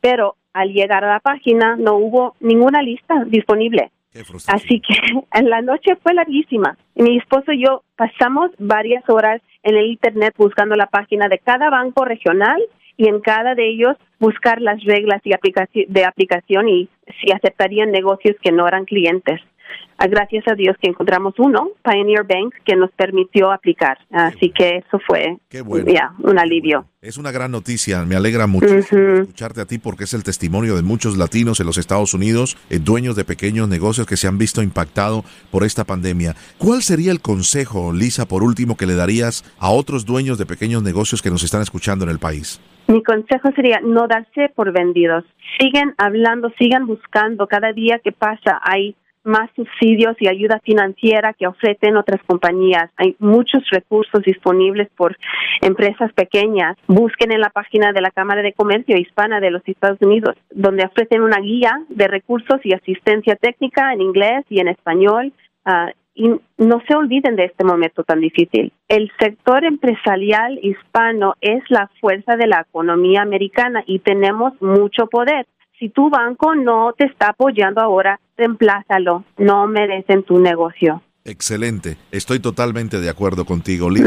pero 0.00 0.36
al 0.58 0.72
llegar 0.72 1.04
a 1.04 1.12
la 1.12 1.20
página 1.20 1.76
no 1.76 1.94
hubo 1.96 2.34
ninguna 2.40 2.82
lista 2.82 3.24
disponible. 3.26 3.90
Así 4.48 4.80
que 4.80 4.94
la 5.42 5.62
noche 5.62 5.96
fue 6.02 6.14
larguísima. 6.14 6.76
Mi 6.96 7.18
esposo 7.18 7.52
y 7.52 7.64
yo 7.64 7.84
pasamos 7.96 8.50
varias 8.58 9.08
horas 9.08 9.40
en 9.62 9.76
el 9.76 9.86
Internet 9.86 10.34
buscando 10.36 10.74
la 10.74 10.86
página 10.86 11.28
de 11.28 11.38
cada 11.38 11.70
banco 11.70 12.04
regional 12.04 12.60
y 12.96 13.08
en 13.08 13.20
cada 13.20 13.54
de 13.54 13.68
ellos 13.68 13.96
buscar 14.18 14.60
las 14.60 14.82
reglas 14.82 15.22
y 15.24 15.30
de 15.86 16.04
aplicación 16.04 16.68
y 16.68 16.88
si 17.20 17.30
aceptarían 17.32 17.92
negocios 17.92 18.34
que 18.42 18.50
no 18.50 18.66
eran 18.66 18.84
clientes. 18.84 19.40
Ah, 20.00 20.06
gracias 20.06 20.46
a 20.46 20.54
Dios 20.54 20.76
que 20.80 20.88
encontramos 20.88 21.34
uno, 21.38 21.70
Pioneer 21.82 22.22
Bank, 22.22 22.54
que 22.64 22.76
nos 22.76 22.90
permitió 22.92 23.50
aplicar. 23.50 23.98
Así 24.12 24.52
que 24.56 24.76
eso 24.76 25.00
fue 25.04 25.38
un 25.64 26.38
alivio. 26.38 26.86
Es 27.02 27.18
una 27.18 27.32
gran 27.32 27.50
noticia, 27.50 28.04
me 28.04 28.14
alegra 28.14 28.46
mucho 28.46 28.74
escucharte 28.76 29.60
a 29.60 29.66
ti 29.66 29.78
porque 29.78 30.04
es 30.04 30.14
el 30.14 30.22
testimonio 30.22 30.76
de 30.76 30.82
muchos 30.82 31.16
latinos 31.16 31.58
en 31.58 31.66
los 31.66 31.78
Estados 31.78 32.14
Unidos, 32.14 32.56
eh, 32.70 32.78
dueños 32.78 33.16
de 33.16 33.24
pequeños 33.24 33.68
negocios 33.68 34.06
que 34.06 34.16
se 34.16 34.28
han 34.28 34.38
visto 34.38 34.62
impactados 34.62 35.24
por 35.50 35.64
esta 35.64 35.84
pandemia. 35.84 36.34
¿Cuál 36.58 36.82
sería 36.82 37.10
el 37.10 37.20
consejo, 37.20 37.92
Lisa, 37.92 38.26
por 38.26 38.44
último, 38.44 38.76
que 38.76 38.86
le 38.86 38.94
darías 38.94 39.44
a 39.58 39.70
otros 39.70 40.06
dueños 40.06 40.38
de 40.38 40.46
pequeños 40.46 40.84
negocios 40.84 41.22
que 41.22 41.30
nos 41.30 41.42
están 41.42 41.62
escuchando 41.62 42.04
en 42.04 42.10
el 42.10 42.20
país? 42.20 42.60
Mi 42.86 43.02
consejo 43.02 43.50
sería 43.54 43.80
no 43.84 44.06
darse 44.08 44.48
por 44.54 44.72
vendidos. 44.72 45.24
Sigan 45.58 45.94
hablando, 45.98 46.50
sigan 46.58 46.86
buscando. 46.86 47.46
Cada 47.46 47.72
día 47.72 48.00
que 48.02 48.12
pasa 48.12 48.60
hay 48.62 48.96
más 49.28 49.50
subsidios 49.54 50.16
y 50.18 50.28
ayuda 50.28 50.60
financiera 50.64 51.32
que 51.34 51.46
ofrecen 51.46 51.96
otras 51.96 52.20
compañías. 52.26 52.90
Hay 52.96 53.14
muchos 53.18 53.62
recursos 53.70 54.22
disponibles 54.22 54.88
por 54.96 55.16
empresas 55.60 56.12
pequeñas. 56.14 56.76
Busquen 56.88 57.32
en 57.32 57.40
la 57.40 57.50
página 57.50 57.92
de 57.92 58.00
la 58.00 58.10
Cámara 58.10 58.42
de 58.42 58.54
Comercio 58.54 58.96
Hispana 58.96 59.38
de 59.40 59.50
los 59.50 59.62
Estados 59.66 59.98
Unidos, 60.00 60.34
donde 60.50 60.84
ofrecen 60.84 61.22
una 61.22 61.38
guía 61.38 61.72
de 61.88 62.08
recursos 62.08 62.60
y 62.64 62.72
asistencia 62.74 63.36
técnica 63.36 63.92
en 63.92 64.00
inglés 64.00 64.44
y 64.48 64.60
en 64.60 64.68
español. 64.68 65.32
Ah, 65.64 65.92
y 66.14 66.30
no 66.56 66.82
se 66.88 66.96
olviden 66.96 67.36
de 67.36 67.44
este 67.44 67.62
momento 67.62 68.02
tan 68.02 68.20
difícil. 68.20 68.72
El 68.88 69.12
sector 69.20 69.64
empresarial 69.64 70.58
hispano 70.60 71.34
es 71.40 71.62
la 71.68 71.88
fuerza 72.00 72.36
de 72.36 72.48
la 72.48 72.66
economía 72.68 73.22
americana 73.22 73.84
y 73.86 74.00
tenemos 74.00 74.60
mucho 74.60 75.06
poder 75.06 75.46
si 75.78 75.88
tu 75.90 76.10
banco 76.10 76.54
no 76.54 76.92
te 76.96 77.06
está 77.06 77.28
apoyando 77.28 77.80
ahora, 77.80 78.20
reemplázalo. 78.38 79.24
No 79.36 79.66
merecen 79.66 80.22
tu 80.22 80.38
negocio. 80.38 81.02
Excelente, 81.28 81.98
estoy 82.10 82.40
totalmente 82.40 83.00
de 83.00 83.10
acuerdo 83.10 83.44
contigo, 83.44 83.90
Liz. 83.90 84.02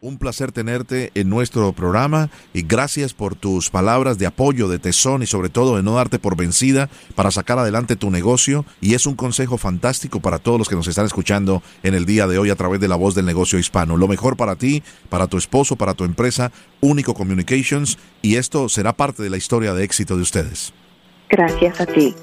Un 0.00 0.18
placer 0.18 0.50
tenerte 0.50 1.12
en 1.14 1.30
nuestro 1.30 1.72
programa 1.72 2.28
y 2.52 2.62
gracias 2.62 3.14
por 3.14 3.36
tus 3.36 3.70
palabras 3.70 4.18
de 4.18 4.26
apoyo, 4.26 4.66
de 4.66 4.80
tesón 4.80 5.22
y 5.22 5.26
sobre 5.26 5.48
todo 5.48 5.76
de 5.76 5.84
no 5.84 5.94
darte 5.94 6.18
por 6.18 6.36
vencida 6.36 6.88
para 7.14 7.30
sacar 7.30 7.60
adelante 7.60 7.94
tu 7.94 8.10
negocio. 8.10 8.64
Y 8.80 8.94
es 8.94 9.06
un 9.06 9.14
consejo 9.14 9.58
fantástico 9.58 10.18
para 10.18 10.40
todos 10.40 10.58
los 10.58 10.68
que 10.68 10.74
nos 10.74 10.88
están 10.88 11.06
escuchando 11.06 11.62
en 11.84 11.94
el 11.94 12.04
día 12.04 12.26
de 12.26 12.38
hoy 12.38 12.50
a 12.50 12.56
través 12.56 12.80
de 12.80 12.88
la 12.88 12.96
voz 12.96 13.14
del 13.14 13.26
negocio 13.26 13.60
hispano. 13.60 13.96
Lo 13.96 14.08
mejor 14.08 14.36
para 14.36 14.56
ti, 14.56 14.82
para 15.08 15.28
tu 15.28 15.36
esposo, 15.36 15.76
para 15.76 15.94
tu 15.94 16.02
empresa, 16.02 16.50
Único 16.80 17.14
Communications 17.14 17.96
y 18.22 18.36
esto 18.36 18.68
será 18.68 18.92
parte 18.92 19.22
de 19.22 19.30
la 19.30 19.36
historia 19.36 19.72
de 19.72 19.84
éxito 19.84 20.16
de 20.16 20.22
ustedes. 20.22 20.74
Gracias 21.28 21.80
a 21.80 21.86
ti. 21.86 22.14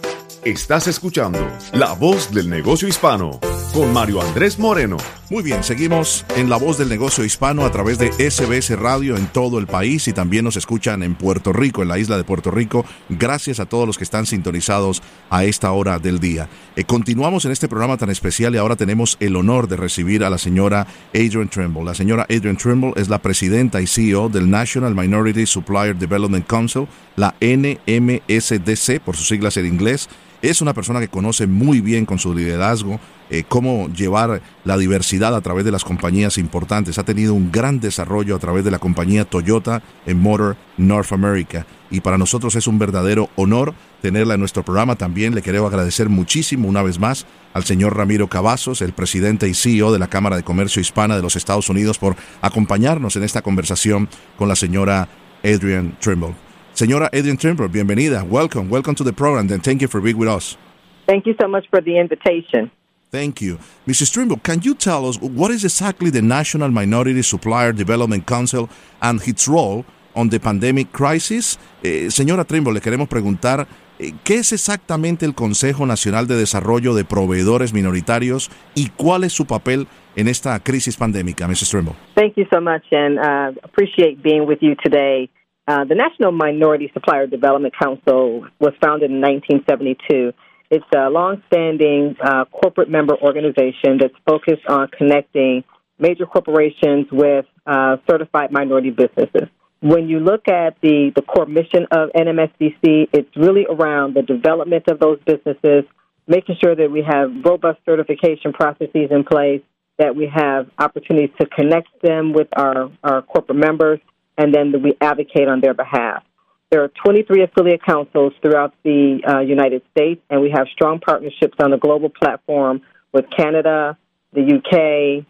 Estás 0.46 0.88
escuchando 0.88 1.40
La 1.72 1.94
Voz 1.94 2.34
del 2.34 2.50
Negocio 2.50 2.88
Hispano 2.88 3.40
con 3.74 3.92
Mario 3.92 4.22
Andrés 4.22 4.60
Moreno. 4.60 4.98
Muy 5.32 5.42
bien, 5.42 5.64
seguimos 5.64 6.26
en 6.36 6.48
La 6.48 6.58
Voz 6.58 6.78
del 6.78 6.90
Negocio 6.90 7.24
Hispano 7.24 7.66
a 7.66 7.72
través 7.72 7.98
de 7.98 8.12
SBS 8.12 8.78
Radio 8.78 9.18
en 9.18 9.26
todo 9.28 9.58
el 9.58 9.66
país 9.66 10.08
y 10.08 10.14
también 10.14 10.46
nos 10.46 10.58
escuchan 10.58 11.02
en 11.02 11.16
Puerto 11.16 11.54
Rico, 11.54 11.82
en 11.82 11.88
la 11.88 11.98
isla 11.98 12.18
de 12.18 12.24
Puerto 12.24 12.52
Rico. 12.52 12.86
Gracias 13.10 13.60
a 13.60 13.66
todos 13.66 13.88
los 13.88 13.98
que 13.98 14.04
están 14.04 14.28
sintonizados 14.28 15.02
a 15.32 15.44
esta 15.44 15.72
hora 15.72 15.98
del 15.98 16.20
día. 16.20 16.50
Eh, 16.76 16.84
continuamos 16.84 17.46
en 17.46 17.52
este 17.52 17.68
programa 17.68 17.98
tan 17.98 18.12
especial 18.12 18.54
y 18.54 18.60
ahora 18.60 18.76
tenemos 18.76 19.18
el 19.20 19.36
honor 19.36 19.68
de 19.68 19.78
recibir 19.78 20.24
a 20.24 20.30
la 20.30 20.38
señora 20.38 20.86
Adrian 21.16 21.50
Trimble. 21.50 21.84
La 21.84 21.96
señora 21.96 22.28
Adrian 22.30 22.58
Trimble 22.58 22.94
es 22.96 23.10
la 23.10 23.20
presidenta 23.20 23.82
y 23.82 23.88
CEO 23.88 24.30
del 24.30 24.50
National 24.52 24.94
Minority 24.94 25.48
Supplier 25.48 25.96
Development 25.96 26.46
Council, 26.46 26.88
la 27.16 27.34
NMSDC 27.42 28.93
por 29.00 29.16
sus 29.16 29.28
siglas 29.28 29.58
en 29.58 29.66
inglés 29.66 30.10
es 30.44 30.62
una 30.62 30.74
persona 30.74 31.00
que 31.00 31.08
conoce 31.08 31.48
muy 31.48 31.80
bien 31.80 32.06
con 32.06 32.20
su 32.20 32.36
liderazgo 32.36 33.00
eh, 33.30 33.46
cómo 33.48 33.88
llevar 33.88 34.42
la 34.66 34.78
diversidad 34.78 35.34
a 35.34 35.42
través 35.42 35.64
de 35.64 35.72
las 35.72 35.86
compañías 35.86 36.38
importantes. 36.38 36.98
Ha 36.98 37.04
tenido 37.04 37.34
un 37.34 37.50
gran 37.50 37.80
desarrollo 37.80 38.36
a 38.36 38.40
través 38.40 38.66
de 38.66 38.70
la 38.70 38.78
compañía 38.78 39.24
Toyota 39.24 39.82
en 40.06 40.20
Motor 40.20 40.58
North 40.76 41.14
America. 41.14 41.66
Y 41.90 42.02
para 42.02 42.18
nosotros 42.18 42.56
es 42.56 42.68
un 42.68 42.78
verdadero 42.78 43.30
honor 43.38 43.74
tenerla 44.02 44.34
en 44.34 44.42
nuestro 44.42 44.64
programa. 44.64 44.98
También 44.98 45.34
le 45.34 45.42
quiero 45.42 45.66
agradecer 45.66 46.10
muchísimo 46.10 46.68
una 46.68 46.84
vez 46.84 47.00
más 47.00 47.26
al 47.54 47.64
señor 47.64 47.96
Ramiro 47.96 48.28
Cavazos, 48.28 48.82
el 48.82 48.92
presidente 48.92 49.48
y 49.48 49.54
CEO 49.54 49.94
de 49.94 50.00
la 50.00 50.10
Cámara 50.10 50.36
de 50.36 50.44
Comercio 50.44 50.82
Hispana 50.82 51.16
de 51.16 51.22
los 51.22 51.38
Estados 51.38 51.70
Unidos, 51.70 51.98
por 51.98 52.18
acompañarnos 52.42 53.16
en 53.16 53.24
esta 53.24 53.42
conversación 53.42 54.10
con 54.38 54.50
la 54.50 54.58
señora 54.58 55.08
Adrian 55.44 55.98
Trimble. 56.02 56.43
Señora 56.74 57.08
Adrian 57.14 57.38
Trimble, 57.38 57.68
bienvenida. 57.68 58.24
Welcome. 58.24 58.68
Welcome 58.68 58.96
to 58.96 59.04
the 59.04 59.14
program, 59.14 59.48
and 59.52 59.64
thank 59.64 59.80
you 59.82 59.88
for 59.88 60.02
being 60.02 60.18
with 60.18 60.28
us. 60.28 60.58
Thank 61.06 61.28
you 61.28 61.36
so 61.40 61.48
much 61.48 61.68
for 61.70 61.82
the 61.82 62.00
invitation. 62.00 62.72
Thank 63.12 63.42
you. 63.42 63.60
Mrs. 63.86 64.12
Trimble, 64.12 64.38
can 64.38 64.60
you 64.64 64.74
tell 64.74 65.06
us 65.06 65.20
what 65.22 65.52
is 65.52 65.64
exactly 65.64 66.10
the 66.10 66.24
National 66.24 66.72
Minority 66.72 67.22
Supplier 67.22 67.74
Development 67.74 68.26
Council 68.26 68.70
and 69.04 69.22
its 69.28 69.48
role 69.48 69.86
on 70.16 70.30
the 70.30 70.40
pandemic 70.40 70.92
crisis? 70.92 71.60
Eh, 71.84 72.10
señora 72.10 72.44
Trimble, 72.44 72.74
le 72.74 72.82
queremos 72.82 73.08
preguntar 73.08 73.68
eh, 74.00 74.14
qué 74.24 74.40
es 74.40 74.52
exactamente 74.52 75.28
el 75.28 75.36
Consejo 75.36 75.86
Nacional 75.86 76.26
de 76.26 76.38
Desarrollo 76.38 76.96
de 76.96 77.06
Proveedores 77.06 77.72
Minoritarios 77.72 78.50
y 78.74 78.90
cuál 78.98 79.26
es 79.26 79.34
su 79.34 79.46
papel 79.46 79.86
en 80.16 80.28
esta 80.28 80.60
crisis 80.60 80.98
pandémica, 80.98 81.48
Mrs. 81.48 81.70
Trimble. 81.70 81.94
Thank 82.16 82.34
you 82.36 82.46
so 82.52 82.60
much 82.60 82.82
and 82.92 83.20
uh, 83.20 83.54
appreciate 83.62 84.24
being 84.24 84.48
with 84.48 84.58
you 84.62 84.74
today. 84.84 85.30
Uh, 85.66 85.86
the 85.86 85.96
National 85.96 86.32
Minority 86.32 86.92
Supplier 86.94 87.26
Development 87.26 87.74
Council 87.78 88.46
was 88.60 88.74
founded 88.82 89.12
in 89.12 89.22
1972. 89.22 90.34
It's 90.70 90.86
a 90.94 91.10
longstanding 91.10 92.16
uh, 92.22 92.46
corporate 92.46 92.90
member 92.90 93.16
organization 93.16 93.98
that's 94.00 94.16
focused 94.28 94.66
on 94.68 94.90
connecting 94.90 95.64
major 96.00 96.26
corporations 96.26 97.08
with 97.12 97.46
uh, 97.66 97.98
certified 98.10 98.52
minority 98.52 98.90
businesses. 98.90 99.48
When 99.80 100.10
you 100.10 100.20
look 100.20 100.48
at 100.50 100.76
the, 100.82 101.12
the 101.16 101.22
core 101.22 101.46
mission 101.46 101.88
of 101.92 102.10
NMSDC, 102.12 103.10
it's 103.14 103.36
really 103.38 103.66
around 103.70 104.16
the 104.16 104.22
development 104.22 104.86
of 104.88 105.00
those 105.00 105.20
businesses, 105.26 105.84
making 106.28 106.56
sure 106.62 106.76
that 106.76 106.92
we 106.92 107.04
have 107.08 107.32
robust 107.46 107.80
certification 107.86 108.52
processes 108.52 109.10
in 109.12 109.24
place, 109.24 109.62
that 109.98 110.16
we 110.16 110.30
have 110.34 110.70
opportunities 110.78 111.36
to 111.40 111.46
connect 111.46 111.88
them 112.02 112.34
with 112.34 112.48
our, 112.58 112.92
our 113.04 113.22
corporate 113.22 113.58
members, 113.58 114.00
and 114.38 114.54
then 114.54 114.74
we 114.82 114.98
advocate 115.02 115.48
on 115.48 115.62
their 115.62 115.74
behalf. 115.74 116.24
There 116.72 116.84
are 116.84 116.92
23 117.06 117.44
affiliate 117.44 117.84
councils 117.84 118.34
throughout 118.42 118.74
the 118.84 119.20
uh, 119.28 119.40
United 119.42 119.84
States, 119.92 120.22
and 120.30 120.42
we 120.42 120.50
have 120.52 120.68
strong 120.74 121.00
partnerships 121.00 121.56
on 121.60 121.70
the 121.70 121.78
global 121.78 122.10
platform 122.10 122.82
with 123.12 123.26
Canada, 123.30 123.98
the 124.34 124.42
UK, 124.42 125.26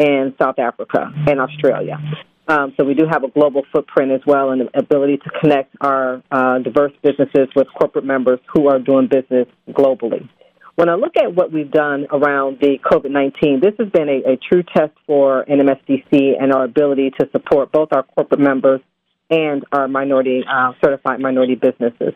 and 0.00 0.34
South 0.40 0.58
Africa 0.58 1.12
and 1.28 1.40
Australia. 1.40 1.98
Um, 2.48 2.74
so 2.76 2.84
we 2.84 2.94
do 2.94 3.06
have 3.08 3.22
a 3.22 3.28
global 3.28 3.62
footprint 3.70 4.10
as 4.10 4.22
well 4.26 4.50
and 4.50 4.62
the 4.62 4.78
ability 4.78 5.18
to 5.18 5.30
connect 5.40 5.76
our 5.80 6.20
uh, 6.32 6.58
diverse 6.58 6.92
businesses 7.00 7.46
with 7.54 7.68
corporate 7.78 8.04
members 8.04 8.40
who 8.52 8.66
are 8.66 8.80
doing 8.80 9.06
business 9.06 9.46
globally. 9.68 10.28
When 10.76 10.88
I 10.88 10.94
look 10.94 11.16
at 11.16 11.34
what 11.34 11.52
we've 11.52 11.70
done 11.70 12.06
around 12.10 12.58
the 12.60 12.78
COVID 12.78 13.10
19, 13.10 13.60
this 13.60 13.74
has 13.78 13.88
been 13.90 14.08
a, 14.08 14.32
a, 14.32 14.36
true 14.36 14.62
test 14.62 14.92
for 15.06 15.44
NMSDC 15.44 16.40
and 16.40 16.52
our 16.52 16.64
ability 16.64 17.10
to 17.18 17.28
support 17.32 17.72
both 17.72 17.88
our 17.92 18.02
corporate 18.02 18.40
members 18.40 18.80
and 19.30 19.64
our 19.72 19.88
minority 19.88 20.42
uh, 20.48 20.72
certified 20.82 21.20
minority 21.20 21.54
businesses. 21.54 22.14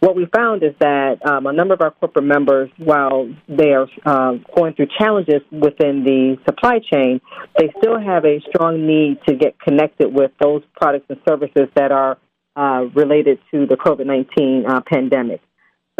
What 0.00 0.16
we 0.16 0.26
found 0.34 0.64
is 0.64 0.74
that 0.80 1.24
um, 1.24 1.46
a 1.46 1.52
number 1.52 1.74
of 1.74 1.80
our 1.80 1.92
corporate 1.92 2.24
members, 2.24 2.68
while 2.76 3.32
they 3.48 3.70
are 3.70 3.86
uh, 4.04 4.32
going 4.54 4.74
through 4.74 4.88
challenges 4.98 5.42
within 5.52 6.02
the 6.02 6.38
supply 6.44 6.80
chain, 6.92 7.20
they 7.56 7.72
still 7.78 8.00
have 8.00 8.24
a 8.24 8.40
strong 8.48 8.84
need 8.84 9.18
to 9.28 9.36
get 9.36 9.60
connected 9.60 10.12
with 10.12 10.32
those 10.40 10.62
products 10.74 11.06
and 11.08 11.20
services 11.28 11.68
that 11.76 11.92
are 11.92 12.18
uh, 12.56 12.86
related 12.96 13.38
to 13.52 13.66
the 13.66 13.76
COVID 13.76 14.06
19 14.06 14.64
uh, 14.66 14.80
pandemic. 14.84 15.40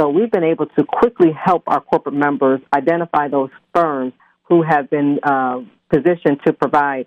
So 0.03 0.09
we've 0.09 0.33
been 0.33 0.43
able 0.43 0.67
to 0.67 0.85
quickly 0.85 1.31
help 1.31 1.63
our 1.69 1.81
corporate 1.81 2.17
members 2.17 2.61
identify 2.75 3.29
those 3.29 3.51
firms 3.73 4.13
who 4.49 4.63
have 4.63 4.91
been 4.91 5.21
uh, 5.23 5.61
positioned 5.91 6.41
to 6.45 6.53
provide 6.53 7.07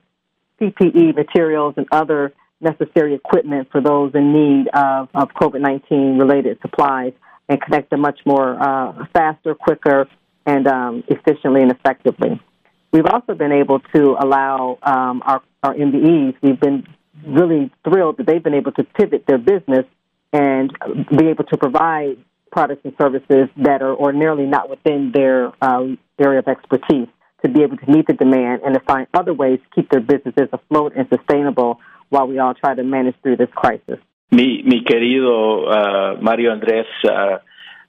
PPE 0.61 1.13
materials 1.13 1.73
and 1.75 1.87
other 1.91 2.31
necessary 2.61 3.13
equipment 3.13 3.67
for 3.69 3.81
those 3.81 4.15
in 4.15 4.31
need 4.31 4.69
of, 4.69 5.09
of 5.13 5.27
COVID 5.33 5.59
19 5.59 6.17
related 6.17 6.57
supplies 6.61 7.11
and 7.49 7.61
connect 7.61 7.89
them 7.89 7.99
much 7.99 8.21
more 8.25 8.57
uh, 8.63 9.05
faster, 9.11 9.55
quicker, 9.55 10.07
and 10.45 10.65
um, 10.65 11.03
efficiently 11.09 11.63
and 11.63 11.71
effectively. 11.71 12.39
We've 12.93 13.07
also 13.07 13.33
been 13.33 13.51
able 13.51 13.81
to 13.93 14.15
allow 14.17 14.79
um, 14.83 15.21
our, 15.25 15.41
our 15.63 15.73
MBEs, 15.73 16.35
we've 16.41 16.61
been 16.61 16.87
really 17.27 17.71
thrilled 17.83 18.17
that 18.19 18.25
they've 18.25 18.41
been 18.41 18.53
able 18.53 18.71
to 18.71 18.85
pivot 18.85 19.25
their 19.27 19.37
business 19.37 19.85
and 20.31 20.71
be 21.09 21.27
able 21.27 21.43
to 21.45 21.57
provide 21.57 22.17
products 22.55 22.83
and 22.85 22.93
services 22.97 23.49
that 23.57 23.81
are 23.81 23.93
ordinarily 23.93 24.45
not 24.45 24.69
within 24.69 25.11
their 25.13 25.51
um, 25.61 25.97
area 26.17 26.39
of 26.39 26.47
expertise 26.47 27.09
to 27.43 27.51
be 27.51 27.61
able 27.63 27.75
to 27.75 27.87
meet 27.91 28.07
the 28.07 28.13
demand 28.13 28.61
and 28.63 28.73
to 28.73 28.79
find 28.87 29.07
other 29.13 29.33
ways 29.33 29.59
to 29.59 29.69
keep 29.75 29.89
their 29.91 29.99
businesses 29.99 30.47
afloat 30.53 30.93
and 30.95 31.05
sustainable 31.09 31.79
while 32.09 32.27
we 32.27 32.39
all 32.39 32.53
try 32.53 32.73
to 32.73 32.83
manage 32.83 33.15
through 33.21 33.35
this 33.35 33.49
crisis. 33.53 33.99
Mi, 34.31 34.63
mi 34.63 34.85
querido 34.85 35.67
uh, 35.67 36.21
Mario 36.21 36.55
Andrés, 36.55 36.87
uh, 37.03 37.37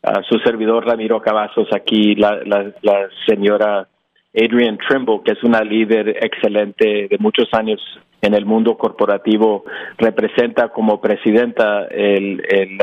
uh, 0.03 0.23
su 0.29 0.39
servidor 0.45 0.85
Ramiro 0.85 1.21
Cavazos, 1.21 1.69
aquí 1.73 2.17
la, 2.17 2.41
la, 2.45 2.73
la 2.83 3.09
señora 3.25 3.87
Adrian 4.35 4.79
Trimble, 4.79 5.21
que 5.25 5.33
es 5.33 5.45
una 5.45 5.63
líder 5.63 6.09
excelente 6.21 7.07
de 7.09 7.17
muchos 7.21 7.49
años 7.53 7.81
en 8.23 8.35
el 8.35 8.47
mundo 8.47 8.77
corporativo, 8.77 9.65
representa 9.99 10.69
como 10.69 11.01
presidenta 11.01 11.87
el, 11.87 12.41
el, 12.49 12.79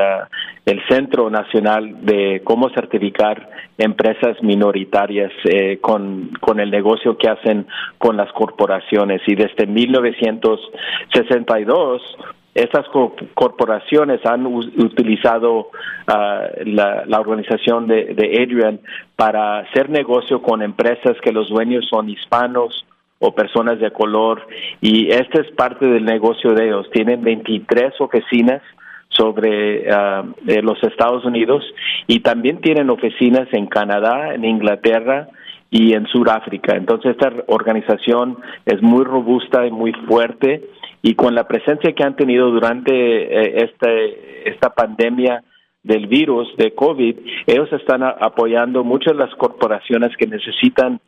Centro 0.88 1.29
Nacional 1.29 2.05
de 2.05 2.41
cómo 2.43 2.69
certificar 2.69 3.49
empresas 3.77 4.41
minoritarias 4.43 5.31
eh, 5.45 5.77
con, 5.81 6.31
con 6.39 6.59
el 6.59 6.71
negocio 6.71 7.17
que 7.17 7.29
hacen 7.29 7.65
con 7.97 8.17
las 8.17 8.31
corporaciones. 8.34 9.21
Y 9.27 9.36
desde 9.36 9.65
1962 9.65 12.01
estas 12.53 12.86
corporaciones 13.34 14.23
han 14.25 14.45
utilizado 14.45 15.61
uh, 15.61 15.69
la, 16.65 17.05
la, 17.07 17.19
organización 17.19 17.88
de, 17.88 18.13
de, 18.13 18.43
Adrian 18.43 18.79
para 19.15 19.57
hacer 19.59 19.89
negocio 19.89 20.43
con 20.43 20.61
empresas 20.61 21.17
que 21.23 21.31
los 21.31 21.49
dueños 21.49 21.88
son 21.89 22.11
hispanos 22.11 22.86
o 23.26 23.34
personas 23.34 23.80
de 23.80 23.89
color 23.91 24.45
y 24.82 25.09
esta 25.09 25.41
es 25.41 25.49
parte 25.51 25.86
del 25.86 26.03
negocio 26.03 26.51
de 26.53 26.65
ellos. 26.65 26.89
Tienen 26.91 27.24
23 27.24 27.93
oficinas 27.99 28.61
sobre 29.07 29.88
uh, 29.89 30.34
los 30.61 30.84
Estados 30.84 31.24
Unidos 31.24 31.63
y 32.05 32.19
también 32.19 32.59
tienen 32.59 32.89
oficinas 32.89 33.47
en 33.53 33.67
Canadá, 33.67 34.34
en 34.34 34.43
Inglaterra, 34.43 35.30
y 35.69 35.93
en 35.93 36.05
Sudáfrica. 36.05 36.76
Entonces 36.76 37.11
esta 37.11 37.34
organización 37.47 38.38
es 38.63 38.80
muy 38.84 39.03
robusta 39.03 39.65
y 39.65 39.71
muy 39.71 39.91
fuerte 40.07 40.61
y 41.01 41.15
con 41.15 41.34
la 41.34 41.47
presencia 41.47 41.93
que 41.93 42.03
han 42.03 42.15
tenido 42.15 42.51
durante 42.51 42.93
eh, 42.93 43.63
este, 43.63 44.49
esta 44.51 44.69
pandemia 44.69 45.43
del 45.82 46.05
virus 46.05 46.55
de 46.57 46.76
COVID, 46.76 47.15
ellos 47.47 47.74
están 47.74 48.03
apoyando 48.03 48.84
muchas 48.84 49.13
de 49.13 49.26
las 49.26 49.34
corporaciones 49.36 50.15
que 50.15 50.28
necesitan 50.28 50.99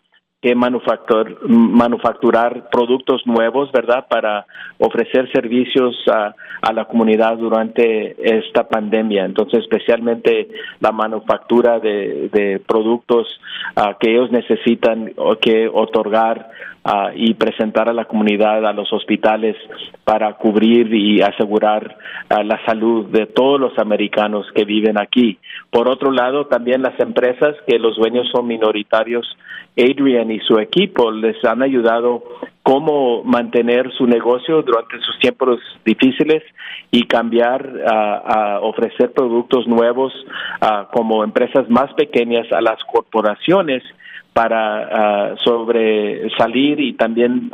que 0.46 0.54
manufacturar 0.54 2.70
productos 2.70 3.26
nuevos, 3.26 3.72
¿verdad? 3.72 4.06
Para 4.08 4.46
ofrecer 4.78 5.28
servicios 5.32 5.96
a, 6.08 6.36
la 6.72 6.86
comunidad 6.86 7.38
durante 7.38 8.16
esta 8.38 8.68
pandemia. 8.68 9.26
Entonces, 9.26 9.62
especialmente 9.62 10.50
la 10.82 10.92
manufactura 10.92 11.80
de, 11.80 12.62
productos 12.68 13.26
ah, 13.76 13.98
que 14.00 14.12
ellos 14.12 14.32
necesitan 14.32 15.14
que 15.42 15.68
otorgar 15.68 16.52
ah, 16.84 17.10
y 17.16 17.34
presentar 17.34 17.90
a 17.90 17.94
la 17.94 18.06
comunidad, 18.06 18.64
a 18.68 18.74
los 18.74 18.94
hospitales, 18.94 19.56
para 20.04 20.32
cubrir 20.34 20.94
y 20.94 21.24
asegurar 21.24 21.98
ah, 22.30 22.44
la 22.44 22.64
salud 22.66 23.08
de 23.08 23.26
todos 23.26 23.60
los 23.60 23.80
americanos 23.80 24.46
que 24.54 24.64
viven 24.64 25.00
aquí. 25.00 25.40
Por 25.72 25.90
otro 25.90 26.12
lado, 26.12 26.46
también 26.46 26.84
las 26.84 27.00
empresas 27.00 27.56
que 27.66 27.80
los 27.80 27.98
dueños 27.98 28.28
son 28.32 28.46
minoritarios 28.46 29.26
Adrian 29.78 30.32
y 30.36 30.40
su 30.40 30.60
equipo 30.60 31.12
les 31.12 31.44
han 31.46 31.62
ayudado 31.62 32.24
cómo 32.64 33.24
mantener 33.24 33.92
su 33.94 34.06
negocio 34.06 34.62
durante 34.64 35.00
sus 35.00 35.18
tiempos 35.20 35.60
difíciles 35.86 36.44
y 36.92 37.04
cambiar 37.04 37.62
a, 37.88 38.60
ofrecer 38.62 39.12
productos 39.14 39.68
nuevos 39.68 40.12
como 40.92 41.24
empresas 41.24 41.70
más 41.70 41.94
pequeñas 41.94 42.52
a 42.52 42.62
las 42.62 42.84
corporaciones 42.92 43.84
para 44.34 45.36
sobresalir 45.44 46.80
y 46.82 46.94
también 46.94 47.52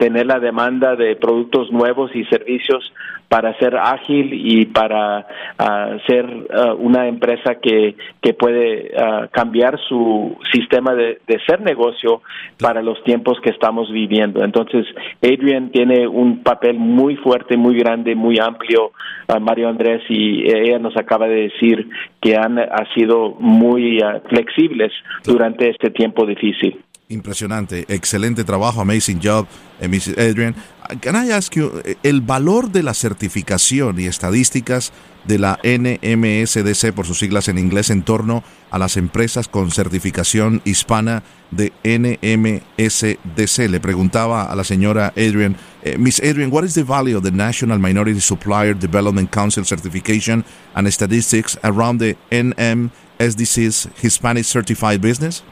tener 0.00 0.24
la 0.24 0.40
demanda 0.40 0.96
de 0.96 1.14
productos 1.14 1.70
nuevos 1.70 2.10
y 2.16 2.24
servicios 2.24 2.90
para 3.28 3.56
ser 3.58 3.76
ágil 3.76 4.30
y 4.32 4.64
para 4.64 5.26
ah, 5.58 5.96
ser 6.06 6.26
ah, 6.52 6.72
una 6.72 7.06
empresa 7.06 7.56
que, 7.56 7.94
que 8.22 8.32
puede 8.32 8.92
ah, 8.98 9.28
cambiar 9.30 9.78
su 9.88 10.38
sistema 10.50 10.94
de, 10.94 11.20
de, 11.26 11.38
ser 11.46 11.60
negocio 11.60 12.22
para 12.58 12.80
los 12.80 13.04
tiempos 13.04 13.38
que 13.42 13.50
estamos 13.50 13.92
viviendo. 13.92 14.42
Entonces, 14.42 14.86
Adrian 15.22 15.70
tiene 15.70 16.08
un 16.08 16.42
papel 16.42 16.78
muy 16.78 17.16
fuerte, 17.16 17.58
muy 17.58 17.76
grande, 17.78 18.14
muy 18.14 18.38
amplio, 18.38 18.92
Mario 19.38 19.68
Andrés, 19.68 20.02
y 20.08 20.50
ella 20.50 20.78
nos 20.78 20.96
acaba 20.96 21.28
de 21.28 21.50
decir 21.50 21.88
que 22.22 22.36
han 22.36 22.58
ha 22.58 22.84
sido 22.94 23.36
muy 23.38 24.00
flexibles 24.28 24.92
durante 25.24 25.68
este 25.68 25.90
tiempo 25.90 26.26
difícil. 26.26 26.80
Impresionante, 27.10 27.86
excelente 27.88 28.44
trabajo, 28.44 28.80
amazing 28.80 29.18
job, 29.20 29.44
eh, 29.80 29.88
Mrs. 29.88 30.16
Adrian. 30.16 30.54
Can 31.00 31.16
I 31.16 31.32
ask 31.32 31.52
you, 31.56 31.72
eh, 31.84 31.96
el 32.04 32.20
valor 32.20 32.70
de 32.70 32.84
la 32.84 32.94
certificación 32.94 33.98
y 33.98 34.06
estadísticas 34.06 34.92
de 35.24 35.40
la 35.40 35.58
NMSDC, 35.64 36.92
por 36.92 37.06
sus 37.06 37.18
siglas 37.18 37.48
en 37.48 37.58
inglés, 37.58 37.90
en 37.90 38.04
torno 38.04 38.44
a 38.70 38.78
las 38.78 38.96
empresas 38.96 39.48
con 39.48 39.72
certificación 39.72 40.62
hispana 40.64 41.24
de 41.50 41.72
NMSDC. 41.82 43.68
Le 43.68 43.80
preguntaba 43.80 44.44
a 44.44 44.54
la 44.54 44.62
señora 44.62 45.12
Adrian, 45.16 45.56
eh, 45.82 45.98
Miss 45.98 46.20
Adrian, 46.20 46.52
what 46.52 46.62
is 46.62 46.74
the 46.74 46.84
value 46.84 47.16
of 47.16 47.24
the 47.24 47.32
National 47.32 47.80
Minority 47.80 48.20
Supplier 48.20 48.78
Development 48.78 49.28
Council 49.32 49.64
certification 49.64 50.44
and 50.74 50.86
statistics 50.92 51.58
around 51.64 52.00
the 52.00 52.16
NMSDC's 52.30 53.88
Hispanic 54.00 54.44
certified 54.44 55.00
business? 55.00 55.42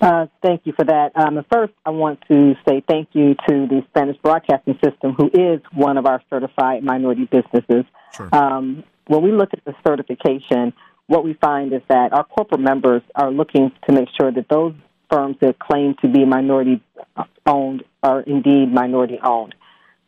Uh, 0.00 0.26
thank 0.42 0.62
you 0.64 0.72
for 0.74 0.84
that. 0.84 1.12
Um, 1.16 1.44
first, 1.50 1.72
I 1.84 1.90
want 1.90 2.20
to 2.28 2.54
say 2.66 2.82
thank 2.88 3.08
you 3.12 3.34
to 3.34 3.66
the 3.66 3.82
Spanish 3.90 4.16
Broadcasting 4.22 4.78
System, 4.84 5.12
who 5.12 5.26
is 5.32 5.60
one 5.72 5.96
of 5.96 6.06
our 6.06 6.22
certified 6.30 6.84
minority 6.84 7.24
businesses. 7.24 7.84
Sure. 8.14 8.28
Um, 8.32 8.84
when 9.06 9.22
we 9.22 9.32
look 9.32 9.50
at 9.52 9.64
the 9.64 9.74
certification, 9.86 10.72
what 11.06 11.24
we 11.24 11.34
find 11.34 11.72
is 11.72 11.82
that 11.88 12.12
our 12.12 12.24
corporate 12.24 12.60
members 12.60 13.02
are 13.14 13.30
looking 13.30 13.72
to 13.86 13.92
make 13.92 14.08
sure 14.18 14.30
that 14.30 14.48
those 14.48 14.74
firms 15.10 15.36
that 15.40 15.58
claim 15.58 15.96
to 16.02 16.08
be 16.08 16.24
minority 16.24 16.82
owned 17.46 17.82
are 18.02 18.20
indeed 18.20 18.72
minority 18.72 19.18
owned. 19.22 19.54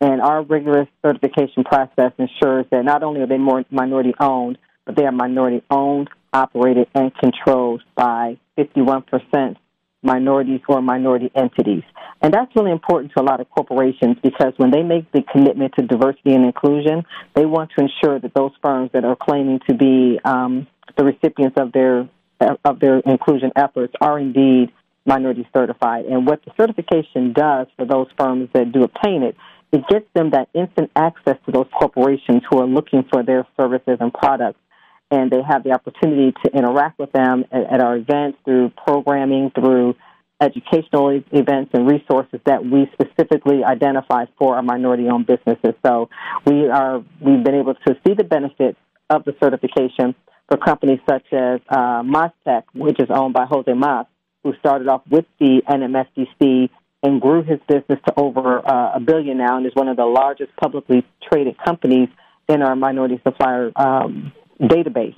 And 0.00 0.20
our 0.20 0.42
rigorous 0.42 0.88
certification 1.04 1.64
process 1.64 2.12
ensures 2.18 2.66
that 2.70 2.84
not 2.84 3.02
only 3.02 3.20
are 3.22 3.26
they 3.26 3.38
more 3.38 3.64
minority 3.70 4.14
owned, 4.20 4.58
but 4.84 4.96
they 4.96 5.04
are 5.04 5.12
minority 5.12 5.62
owned, 5.70 6.08
operated, 6.32 6.88
and 6.94 7.12
controlled 7.14 7.82
by 7.94 8.38
51% 8.56 9.56
minorities 10.02 10.60
or 10.68 10.80
minority 10.80 11.30
entities. 11.34 11.82
And 12.22 12.32
that's 12.32 12.50
really 12.54 12.70
important 12.70 13.12
to 13.16 13.22
a 13.22 13.24
lot 13.24 13.40
of 13.40 13.48
corporations 13.50 14.16
because 14.22 14.52
when 14.56 14.70
they 14.70 14.82
make 14.82 15.10
the 15.12 15.22
commitment 15.22 15.74
to 15.78 15.86
diversity 15.86 16.34
and 16.34 16.44
inclusion, 16.44 17.04
they 17.34 17.46
want 17.46 17.70
to 17.76 17.84
ensure 17.84 18.18
that 18.18 18.34
those 18.34 18.52
firms 18.62 18.90
that 18.92 19.04
are 19.04 19.16
claiming 19.16 19.60
to 19.68 19.74
be 19.74 20.18
um, 20.24 20.66
the 20.96 21.04
recipients 21.04 21.56
of 21.58 21.72
their 21.72 22.08
of 22.64 22.80
their 22.80 23.00
inclusion 23.00 23.52
efforts 23.54 23.92
are 24.00 24.18
indeed 24.18 24.72
minority 25.04 25.46
certified. 25.54 26.06
And 26.06 26.26
what 26.26 26.42
the 26.44 26.52
certification 26.58 27.34
does 27.34 27.66
for 27.76 27.84
those 27.84 28.06
firms 28.18 28.48
that 28.54 28.72
do 28.72 28.82
obtain 28.82 29.22
it, 29.22 29.36
it 29.72 29.86
gets 29.88 30.06
them 30.14 30.30
that 30.30 30.48
instant 30.54 30.90
access 30.96 31.36
to 31.46 31.52
those 31.52 31.66
corporations 31.78 32.42
who 32.50 32.58
are 32.58 32.66
looking 32.66 33.04
for 33.10 33.22
their 33.22 33.46
services 33.58 33.98
and 34.00 34.12
products 34.12 34.58
and 35.10 35.30
they 35.30 35.42
have 35.42 35.64
the 35.64 35.72
opportunity 35.72 36.32
to 36.44 36.52
interact 36.52 36.98
with 36.98 37.12
them 37.12 37.44
at, 37.50 37.74
at 37.74 37.80
our 37.80 37.96
events 37.96 38.38
through 38.44 38.70
programming, 38.84 39.50
through 39.54 39.94
educational 40.40 41.20
events 41.32 41.70
and 41.74 41.86
resources 41.86 42.40
that 42.46 42.64
we 42.64 42.90
specifically 42.92 43.62
identify 43.62 44.24
for 44.38 44.56
our 44.56 44.62
minority-owned 44.62 45.26
businesses. 45.26 45.74
So 45.84 46.08
we 46.46 46.68
are 46.68 47.04
we've 47.20 47.44
been 47.44 47.54
able 47.54 47.74
to 47.74 47.94
see 48.06 48.14
the 48.14 48.24
benefits 48.24 48.78
of 49.10 49.24
the 49.24 49.34
certification 49.42 50.14
for 50.48 50.56
companies 50.56 51.00
such 51.08 51.26
as 51.32 51.60
uh, 51.68 52.02
Mostech, 52.02 52.64
which 52.74 52.98
is 52.98 53.08
owned 53.10 53.34
by 53.34 53.44
Jose 53.44 53.72
Mas, 53.72 54.06
who 54.42 54.54
started 54.58 54.88
off 54.88 55.02
with 55.10 55.26
the 55.38 55.62
NMSDC 55.68 56.70
and 57.02 57.20
grew 57.20 57.42
his 57.42 57.58
business 57.68 57.98
to 58.06 58.14
over 58.16 58.66
uh, 58.66 58.96
a 58.96 59.00
billion 59.00 59.38
now, 59.38 59.56
and 59.56 59.66
is 59.66 59.74
one 59.74 59.88
of 59.88 59.96
the 59.96 60.04
largest 60.04 60.50
publicly 60.56 61.04
traded 61.30 61.56
companies 61.64 62.08
in 62.48 62.62
our 62.62 62.76
minority 62.76 63.20
supplier 63.24 63.70
um, 63.76 64.32
database. 64.60 65.16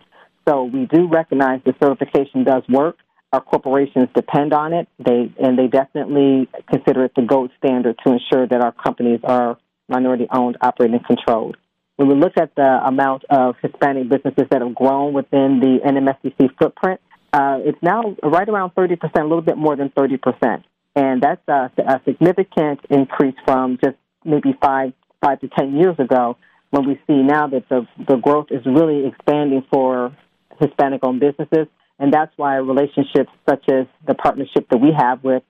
So 0.48 0.64
we 0.64 0.86
do 0.86 1.08
recognize 1.08 1.60
the 1.64 1.74
certification 1.82 2.44
does 2.44 2.62
work. 2.68 2.96
Our 3.32 3.40
corporations 3.40 4.08
depend 4.14 4.52
on 4.52 4.72
it. 4.72 4.88
They 4.98 5.32
and 5.42 5.58
they 5.58 5.66
definitely 5.66 6.48
consider 6.70 7.04
it 7.04 7.12
the 7.16 7.22
gold 7.22 7.50
standard 7.58 7.98
to 8.04 8.12
ensure 8.12 8.46
that 8.46 8.60
our 8.60 8.72
companies 8.72 9.20
are 9.24 9.56
minority 9.88 10.26
owned, 10.30 10.58
operated, 10.60 10.96
and 10.96 11.06
controlled. 11.06 11.56
When 11.96 12.08
we 12.08 12.14
look 12.14 12.36
at 12.36 12.54
the 12.56 12.80
amount 12.84 13.24
of 13.30 13.56
Hispanic 13.62 14.08
businesses 14.08 14.46
that 14.50 14.60
have 14.60 14.74
grown 14.74 15.12
within 15.12 15.60
the 15.60 15.78
NMSDC 15.84 16.50
footprint, 16.58 17.00
uh, 17.32 17.58
it's 17.64 17.78
now 17.82 18.16
right 18.22 18.48
around 18.48 18.74
30%, 18.74 18.98
a 19.14 19.22
little 19.22 19.42
bit 19.42 19.56
more 19.56 19.76
than 19.76 19.90
30%. 19.90 20.64
And 20.94 21.22
that's 21.22 21.40
a, 21.48 21.70
a 21.78 22.00
significant 22.04 22.80
increase 22.90 23.34
from 23.44 23.78
just 23.82 23.96
maybe 24.24 24.54
five, 24.60 24.92
five 25.24 25.40
to 25.40 25.48
10 25.48 25.76
years 25.76 25.98
ago 25.98 26.36
when 26.72 26.88
we 26.88 26.94
see 27.06 27.22
now 27.22 27.46
that 27.46 27.68
the, 27.68 27.86
the 28.08 28.16
growth 28.16 28.46
is 28.50 28.64
really 28.64 29.06
expanding 29.06 29.62
for 29.70 30.16
Hispanic 30.58 31.04
owned 31.04 31.20
businesses. 31.20 31.68
And 31.98 32.12
that's 32.12 32.32
why 32.36 32.56
relationships 32.56 33.30
such 33.48 33.68
as 33.68 33.86
the 34.06 34.14
partnership 34.14 34.68
that 34.70 34.78
we 34.78 34.90
have 34.96 35.22
with 35.22 35.42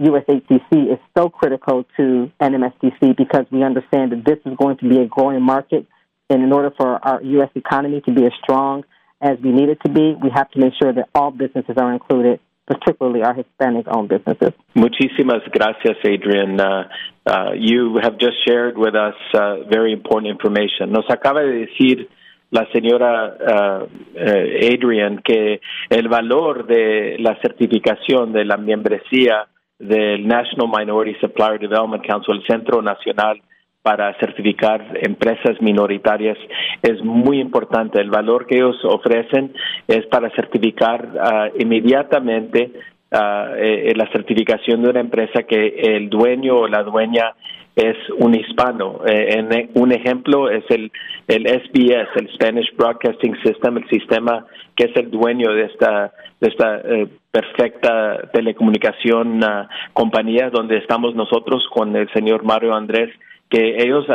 USHCC 0.00 0.92
is 0.92 0.98
so 1.16 1.28
critical 1.28 1.84
to 1.96 2.30
NMSDC 2.40 3.16
because 3.16 3.46
we 3.50 3.64
understand 3.64 4.12
that 4.12 4.24
this 4.24 4.38
is 4.46 4.56
going 4.56 4.78
to 4.78 4.88
be 4.88 4.98
a 5.00 5.06
growing 5.06 5.42
market. 5.42 5.84
And 6.30 6.44
in 6.44 6.52
order 6.52 6.70
for 6.76 7.04
our 7.04 7.20
U.S. 7.22 7.50
economy 7.56 8.00
to 8.02 8.12
be 8.12 8.24
as 8.24 8.32
strong 8.40 8.84
as 9.20 9.36
we 9.42 9.50
need 9.50 9.70
it 9.70 9.80
to 9.84 9.90
be, 9.90 10.14
we 10.22 10.30
have 10.32 10.48
to 10.52 10.60
make 10.60 10.74
sure 10.80 10.92
that 10.92 11.08
all 11.12 11.32
businesses 11.32 11.76
are 11.76 11.92
included 11.92 12.38
particularly 12.68 13.22
our 13.22 13.34
Hispanic-owned 13.34 14.08
businesses. 14.08 14.52
Muchísimas 14.74 15.42
gracias, 15.50 15.96
Adrian. 16.04 16.60
Uh, 16.60 16.88
uh, 17.26 17.52
you 17.56 17.98
have 18.02 18.18
just 18.18 18.36
shared 18.46 18.76
with 18.76 18.94
us 18.94 19.16
uh, 19.34 19.64
very 19.70 19.92
important 19.92 20.30
information. 20.30 20.92
Nos 20.92 21.06
acaba 21.08 21.40
de 21.40 21.66
decir 21.66 22.08
la 22.50 22.66
señora 22.72 23.36
uh, 23.40 23.86
Adrian 24.16 25.20
que 25.24 25.60
el 25.90 26.08
valor 26.08 26.66
de 26.66 27.16
la 27.18 27.36
certificación 27.40 28.32
de 28.32 28.44
la 28.44 28.56
membresía 28.56 29.48
del 29.78 30.26
National 30.26 30.68
Minority 30.68 31.18
Supplier 31.20 31.58
Development 31.58 32.04
Council, 32.06 32.36
el 32.36 32.46
Centro 32.46 32.82
Nacional 32.82 33.40
para 33.82 34.12
certificar 34.18 34.98
empresas 35.00 35.60
minoritarias 35.60 36.36
es 36.82 37.02
muy 37.02 37.40
importante. 37.40 38.00
El 38.00 38.10
valor 38.10 38.46
que 38.46 38.56
ellos 38.56 38.76
ofrecen 38.84 39.54
es 39.86 40.04
para 40.06 40.30
certificar 40.30 41.08
uh, 41.14 41.60
inmediatamente 41.60 42.72
uh, 43.12 43.54
eh, 43.56 43.92
la 43.96 44.10
certificación 44.12 44.82
de 44.82 44.90
una 44.90 45.00
empresa 45.00 45.44
que 45.44 45.96
el 45.96 46.10
dueño 46.10 46.56
o 46.58 46.68
la 46.68 46.82
dueña 46.82 47.34
es 47.78 47.96
un 48.18 48.34
hispano. 48.34 49.02
Eh, 49.06 49.38
en, 49.38 49.70
un 49.74 49.92
ejemplo 49.92 50.50
es 50.50 50.64
el, 50.68 50.90
el 51.28 51.46
SBS, 51.46 52.08
el 52.16 52.28
Spanish 52.34 52.74
Broadcasting 52.76 53.36
System, 53.44 53.78
el 53.78 53.88
sistema 53.88 54.44
que 54.74 54.86
es 54.86 54.96
el 54.96 55.10
dueño 55.10 55.52
de 55.52 55.66
esta, 55.66 56.12
de 56.40 56.48
esta 56.48 56.78
eh, 56.78 57.06
perfecta 57.30 58.30
telecomunicación 58.32 59.44
uh, 59.44 59.68
compañía 59.92 60.50
donde 60.50 60.78
estamos 60.78 61.14
nosotros 61.14 61.64
con 61.72 61.94
el 61.94 62.10
señor 62.12 62.42
Mario 62.42 62.74
Andrés 62.74 63.10
que 63.50 63.82
ellos 63.82 64.06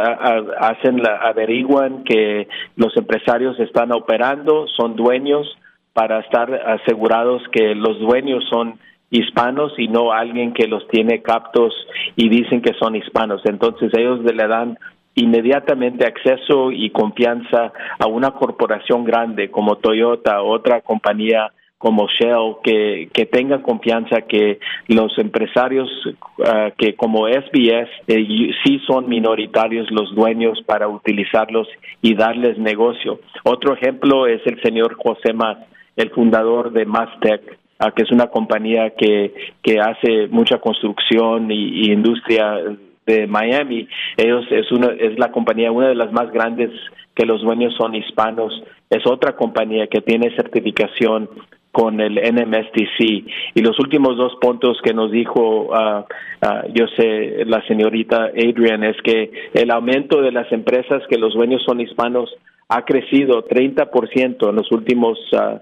hacen 0.59 1.01
la, 1.01 1.17
averiguan 1.17 2.03
que 2.03 2.47
los 2.75 2.95
empresarios 2.97 3.59
están 3.59 3.91
operando, 3.91 4.67
son 4.67 4.95
dueños 4.95 5.47
para 5.93 6.19
estar 6.19 6.53
asegurados 6.53 7.41
que 7.51 7.75
los 7.75 7.99
dueños 7.99 8.43
son 8.49 8.79
hispanos 9.09 9.73
y 9.77 9.87
no 9.87 10.11
alguien 10.11 10.53
que 10.53 10.67
los 10.67 10.87
tiene 10.87 11.21
captos 11.21 11.73
y 12.15 12.29
dicen 12.29 12.61
que 12.61 12.73
son 12.79 12.95
hispanos. 12.95 13.41
Entonces 13.45 13.91
ellos 13.95 14.19
le 14.23 14.47
dan 14.47 14.77
inmediatamente 15.15 16.05
acceso 16.05 16.71
y 16.71 16.89
confianza 16.89 17.71
a 17.99 18.07
una 18.07 18.31
corporación 18.31 19.03
grande 19.03 19.51
como 19.51 19.77
Toyota, 19.77 20.41
otra 20.41 20.81
compañía 20.81 21.51
como 21.83 22.07
Shell, 22.07 22.55
que, 22.63 23.09
que 23.11 23.25
tengan 23.25 23.61
confianza 23.61 24.21
que 24.21 24.59
los 24.87 25.17
empresarios 25.17 25.89
ah, 26.45 26.71
que 26.77 26.95
como 26.95 27.27
SBS 27.27 27.89
eh, 28.07 28.53
sí 28.63 28.79
son 28.87 29.09
minoritarios 29.09 29.91
los 29.91 30.15
dueños 30.15 30.63
para 30.65 30.87
utilizarlos 30.87 31.67
y 32.01 32.15
darles 32.15 32.57
negocio. 32.57 33.19
Otro 33.43 33.73
ejemplo 33.73 34.27
es 34.27 34.39
el 34.45 34.61
señor 34.61 34.95
José 34.95 35.33
Mas, 35.33 35.57
el 35.97 36.09
fundador 36.11 36.71
de 36.71 36.85
Mastec, 36.85 37.59
ah, 37.79 37.91
que 37.91 38.03
es 38.03 38.11
una 38.11 38.27
compañía 38.27 38.91
que, 38.91 39.33
que 39.61 39.81
hace 39.81 40.29
mucha 40.29 40.59
construcción 40.59 41.51
y, 41.51 41.87
y 41.87 41.91
industria 41.91 42.61
de 43.05 43.27
Miami. 43.27 43.89
Ellos 44.15 44.45
es 44.51 44.71
una 44.71 44.87
es 44.87 45.19
la 45.19 45.33
compañía 45.33 45.69
una 45.69 45.89
de 45.89 45.95
las 45.95 46.13
más 46.13 46.31
grandes 46.31 46.71
que 47.13 47.25
los 47.25 47.41
dueños 47.41 47.75
son 47.77 47.93
hispanos. 47.93 48.53
Es 48.89 49.05
otra 49.05 49.35
compañía 49.35 49.87
que 49.87 49.99
tiene 49.99 50.33
certificación 50.37 51.27
con 51.73 51.99
el 51.99 52.13
NMSDC. 52.13 52.99
Y 53.55 53.61
los 53.61 53.79
últimos 53.79 54.15
dos 54.15 54.35
puntos 54.39 54.77
que 54.83 54.93
nos 54.93 55.11
dijo, 55.11 55.71
uh, 55.71 56.05
yo 56.71 56.85
sé, 56.95 57.43
la 57.45 57.65
señorita 57.65 58.25
Adrian, 58.25 58.83
es 58.83 58.95
que 59.01 59.31
el 59.55 59.71
aumento 59.71 60.21
de 60.21 60.31
las 60.31 60.49
empresas 60.51 61.01
que 61.09 61.17
los 61.17 61.33
dueños 61.33 61.63
son 61.65 61.81
hispanos 61.81 62.29
ha 62.69 62.85
crecido 62.85 63.47
30% 63.47 64.49
en 64.49 64.55
los 64.55 64.71
últimos 64.71 65.17
uh, 65.33 65.57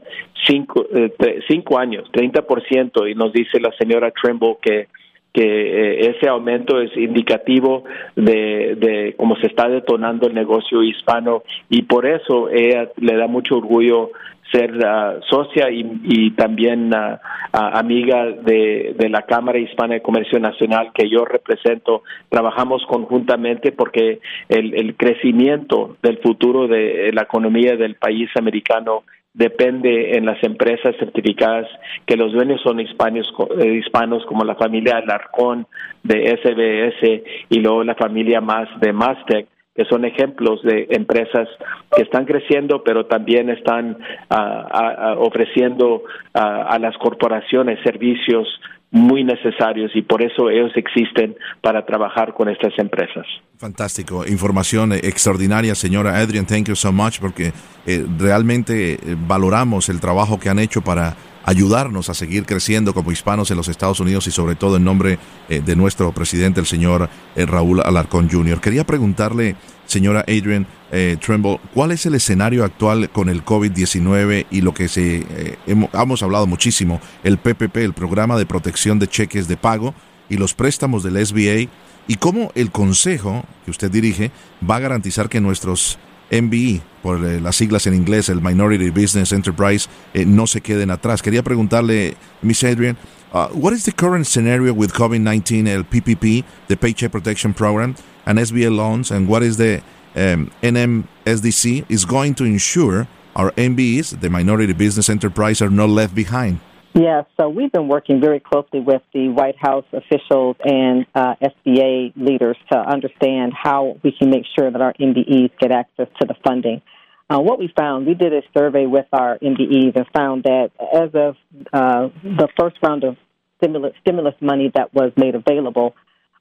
cinco, 0.45 0.85
eh, 0.93 1.39
cinco 1.47 1.79
años, 1.79 2.09
30%, 2.11 3.09
y 3.09 3.15
nos 3.15 3.31
dice 3.31 3.61
la 3.61 3.71
señora 3.79 4.11
Trimble 4.11 4.57
que 4.61 4.87
eh, 5.33 6.13
ese 6.13 6.27
aumento 6.27 6.81
es 6.81 6.95
indicativo 6.97 7.85
de, 8.17 8.75
de 8.75 9.15
cómo 9.17 9.37
se 9.37 9.47
está 9.47 9.69
detonando 9.69 10.27
el 10.27 10.33
negocio 10.33 10.83
hispano 10.83 11.43
y 11.69 11.83
por 11.83 12.05
eso 12.05 12.49
ella 12.49 12.89
le 12.97 13.15
da 13.15 13.27
mucho 13.27 13.57
orgullo 13.57 14.11
ser 14.51 14.75
uh, 14.75 15.21
socia 15.29 15.67
y, 15.71 16.31
también 16.31 16.93
uh, 16.93 17.17
amiga 17.53 18.25
de, 18.25 18.95
de, 18.97 19.09
la 19.09 19.23
Cámara 19.23 19.59
Hispana 19.59 19.95
de 19.95 20.01
Comercio 20.01 20.39
Nacional 20.39 20.91
que 20.93 21.09
yo 21.09 21.25
represento. 21.25 22.03
Trabajamos 22.29 22.83
conjuntamente 22.87 23.71
porque 23.71 24.19
el, 24.49 24.73
el 24.73 24.95
crecimiento 24.95 25.97
del 26.01 26.17
futuro 26.19 26.67
de 26.67 27.11
la 27.13 27.23
economía 27.23 27.75
del 27.75 27.95
país 27.95 28.29
americano 28.35 29.03
depende 29.33 30.17
en 30.17 30.25
las 30.25 30.43
empresas 30.43 30.95
certificadas 30.97 31.67
que 32.05 32.17
los 32.17 32.33
dueños 32.33 32.61
son 32.61 32.79
hispanos, 32.79 33.31
eh, 33.59 33.75
hispanos 33.75 34.25
como 34.25 34.43
la 34.43 34.55
familia 34.55 34.97
Alarcón 34.97 35.67
de 36.03 36.37
SBS 36.37 37.23
y 37.49 37.59
luego 37.59 37.83
la 37.83 37.95
familia 37.95 38.41
más 38.41 38.67
de 38.81 38.91
Mastec 38.91 39.47
son 39.85 40.05
ejemplos 40.05 40.61
de 40.63 40.87
empresas 40.91 41.47
que 41.95 42.03
están 42.03 42.25
creciendo, 42.25 42.83
pero 42.83 43.05
también 43.05 43.49
están 43.49 43.97
uh, 44.29 45.19
ofreciendo 45.19 46.03
a 46.33 46.79
las 46.79 46.97
corporaciones 46.97 47.79
servicios 47.83 48.47
muy 48.91 49.23
necesarios 49.23 49.91
y 49.95 50.01
por 50.01 50.21
eso 50.21 50.49
ellos 50.49 50.71
existen 50.75 51.35
para 51.61 51.85
trabajar 51.85 52.33
con 52.33 52.49
estas 52.49 52.77
empresas. 52.77 53.25
Fantástico, 53.57 54.25
información 54.27 54.91
extraordinaria, 54.91 55.75
señora 55.75 56.17
Adrian. 56.17 56.45
Thank 56.45 56.67
you 56.67 56.75
so 56.75 56.91
much 56.91 57.19
porque 57.19 57.53
eh, 57.85 58.05
realmente 58.19 58.93
eh, 58.93 58.99
valoramos 59.27 59.87
el 59.87 60.01
trabajo 60.01 60.39
que 60.39 60.49
han 60.49 60.59
hecho 60.59 60.81
para 60.81 61.15
ayudarnos 61.43 62.09
a 62.09 62.13
seguir 62.13 62.45
creciendo 62.45 62.93
como 62.93 63.11
hispanos 63.11 63.51
en 63.51 63.57
los 63.57 63.67
Estados 63.67 63.99
Unidos 63.99 64.27
y 64.27 64.31
sobre 64.31 64.55
todo 64.55 64.77
en 64.77 64.83
nombre 64.83 65.19
eh, 65.49 65.61
de 65.63 65.75
nuestro 65.75 66.11
presidente, 66.11 66.59
el 66.59 66.65
señor 66.65 67.09
Raúl 67.35 67.81
Alarcón 67.81 68.29
Jr. 68.29 68.59
Quería 68.59 68.85
preguntarle, 68.85 69.55
señora 69.85 70.21
Adrian 70.21 70.67
eh, 70.91 71.17
Tremble, 71.25 71.59
¿cuál 71.73 71.91
es 71.91 72.05
el 72.05 72.15
escenario 72.15 72.65
actual 72.65 73.09
con 73.09 73.29
el 73.29 73.45
COVID-19 73.45 74.45
y 74.51 74.61
lo 74.61 74.73
que 74.73 74.89
se 74.89 75.25
eh, 75.29 75.57
hemos, 75.67 76.23
hablado 76.23 76.47
muchísimo, 76.47 76.99
el 77.23 77.37
PPP, 77.37 77.77
el 77.77 77.93
Programa 77.93 78.37
de 78.37 78.45
Protección 78.45 78.99
de 78.99 79.07
Cheques 79.07 79.47
de 79.47 79.57
Pago 79.57 79.93
y 80.29 80.37
los 80.37 80.53
préstamos 80.53 81.03
del 81.03 81.25
SBA 81.25 81.71
y 82.07 82.15
cómo 82.15 82.51
el 82.55 82.71
consejo 82.71 83.43
que 83.63 83.71
usted 83.71 83.89
dirige 83.89 84.31
va 84.69 84.77
a 84.77 84.79
garantizar 84.79 85.29
que 85.29 85.39
nuestros 85.39 85.97
MBE, 86.31 86.81
por 87.03 87.23
eh, 87.25 87.39
las 87.39 87.57
siglas 87.57 87.85
en 87.87 87.93
inglés, 87.93 88.29
el 88.29 88.41
Minority 88.41 88.89
Business 88.89 89.31
Enterprise, 89.33 89.87
no 90.13 90.47
se 90.47 90.61
queden 90.61 90.89
atrás. 90.89 91.21
Quería 91.21 91.43
preguntarle, 91.43 92.15
Miss 92.41 92.63
Adrian, 92.63 92.97
uh, 93.33 93.47
what 93.53 93.73
is 93.73 93.83
the 93.83 93.91
current 93.91 94.25
scenario 94.25 94.73
with 94.73 94.93
COVID-19, 94.93 95.67
el 95.67 95.83
PPP, 95.83 96.43
the 96.67 96.77
Paycheck 96.77 97.11
Protection 97.11 97.53
Program, 97.53 97.95
and 98.25 98.39
SBA 98.39 98.75
loans, 98.75 99.11
and 99.11 99.27
what 99.27 99.43
is 99.43 99.57
the 99.57 99.81
um, 100.15 100.51
NMSDC 100.61 101.85
is 101.89 102.05
going 102.05 102.35
to 102.35 102.45
ensure 102.45 103.07
our 103.35 103.51
MBEs, 103.51 104.19
the 104.19 104.29
minority 104.29 104.73
business 104.73 105.09
enterprise, 105.09 105.61
are 105.61 105.69
not 105.69 105.89
left 105.89 106.13
behind. 106.15 106.59
Yes, 106.93 107.25
so 107.39 107.47
we've 107.47 107.71
been 107.71 107.87
working 107.87 108.19
very 108.19 108.41
closely 108.41 108.81
with 108.81 109.01
the 109.13 109.29
White 109.29 109.55
House 109.57 109.85
officials 109.93 110.57
and 110.63 111.05
uh, 111.15 111.35
SBA 111.41 112.13
leaders 112.17 112.57
to 112.69 112.77
understand 112.77 113.53
how 113.55 113.97
we 114.03 114.11
can 114.11 114.29
make 114.29 114.43
sure 114.57 114.69
that 114.69 114.81
our 114.81 114.93
MBEs 114.99 115.51
get 115.59 115.71
access 115.71 116.07
to 116.19 116.27
the 116.27 116.35
funding. 116.45 116.81
Uh, 117.29 117.39
what 117.39 117.59
we 117.59 117.71
found, 117.77 118.05
we 118.05 118.13
did 118.13 118.33
a 118.33 118.41
survey 118.53 118.85
with 118.85 119.05
our 119.13 119.39
MBEs 119.39 119.95
and 119.95 120.05
found 120.13 120.43
that 120.43 120.71
as 120.93 121.11
of 121.13 121.37
uh, 121.71 122.09
the 122.23 122.49
first 122.59 122.75
round 122.83 123.05
of 123.05 123.15
stimulus, 123.57 123.93
stimulus 124.01 124.35
money 124.41 124.69
that 124.75 124.93
was 124.93 125.13
made 125.15 125.35
available, 125.35 125.95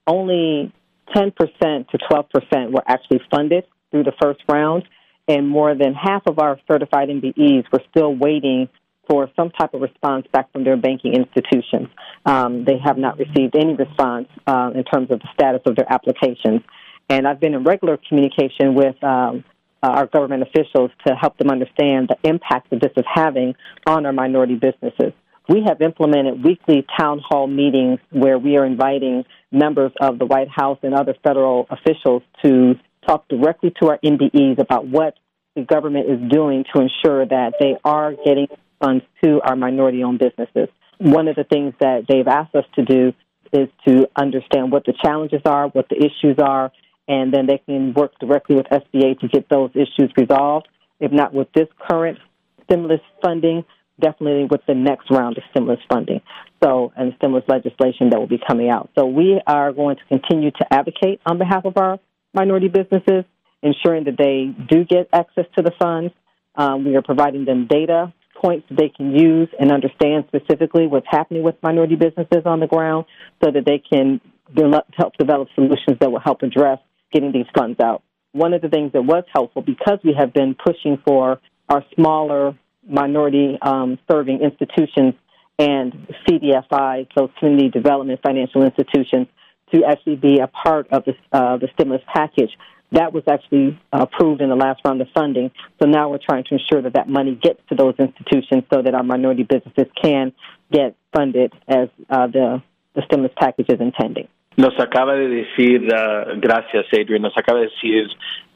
only 0.05 0.73
10% 1.15 1.33
to 1.37 1.99
12% 2.11 2.73
were 2.73 2.83
actually 2.89 3.21
funded 3.31 3.65
through 3.93 4.03
the 4.03 4.13
first 4.21 4.41
round, 4.49 4.83
and 5.29 5.49
more 5.49 5.77
than 5.77 5.95
half 5.95 6.23
of 6.27 6.41
our 6.41 6.59
certified 6.69 7.09
MBEs 7.09 7.71
were 7.73 7.83
still 7.91 8.13
waiting 8.13 8.69
for 9.11 9.29
some 9.35 9.51
type 9.51 9.75
of 9.75 9.81
response 9.81 10.25
back 10.33 10.53
from 10.53 10.63
their 10.63 10.77
banking 10.77 11.15
institutions. 11.15 11.89
Um, 12.25 12.65
they 12.65 12.79
have 12.85 12.97
not 12.97 13.19
received 13.19 13.57
any 13.57 13.75
response 13.75 14.29
uh, 14.47 14.71
in 14.73 14.85
terms 14.85 15.11
of 15.11 15.19
the 15.19 15.29
status 15.35 15.63
of 15.67 15.75
their 15.75 15.93
applications. 15.93 16.61
And 17.09 17.27
I've 17.27 17.41
been 17.41 17.55
in 17.55 17.65
regular 17.65 17.99
communication 18.09 18.77
with 18.77 19.03
um, 19.03 19.43
our 19.83 20.07
government 20.07 20.45
officials 20.45 20.93
to 21.07 21.15
help 21.15 21.39
them 21.39 21.51
understand 21.51 22.09
the 22.09 22.29
impact 22.29 22.71
that 22.71 22.81
this 22.81 22.93
is 22.97 23.05
having 23.13 23.55
on 23.85 24.07
our 24.07 24.13
minority 24.13 24.55
businesses. 24.55 25.13
We 25.49 25.65
have 25.67 25.83
implemented 25.83 26.45
weekly 26.45 26.87
town 26.97 27.21
hall 27.27 27.49
meetings 27.49 27.99
where 28.11 28.39
we 28.39 28.57
are 28.57 28.65
inviting 28.65 29.25
members 29.51 29.91
of 30.01 30.21
the 30.21 30.27
White 30.27 30.49
House 30.49 30.79
and 30.85 30.95
other 30.95 31.17
federal 31.25 31.67
officials 31.69 32.23
to 32.45 32.75
talk 33.05 33.27
directly 33.27 33.73
to 33.83 33.89
our 33.89 33.99
MBEs 34.05 34.61
about 34.61 34.87
what 34.87 35.15
the 35.57 35.63
government 35.63 36.09
is 36.09 36.31
doing 36.31 36.65
to 36.73 36.81
ensure 36.81 37.27
that 37.27 37.55
they 37.59 37.75
are 37.85 38.15
getting 38.25 38.47
funds 38.81 39.05
to 39.23 39.41
our 39.43 39.57
minority 39.57 40.03
owned 40.03 40.19
businesses. 40.19 40.69
One 40.99 41.29
of 41.29 41.37
the 41.37 41.45
things 41.45 41.75
that 41.81 42.07
they've 42.09 42.27
asked 42.27 42.55
us 42.55 42.65
to 42.75 42.85
do 42.85 43.13
is 43.53 43.69
to 43.87 44.09
understand 44.17 44.71
what 44.71 44.85
the 44.85 44.95
challenges 45.03 45.43
are, 45.45 45.69
what 45.69 45.89
the 45.89 45.97
issues 45.97 46.39
are, 46.39 46.73
and 47.09 47.33
then 47.33 47.47
they 47.47 47.59
can 47.59 47.93
work 47.93 48.13
directly 48.21 48.57
with 48.57 48.67
SBA 48.67 49.19
to 49.21 49.29
get 49.29 49.49
those 49.49 49.71
issues 49.75 50.13
resolved. 50.17 50.69
If 51.01 51.11
not 51.13 51.35
with 51.35 51.49
this 51.55 51.67
current 51.91 52.19
stimulus 52.65 53.01
funding, 53.23 53.65
definitely 54.01 54.47
with 54.51 54.61
the 54.67 54.75
next 54.75 55.11
round 55.11 55.37
of 55.37 55.45
stimulus 55.51 55.81
funding. 55.89 56.21
So, 56.63 56.93
and 56.97 57.15
stimulus 57.17 57.45
legislation 57.49 58.11
that 58.11 58.21
will 58.21 58.29
be 58.29 58.41
coming 58.47 58.71
out. 58.71 58.91
So, 58.97 59.07
we 59.07 59.41
are 59.47 59.73
going 59.73 59.97
to 59.97 60.05
continue 60.05 60.51
to 60.51 60.67
advocate 60.73 61.21
on 61.27 61.39
behalf 61.39 61.65
of 61.65 61.77
our 61.77 61.99
minority 62.35 62.69
businesses, 62.69 63.25
ensuring 63.63 64.05
that 64.05 64.17
they 64.17 64.55
do 64.69 64.85
get 64.85 65.09
access 65.13 65.47
to 65.57 65.63
the 65.63 65.73
funds. 65.79 66.13
Um, 66.55 66.85
we 66.85 66.95
are 66.97 67.03
providing 67.03 67.45
them 67.45 67.67
data 67.67 68.13
points 68.41 68.67
that 68.69 68.79
they 68.79 68.89
can 68.89 69.15
use 69.15 69.49
and 69.59 69.71
understand 69.71 70.25
specifically 70.29 70.87
what's 70.87 71.07
happening 71.09 71.43
with 71.43 71.55
minority 71.63 71.97
businesses 71.97 72.43
on 72.45 72.61
the 72.61 72.67
ground 72.67 73.05
so 73.45 73.51
that 73.51 73.65
they 73.65 73.79
can 73.79 74.21
de- 74.55 74.85
help 74.97 75.17
develop 75.17 75.49
solutions 75.55 75.99
that 76.01 76.11
will 76.11 76.21
help 76.21 76.43
address 76.43 76.79
getting 77.13 77.33
these 77.33 77.47
funds 77.57 77.79
out. 77.81 78.03
One 78.33 78.55
of 78.55 78.63
the 78.63 78.69
things 78.69 78.93
that 78.93 79.03
was 79.03 79.25
helpful 79.33 79.63
because 79.63 79.99
we 80.05 80.15
have 80.17 80.33
been 80.33 80.55
pushing 80.55 80.99
for 81.05 81.41
our 81.69 81.85
smaller 81.95 82.57
minority 82.89 83.59
um, 83.61 83.99
serving 84.11 84.41
institutions 84.41 85.15
and 85.59 85.93
CDFI, 86.27 87.09
those 87.15 87.31
community 87.39 87.69
development 87.69 88.21
financial 88.23 88.63
institutions, 88.63 89.27
to 89.73 89.85
actually 89.85 90.17
be 90.17 90.39
a 90.39 90.47
part 90.47 90.89
of 90.91 91.05
the, 91.05 91.13
uh, 91.33 91.59
the 91.59 91.69
stimulus 91.75 92.03
package. 92.13 92.51
That 92.93 93.13
was 93.13 93.23
actually 93.29 93.79
approved 93.93 94.41
in 94.41 94.49
the 94.49 94.57
last 94.57 94.81
round 94.85 95.01
of 95.01 95.09
funding. 95.15 95.51
So 95.81 95.89
now 95.89 96.11
we're 96.11 96.19
trying 96.19 96.45
to 96.45 96.55
ensure 96.55 96.83
that 96.83 96.95
that 96.95 97.09
money 97.09 97.39
gets 97.41 97.61
to 97.69 97.77
those 97.77 97.95
institutions 97.99 98.65
so 98.73 98.83
that 98.83 98.95
our 98.95 99.05
minority 99.05 99.45
businesses 99.45 99.87
can 100.01 100.33
get 100.73 100.97
funded 101.15 101.53
as 101.69 101.89
uh, 102.09 102.27
the, 102.27 102.63
the 102.95 103.03
stimulus 103.07 103.33
package 103.39 103.67
is 103.69 103.81
intending. 103.81 104.29
Nos 104.57 104.75
acaba 104.79 105.15
de 105.15 105.29
decir, 105.29 105.89
uh, 105.95 106.35
gracias 106.41 106.87
Adrian, 106.93 107.23
nos 107.23 107.37
acaba 107.37 107.61
de 107.61 107.69
decir 107.69 108.09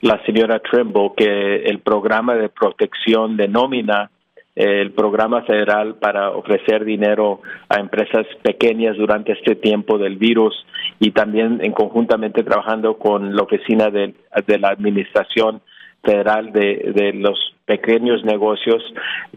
la 0.03 0.20
señora 0.26 0.59
Trimble 0.59 1.12
que 1.16 1.64
el 1.64 1.78
programa 1.78 2.35
de 2.35 2.49
protección 2.49 3.37
de 3.37 3.47
nómina 3.49 4.11
el 4.55 4.93
programa 4.93 5.43
federal 5.43 5.97
para 5.97 6.31
ofrecer 6.31 6.85
dinero 6.85 7.41
a 7.69 7.81
empresas 7.81 8.27
pequeñas 8.43 8.97
durante 8.97 9.33
este 9.33 9.57
tiempo 9.57 9.99
del 9.99 10.17
virus 10.17 10.55
y 11.01 11.11
también 11.11 11.59
en 11.63 11.73
conjuntamente 11.73 12.45
trabajando 12.45 12.97
con 12.97 13.35
la 13.35 13.43
oficina 13.43 13.91
de, 13.91 14.15
la 14.59 14.69
administración 14.69 15.61
federal 16.03 16.53
de, 16.53 16.93
de, 16.95 17.13
los 17.15 17.39
pequeños 17.65 18.25
negocios 18.25 18.83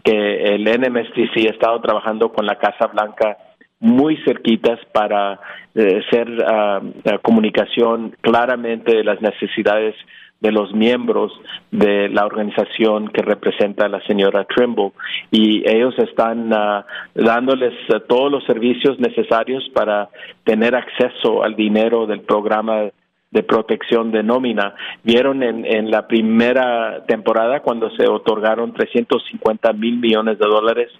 que 0.04 0.54
el 0.54 0.64
NMSTC 0.64 1.48
ha 1.48 1.52
estado 1.52 1.80
trabajando 1.80 2.30
con 2.30 2.46
la 2.46 2.56
Casa 2.56 2.86
Blanca 2.86 3.38
muy 3.80 4.16
cerquitas 4.24 4.78
para 4.92 5.40
eh, 5.74 6.02
hacer 6.04 6.28
ah, 6.46 6.80
comunicación 7.22 8.14
claramente 8.20 8.96
de 8.96 9.04
las 9.04 9.20
necesidades 9.20 9.94
de 10.40 10.52
los 10.52 10.72
miembros 10.72 11.32
de 11.70 12.08
la 12.08 12.24
organización 12.24 13.08
que 13.08 13.22
representa 13.22 13.86
a 13.86 13.88
la 13.88 14.00
señora 14.06 14.44
Trimble 14.44 14.92
y 15.32 15.68
ellos 15.68 15.94
están 15.98 16.52
uh, 16.52 16.84
dándoles 17.14 17.74
uh, 17.88 18.00
todos 18.08 18.30
los 18.30 18.44
servicios 18.44 19.00
necesarios 19.00 19.68
para 19.74 20.08
tener 20.44 20.76
acceso 20.76 21.42
al 21.42 21.56
dinero 21.56 22.06
del 22.06 22.20
programa 22.20 22.90
de 23.30 23.42
protección 23.42 24.12
de 24.12 24.22
nómina. 24.22 24.74
Vieron 25.02 25.42
en, 25.42 25.66
en 25.66 25.90
la 25.90 26.06
primera 26.06 27.04
temporada 27.06 27.60
cuando 27.60 27.90
se 27.90 28.08
otorgaron 28.08 28.72
350 28.72 29.72
mil 29.72 29.98
millones 29.98 30.38
de 30.38 30.46
dólares 30.46 30.90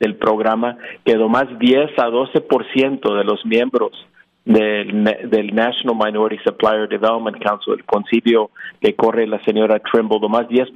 del 0.00 0.16
programa, 0.16 0.76
quedó 1.04 1.28
más 1.28 1.46
10 1.58 1.98
a 1.98 2.06
12 2.06 2.40
por 2.42 2.64
ciento 2.72 3.14
de 3.14 3.24
los 3.24 3.44
miembros 3.46 3.92
del, 4.44 5.04
del 5.30 5.54
National 5.54 5.96
Minority 5.96 6.42
Supplier 6.42 6.88
Development 6.88 7.36
Council, 7.42 7.74
el 7.74 7.84
concilio 7.84 8.50
que 8.80 8.94
corre 8.94 9.26
la 9.26 9.42
señora 9.44 9.78
Trimble, 9.80 10.18
lo 10.20 10.28
más 10.28 10.48
10% 10.48 10.66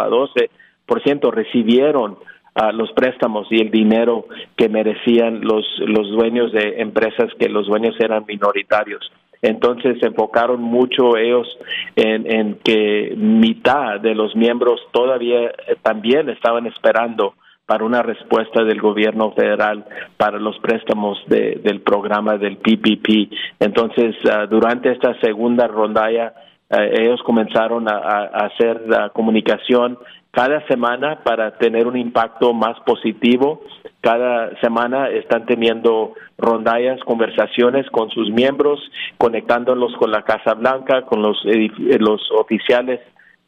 a 0.00 0.08
12% 0.08 1.32
recibieron 1.32 2.12
uh, 2.12 2.72
los 2.72 2.92
préstamos 2.92 3.46
y 3.50 3.60
el 3.60 3.70
dinero 3.70 4.26
que 4.56 4.68
merecían 4.68 5.40
los, 5.40 5.66
los 5.80 6.10
dueños 6.10 6.52
de 6.52 6.80
empresas 6.80 7.32
que 7.38 7.48
los 7.48 7.66
dueños 7.66 7.94
eran 8.00 8.24
minoritarios. 8.26 9.10
Entonces 9.42 9.98
se 10.00 10.06
enfocaron 10.06 10.60
mucho 10.60 11.16
ellos 11.16 11.48
en, 11.96 12.30
en 12.30 12.58
que 12.62 13.14
mitad 13.16 13.98
de 14.00 14.14
los 14.14 14.36
miembros 14.36 14.80
todavía 14.92 15.46
eh, 15.46 15.76
también 15.82 16.28
estaban 16.28 16.66
esperando 16.66 17.34
para 17.70 17.84
una 17.84 18.02
respuesta 18.02 18.64
del 18.64 18.80
gobierno 18.80 19.30
federal 19.30 19.84
para 20.16 20.40
los 20.40 20.58
préstamos 20.58 21.22
del 21.28 21.82
programa 21.82 22.36
del 22.36 22.56
PPP. 22.56 23.30
Entonces, 23.60 24.16
ah, 24.28 24.46
durante 24.46 24.90
esta 24.90 25.14
segunda 25.20 25.68
rondalla, 25.68 26.34
ah, 26.68 26.82
ellos 26.82 27.22
comenzaron 27.22 27.88
a, 27.88 28.24
hacer 28.46 28.88
la 28.88 29.10
comunicación 29.10 29.98
cada 30.32 30.66
semana 30.66 31.20
para 31.22 31.58
tener 31.58 31.86
un 31.86 31.96
impacto 31.96 32.52
más 32.52 32.76
positivo. 32.80 33.62
Cada 34.00 34.50
semana 34.58 35.08
están 35.08 35.46
teniendo 35.46 36.14
rondallas, 36.38 36.98
conversaciones 37.04 37.88
con 37.90 38.10
sus 38.10 38.30
miembros, 38.30 38.80
conectándolos 39.16 39.94
con 39.94 40.10
la 40.10 40.22
Casa 40.22 40.54
Blanca, 40.54 41.02
con 41.02 41.22
los, 41.22 41.40
los 41.44 42.20
oficiales 42.32 42.98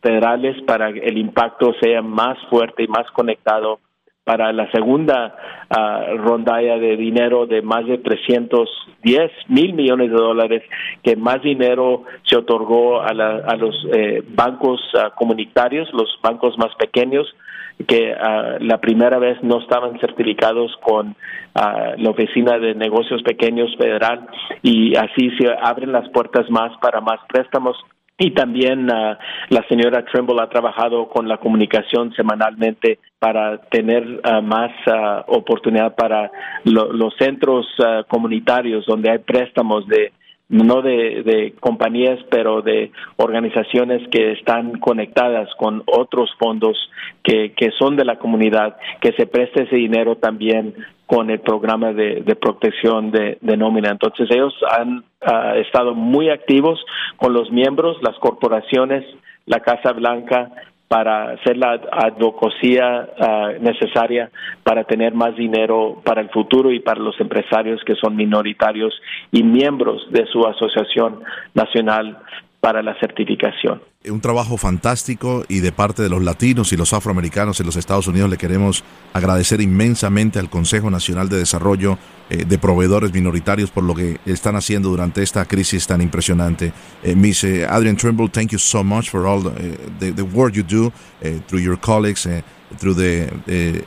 federales 0.00 0.62
para 0.62 0.92
que 0.92 1.00
el 1.00 1.18
impacto 1.18 1.74
sea 1.82 2.02
más 2.02 2.38
fuerte 2.48 2.84
y 2.84 2.86
más 2.86 3.10
conectado 3.10 3.80
para 4.24 4.52
la 4.52 4.70
segunda 4.70 5.34
uh, 5.68 6.16
rondalla 6.16 6.78
de 6.78 6.96
dinero 6.96 7.46
de 7.46 7.60
más 7.60 7.84
de 7.86 7.98
310 7.98 9.30
mil 9.48 9.74
millones 9.74 10.10
de 10.10 10.16
dólares, 10.16 10.62
que 11.02 11.16
más 11.16 11.42
dinero 11.42 12.04
se 12.24 12.36
otorgó 12.36 13.00
a, 13.00 13.08
a 13.08 13.56
los 13.56 13.74
eh, 13.92 14.22
bancos 14.28 14.80
uh, 14.94 15.12
comunitarios, 15.16 15.92
los 15.92 16.08
bancos 16.22 16.56
más 16.56 16.72
pequeños, 16.76 17.26
que 17.88 18.12
uh, 18.12 18.62
la 18.62 18.78
primera 18.78 19.18
vez 19.18 19.42
no 19.42 19.58
estaban 19.58 19.98
certificados 19.98 20.76
con 20.82 21.16
la 21.54 22.08
Oficina 22.08 22.58
de 22.58 22.74
Negocios 22.74 23.22
Pequeños 23.22 23.76
Federal 23.76 24.26
y 24.62 24.96
así 24.96 25.30
se 25.38 25.52
abren 25.60 25.92
las 25.92 26.08
puertas 26.08 26.48
más 26.48 26.72
para 26.80 27.02
más 27.02 27.20
préstamos 27.28 27.76
y 28.18 28.32
también 28.32 28.90
uh, 28.90 29.16
la 29.48 29.66
señora 29.68 30.04
Trimble 30.04 30.42
ha 30.42 30.48
trabajado 30.48 31.08
con 31.08 31.28
la 31.28 31.38
comunicación 31.38 32.12
semanalmente 32.14 32.98
para 33.18 33.58
tener 33.58 34.04
uh, 34.04 34.42
más 34.42 34.70
uh, 34.86 35.22
oportunidad 35.26 35.94
para 35.94 36.30
los 36.64 37.14
centros 37.18 37.66
comunitarios 38.08 38.86
donde 38.86 39.10
hay 39.10 39.18
préstamos 39.18 39.86
de 39.88 40.12
no 40.52 40.82
de, 40.82 41.22
de, 41.22 41.54
compañías, 41.58 42.18
pero 42.30 42.60
de 42.60 42.92
organizaciones 43.16 44.06
que 44.08 44.32
están 44.32 44.78
conectadas 44.78 45.48
con 45.56 45.82
otros 45.86 46.30
fondos 46.38 46.76
que, 47.24 47.52
que 47.52 47.70
son 47.78 47.96
de 47.96 48.04
la 48.04 48.18
comunidad, 48.18 48.76
que 49.00 49.12
se 49.12 49.26
preste 49.26 49.64
ese 49.64 49.76
dinero 49.76 50.16
también 50.16 50.74
con 51.06 51.30
el 51.30 51.40
programa 51.40 51.92
de, 51.92 52.22
de 52.22 52.36
protección 52.36 53.10
de, 53.10 53.38
nómina. 53.56 53.90
Entonces 53.90 54.30
ellos 54.30 54.54
han 54.78 54.98
uh, 54.98 55.56
estado 55.56 55.94
muy 55.94 56.28
activos 56.28 56.84
con 57.16 57.32
los 57.32 57.50
miembros, 57.50 57.96
las 58.02 58.16
corporaciones, 58.18 59.04
la 59.46 59.60
Casa 59.60 59.92
Blanca, 59.92 60.50
para 60.92 61.30
hacer 61.30 61.56
la 61.56 61.80
advocacia 61.90 63.08
uh, 63.18 63.64
necesaria 63.64 64.30
para 64.62 64.84
tener 64.84 65.14
más 65.14 65.34
dinero 65.34 66.02
para 66.04 66.20
el 66.20 66.28
futuro 66.28 66.70
y 66.70 66.80
para 66.80 67.00
los 67.00 67.18
empresarios 67.18 67.82
que 67.86 67.94
son 67.94 68.14
minoritarios 68.14 68.92
y 69.30 69.42
miembros 69.42 70.06
de 70.10 70.26
su 70.26 70.46
asociación 70.46 71.20
nacional 71.54 72.18
para 72.62 72.80
la 72.80 72.94
certificación. 73.00 73.82
Un 74.08 74.20
trabajo 74.20 74.56
fantástico 74.56 75.44
y 75.48 75.58
de 75.58 75.72
parte 75.72 76.00
de 76.00 76.08
los 76.08 76.22
latinos 76.22 76.72
y 76.72 76.76
los 76.76 76.92
afroamericanos 76.92 77.58
en 77.58 77.66
los 77.66 77.74
Estados 77.74 78.06
Unidos 78.06 78.30
le 78.30 78.36
queremos 78.36 78.84
agradecer 79.12 79.60
inmensamente 79.60 80.38
al 80.38 80.48
Consejo 80.48 80.88
Nacional 80.88 81.28
de 81.28 81.38
Desarrollo 81.38 81.98
eh, 82.30 82.44
de 82.44 82.58
Proveedores 82.58 83.12
Minoritarios 83.12 83.72
por 83.72 83.82
lo 83.82 83.96
que 83.96 84.20
están 84.26 84.54
haciendo 84.54 84.90
durante 84.90 85.24
esta 85.24 85.44
crisis 85.44 85.88
tan 85.88 86.00
impresionante. 86.00 86.72
Eh, 87.02 87.16
Miss 87.16 87.42
eh, 87.42 87.66
Adrian 87.68 87.96
Trimble, 87.96 88.28
thank 88.28 88.52
you 88.52 88.60
so 88.60 88.84
much 88.84 89.10
for 89.10 89.26
all 89.26 89.42
the, 89.42 89.50
the, 89.98 90.12
the 90.12 90.22
work 90.22 90.54
you 90.54 90.62
do 90.62 90.92
through 91.48 91.64
your 91.64 91.76
colleagues, 91.76 92.28
through 92.78 92.94
the 92.94 93.26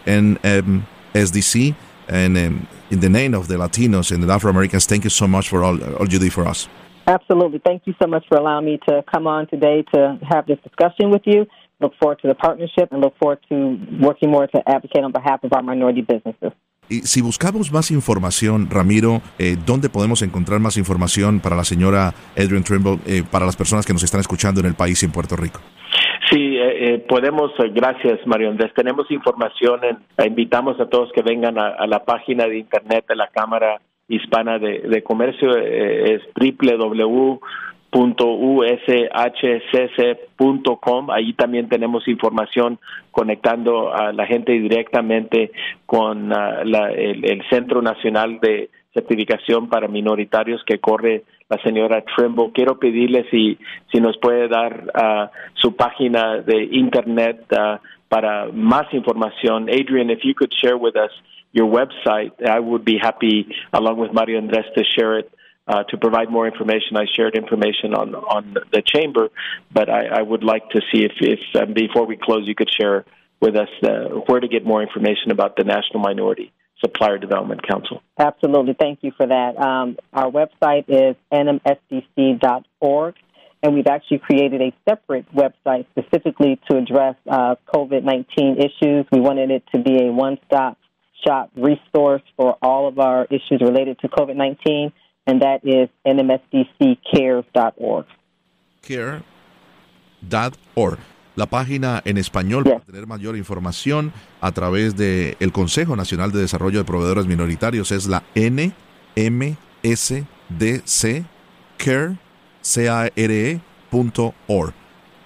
NMSDC, 0.06 1.76
and 2.10 2.38
um, 2.38 2.68
in 2.92 3.00
the 3.00 3.10
name 3.10 3.34
of 3.34 3.48
the 3.48 3.56
Latinos 3.56 4.12
and 4.12 4.22
the 4.22 4.32
Afro-Americans, 4.32 4.86
thank 4.86 5.06
you 5.06 5.10
so 5.10 5.28
much 5.28 5.48
for 5.48 5.64
all, 5.64 5.82
all 5.96 6.10
you 6.10 6.20
do 6.20 6.30
for 6.30 6.46
us. 6.46 6.68
Absolutely. 7.08 7.60
Thank 7.64 7.84
you 7.86 7.94
so 8.02 8.08
much 8.08 8.26
for 8.28 8.38
allowing 8.38 8.66
me 8.66 8.80
to 8.88 9.04
come 9.12 9.28
on 9.28 9.48
today 9.48 9.84
to 9.94 10.18
have 10.30 10.46
this 10.48 10.60
discussion 10.64 11.12
with 11.12 11.22
you. 11.26 11.46
Look 11.80 11.94
forward 12.00 12.20
to 12.22 12.28
the 12.28 12.36
partnership 12.36 12.90
and 12.92 13.02
look 13.02 13.16
forward 13.18 13.40
to 13.50 13.78
working 14.02 14.32
more 14.32 14.48
to 14.48 14.62
advocate 14.68 15.04
on 15.04 15.12
behalf 15.12 15.44
of 15.44 15.54
our 15.54 15.62
minority 15.62 16.02
businesses. 16.02 16.54
Y 16.88 17.02
si 17.02 17.22
buscamos 17.22 17.72
más 17.72 17.90
información, 17.90 18.70
Ramiro, 18.70 19.22
eh, 19.40 19.58
¿dónde 19.66 19.90
podemos 19.90 20.22
encontrar 20.22 20.60
más 20.60 20.78
información 20.78 21.40
para 21.40 21.56
la 21.56 21.64
señora 21.64 22.14
Adrian 22.38 22.64
Trimble, 22.64 23.00
eh, 23.08 23.24
para 23.30 23.46
las 23.46 23.56
personas 23.56 23.88
que 23.88 23.94
nos 23.94 24.04
están 24.04 24.22
escuchando 24.22 24.60
en 24.60 24.68
el 24.68 24.76
país 24.76 25.02
y 25.02 25.08
en 25.08 25.12
Puerto 25.12 25.36
Rico? 25.36 25.62
Sí, 26.30 26.58
eh, 26.58 26.96
eh 26.96 27.06
podemos, 27.08 27.52
eh, 27.60 27.70
gracias 27.74 28.20
Mario 28.28 28.52
Andrés. 28.52 28.72
Tenemos 28.76 29.10
información, 29.10 29.82
en, 29.84 30.28
invitamos 30.28 30.80
a 30.80 30.88
todos 30.88 31.12
que 31.12 31.24
vengan 31.24 31.58
a, 31.58 31.70
a 31.70 31.88
la 31.88 32.04
página 32.06 32.48
de 32.48 32.60
internet 32.60 33.06
de 33.10 33.16
la 33.16 33.28
Cámara 33.30 33.80
hispana 34.08 34.60
de, 34.60 34.80
de 34.82 35.02
comercio 35.04 35.58
eh, 35.58 36.16
es 36.16 36.22
www.ushcc.com. 36.36 37.42
Ahí 41.12 41.34
también 41.34 41.68
tenemos 41.70 42.08
información 42.08 42.80
conectando 43.12 43.94
a 43.94 44.14
la 44.14 44.26
gente 44.28 44.54
directamente 44.54 45.52
con 45.86 46.30
la, 46.30 46.62
el, 46.92 47.42
Centro 47.50 47.82
Nacional 47.82 48.40
de 48.40 48.70
Certificación 48.94 49.68
para 49.70 49.88
Minoritarios 49.88 50.64
que 50.66 50.80
corre 50.80 51.24
la 51.50 51.58
señora 51.64 52.04
Trimble. 52.16 52.52
Quiero 52.54 52.80
pedirle 52.80 53.26
si, 53.30 53.58
si 53.92 54.00
nos 54.00 54.18
puede 54.18 54.48
dar 54.48 54.86
uh, 54.96 55.28
su 55.56 55.76
página 55.76 56.38
de 56.38 56.64
internet 56.72 57.46
uh, 57.52 57.78
para 58.08 58.48
más 58.54 58.94
información. 58.94 59.70
Adrian, 59.70 60.10
if 60.10 60.24
you 60.24 60.34
could 60.34 60.52
share 60.54 60.78
with 60.78 60.96
us 60.96 61.12
your 61.56 61.72
website, 61.72 62.46
I 62.46 62.60
would 62.60 62.84
be 62.84 62.98
happy, 63.02 63.48
along 63.72 63.98
with 63.98 64.12
Mario 64.14 64.38
Andres, 64.38 64.66
to 64.78 64.84
share 64.84 65.20
it. 65.20 65.32
Uh, 65.68 65.84
to 65.90 65.98
provide 65.98 66.30
more 66.30 66.46
information, 66.46 66.96
I 66.96 67.06
shared 67.16 67.36
information 67.36 67.96
on 67.96 68.14
on 68.14 68.56
the 68.72 68.84
chamber, 68.86 69.30
but 69.74 69.90
I, 69.90 70.20
I 70.20 70.22
would 70.22 70.44
like 70.44 70.70
to 70.70 70.82
see 70.92 71.04
if, 71.04 71.14
if 71.22 71.40
um, 71.60 71.74
before 71.74 72.06
we 72.06 72.18
close, 72.18 72.48
you 72.48 72.54
could 72.54 72.70
share 72.70 73.04
with 73.42 73.56
us 73.56 73.70
uh, 73.84 74.10
where 74.28 74.40
to 74.40 74.48
get 74.48 74.64
more 74.64 74.84
information 74.84 75.32
about 75.32 75.56
the 75.56 75.64
National 75.64 76.02
Minority 76.02 76.54
Supplier 76.82 77.18
Development 77.18 77.68
Council. 77.68 78.04
Absolutely, 78.20 78.76
thank 78.80 79.00
you 79.02 79.12
for 79.18 79.26
that. 79.26 79.58
Um, 79.58 79.98
our 80.14 80.30
website 80.30 80.86
is 80.88 81.16
nmsdc.org, 81.34 83.16
and 83.64 83.74
we've 83.74 83.88
actually 83.88 84.20
created 84.20 84.62
a 84.62 84.72
separate 84.88 85.26
website 85.34 85.88
specifically 85.98 86.60
to 86.70 86.78
address 86.78 87.16
uh, 87.28 87.56
COVID 87.74 88.04
19 88.04 88.58
issues. 88.60 89.08
We 89.12 89.20
wanted 89.20 89.50
it 89.50 89.64
to 89.74 89.82
be 89.82 90.04
a 90.04 90.12
one 90.12 90.38
stop 90.46 90.78
shop 91.24 91.52
resource 91.56 92.24
for 92.36 92.58
all 92.62 92.88
of 92.88 93.00
our 93.00 93.26
issues 93.30 93.62
related 93.62 94.00
to 94.00 94.10
COVID 94.10 94.36
19, 94.36 94.92
and 95.28 95.42
that 95.42 95.62
is 95.64 95.88
nmsdccares.org. 96.06 98.06
Care.org. 98.82 99.24
la 101.36 101.48
página 101.48 102.02
en 102.06 102.18
español 102.18 102.64
para 102.64 102.80
tener 102.80 103.08
mayor 103.08 103.36
información 103.36 104.14
a 104.42 104.52
través 104.52 104.96
del 104.96 105.36
el 105.40 105.52
Consejo 105.52 105.96
Nacional 105.96 106.32
de 106.32 106.40
Desarrollo 106.40 106.80
de 106.80 106.86
Proveedores 106.86 107.28
Minoritarios. 107.28 107.92
Es 107.92 108.08
la 108.08 108.24
NMSDC 108.36 109.56
care, 111.78 112.18
C-A-R-E, 112.62 113.60
org. 114.48 114.74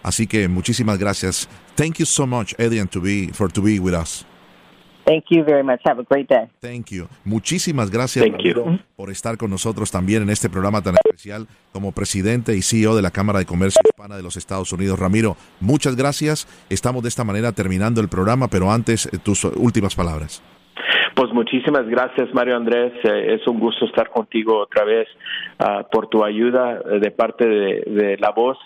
Así 0.03 0.27
que 0.27 0.47
muchísimas 0.47 0.97
gracias. 0.97 1.47
Thank 1.75 1.99
you 1.99 2.05
so 2.05 2.25
much, 2.25 2.55
Edian, 2.57 2.87
to 2.89 3.01
be, 3.01 3.29
for 3.33 3.51
to 3.51 3.61
be 3.61 3.79
with 3.79 3.93
us. 3.93 4.25
Thank 5.09 5.25
you 5.31 5.43
very 5.43 5.63
much. 5.63 5.81
Have 5.85 5.99
a 5.99 6.05
great 6.07 6.29
day. 6.29 6.49
Thank 6.61 6.91
you. 6.91 7.07
Muchísimas 7.25 7.89
gracias 7.89 8.23
por 8.95 9.09
estar 9.09 9.37
con 9.37 9.49
nosotros 9.49 9.89
también 9.89 10.21
en 10.21 10.29
este 10.29 10.51
programa 10.51 10.83
tan 10.83 10.93
especial 11.03 11.47
como 11.73 11.91
presidente 11.91 12.55
y 12.55 12.61
CEO 12.61 12.95
de 12.95 13.01
la 13.01 13.09
Cámara 13.09 13.39
de 13.39 13.47
Comercio 13.47 13.81
Hispana 13.83 14.17
de 14.17 14.21
los 14.21 14.37
Estados 14.37 14.71
Unidos. 14.71 14.99
Ramiro, 14.99 15.35
muchas 15.59 15.95
gracias. 15.95 16.47
Estamos 16.69 17.01
de 17.01 17.09
esta 17.09 17.23
manera 17.23 17.51
terminando 17.53 18.01
el 18.01 18.07
programa, 18.07 18.49
pero 18.49 18.71
antes 18.71 19.07
eh, 19.07 19.17
tus 19.17 19.45
últimas 19.45 19.95
palabras. 19.95 20.43
Pues 21.15 21.33
muchísimas 21.33 21.87
gracias, 21.87 22.31
Mario 22.35 22.55
Andrés. 22.55 22.93
Eh, 23.03 23.33
es 23.33 23.47
un 23.47 23.59
gusto 23.59 23.85
estar 23.85 24.11
contigo 24.11 24.59
otra 24.59 24.85
vez 24.85 25.07
ah, 25.57 25.87
por 25.91 26.07
tu 26.07 26.23
ayuda 26.23 26.81
eh, 26.85 26.99
de 26.99 27.09
parte 27.09 27.47
de, 27.47 28.15
la 28.19 28.29
voz 28.29 28.59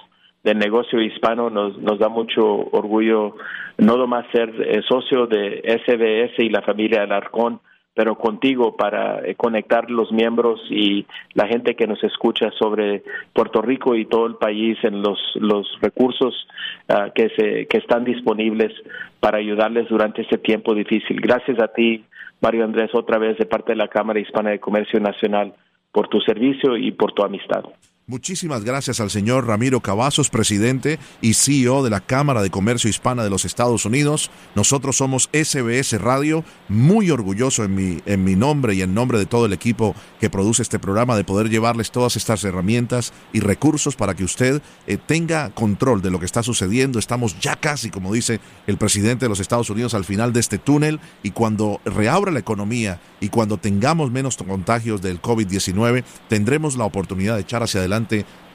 del 0.43 0.59
negocio 0.59 1.01
hispano. 1.01 1.49
Nos, 1.49 1.77
nos 1.77 1.99
da 1.99 2.09
mucho 2.09 2.43
orgullo 2.71 3.35
no 3.77 3.97
nomás 3.97 4.25
ser 4.31 4.49
eh, 4.61 4.81
socio 4.87 5.25
de 5.27 5.61
SBS 5.65 6.43
y 6.43 6.49
la 6.49 6.61
familia 6.61 7.03
Alarcón, 7.03 7.59
pero 7.95 8.17
contigo 8.17 8.75
para 8.75 9.21
conectar 9.37 9.89
los 9.89 10.11
miembros 10.11 10.59
y 10.69 11.05
la 11.33 11.47
gente 11.47 11.75
que 11.75 11.87
nos 11.87 12.03
escucha 12.03 12.49
sobre 12.57 13.03
Puerto 13.33 13.61
Rico 13.61 13.95
y 13.95 14.05
todo 14.05 14.25
el 14.25 14.35
país 14.35 14.77
en 14.83 15.01
los, 15.01 15.19
los 15.35 15.67
recursos 15.81 16.47
ah, 16.89 17.11
que, 17.13 17.29
se, 17.29 17.67
que 17.67 17.77
están 17.77 18.03
disponibles 18.03 18.71
para 19.19 19.37
ayudarles 19.37 19.87
durante 19.89 20.23
este 20.23 20.37
tiempo 20.39 20.73
difícil. 20.73 21.21
Gracias 21.21 21.59
a 21.61 21.67
ti, 21.67 22.03
Mario 22.41 22.65
Andrés, 22.65 22.89
otra 22.93 23.19
vez 23.19 23.37
de 23.37 23.45
parte 23.45 23.73
de 23.73 23.77
la 23.77 23.87
Cámara 23.87 24.19
Hispana 24.19 24.49
de 24.49 24.59
Comercio 24.59 24.99
Nacional, 24.99 25.53
por 25.91 26.07
tu 26.07 26.19
servicio 26.21 26.75
y 26.75 26.91
por 26.91 27.13
tu 27.13 27.23
amistad. 27.23 27.63
Muchísimas 28.05 28.65
gracias 28.65 28.99
al 28.99 29.09
señor 29.09 29.47
Ramiro 29.47 29.79
Cavazos, 29.79 30.29
presidente 30.29 30.99
y 31.21 31.35
CEO 31.35 31.83
de 31.83 31.89
la 31.89 32.01
Cámara 32.01 32.41
de 32.41 32.49
Comercio 32.49 32.89
Hispana 32.89 33.23
de 33.23 33.29
los 33.29 33.45
Estados 33.45 33.85
Unidos. 33.85 34.29
Nosotros 34.55 34.97
somos 34.97 35.29
SBS 35.31 36.01
Radio, 36.01 36.43
muy 36.67 37.11
orgulloso 37.11 37.63
en 37.63 37.75
mi, 37.75 38.01
en 38.05 38.25
mi 38.25 38.35
nombre 38.35 38.75
y 38.75 38.81
en 38.81 38.93
nombre 38.93 39.17
de 39.19 39.25
todo 39.25 39.45
el 39.45 39.53
equipo 39.53 39.95
que 40.19 40.29
produce 40.29 40.63
este 40.63 40.79
programa 40.79 41.15
de 41.15 41.23
poder 41.23 41.49
llevarles 41.49 41.91
todas 41.91 42.17
estas 42.17 42.43
herramientas 42.43 43.13
y 43.31 43.39
recursos 43.39 43.95
para 43.95 44.15
que 44.15 44.25
usted 44.25 44.61
eh, 44.85 44.97
tenga 44.97 45.51
control 45.51 46.01
de 46.01 46.11
lo 46.11 46.19
que 46.19 46.25
está 46.25 46.43
sucediendo. 46.43 46.99
Estamos 46.99 47.39
ya 47.39 47.55
casi, 47.55 47.89
como 47.89 48.13
dice 48.13 48.41
el 48.67 48.77
presidente 48.77 49.23
de 49.25 49.29
los 49.29 49.39
Estados 49.39 49.69
Unidos, 49.69 49.93
al 49.93 50.03
final 50.03 50.33
de 50.33 50.41
este 50.41 50.57
túnel 50.57 50.99
y 51.23 51.31
cuando 51.31 51.79
reabra 51.85 52.33
la 52.33 52.39
economía 52.39 52.99
y 53.21 53.29
cuando 53.29 53.59
tengamos 53.59 54.11
menos 54.11 54.35
contagios 54.35 55.01
del 55.01 55.21
COVID-19, 55.21 56.03
tendremos 56.27 56.75
la 56.75 56.83
oportunidad 56.83 57.35
de 57.35 57.41
echar 57.43 57.63
hacia 57.63 57.79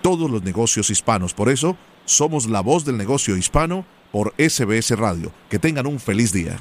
todos 0.02 0.30
los 0.30 0.42
negocios 0.42 0.90
hispanos. 0.90 1.34
Por 1.34 1.48
eso, 1.48 1.76
somos 2.04 2.46
la 2.46 2.60
voz 2.60 2.84
del 2.84 2.96
negocio 2.96 3.36
hispano 3.36 3.84
por 4.12 4.34
SBS 4.38 4.96
Radio. 4.96 5.32
Que 5.48 5.58
tengan 5.58 5.86
un 5.86 6.00
feliz 6.00 6.32
día. 6.32 6.58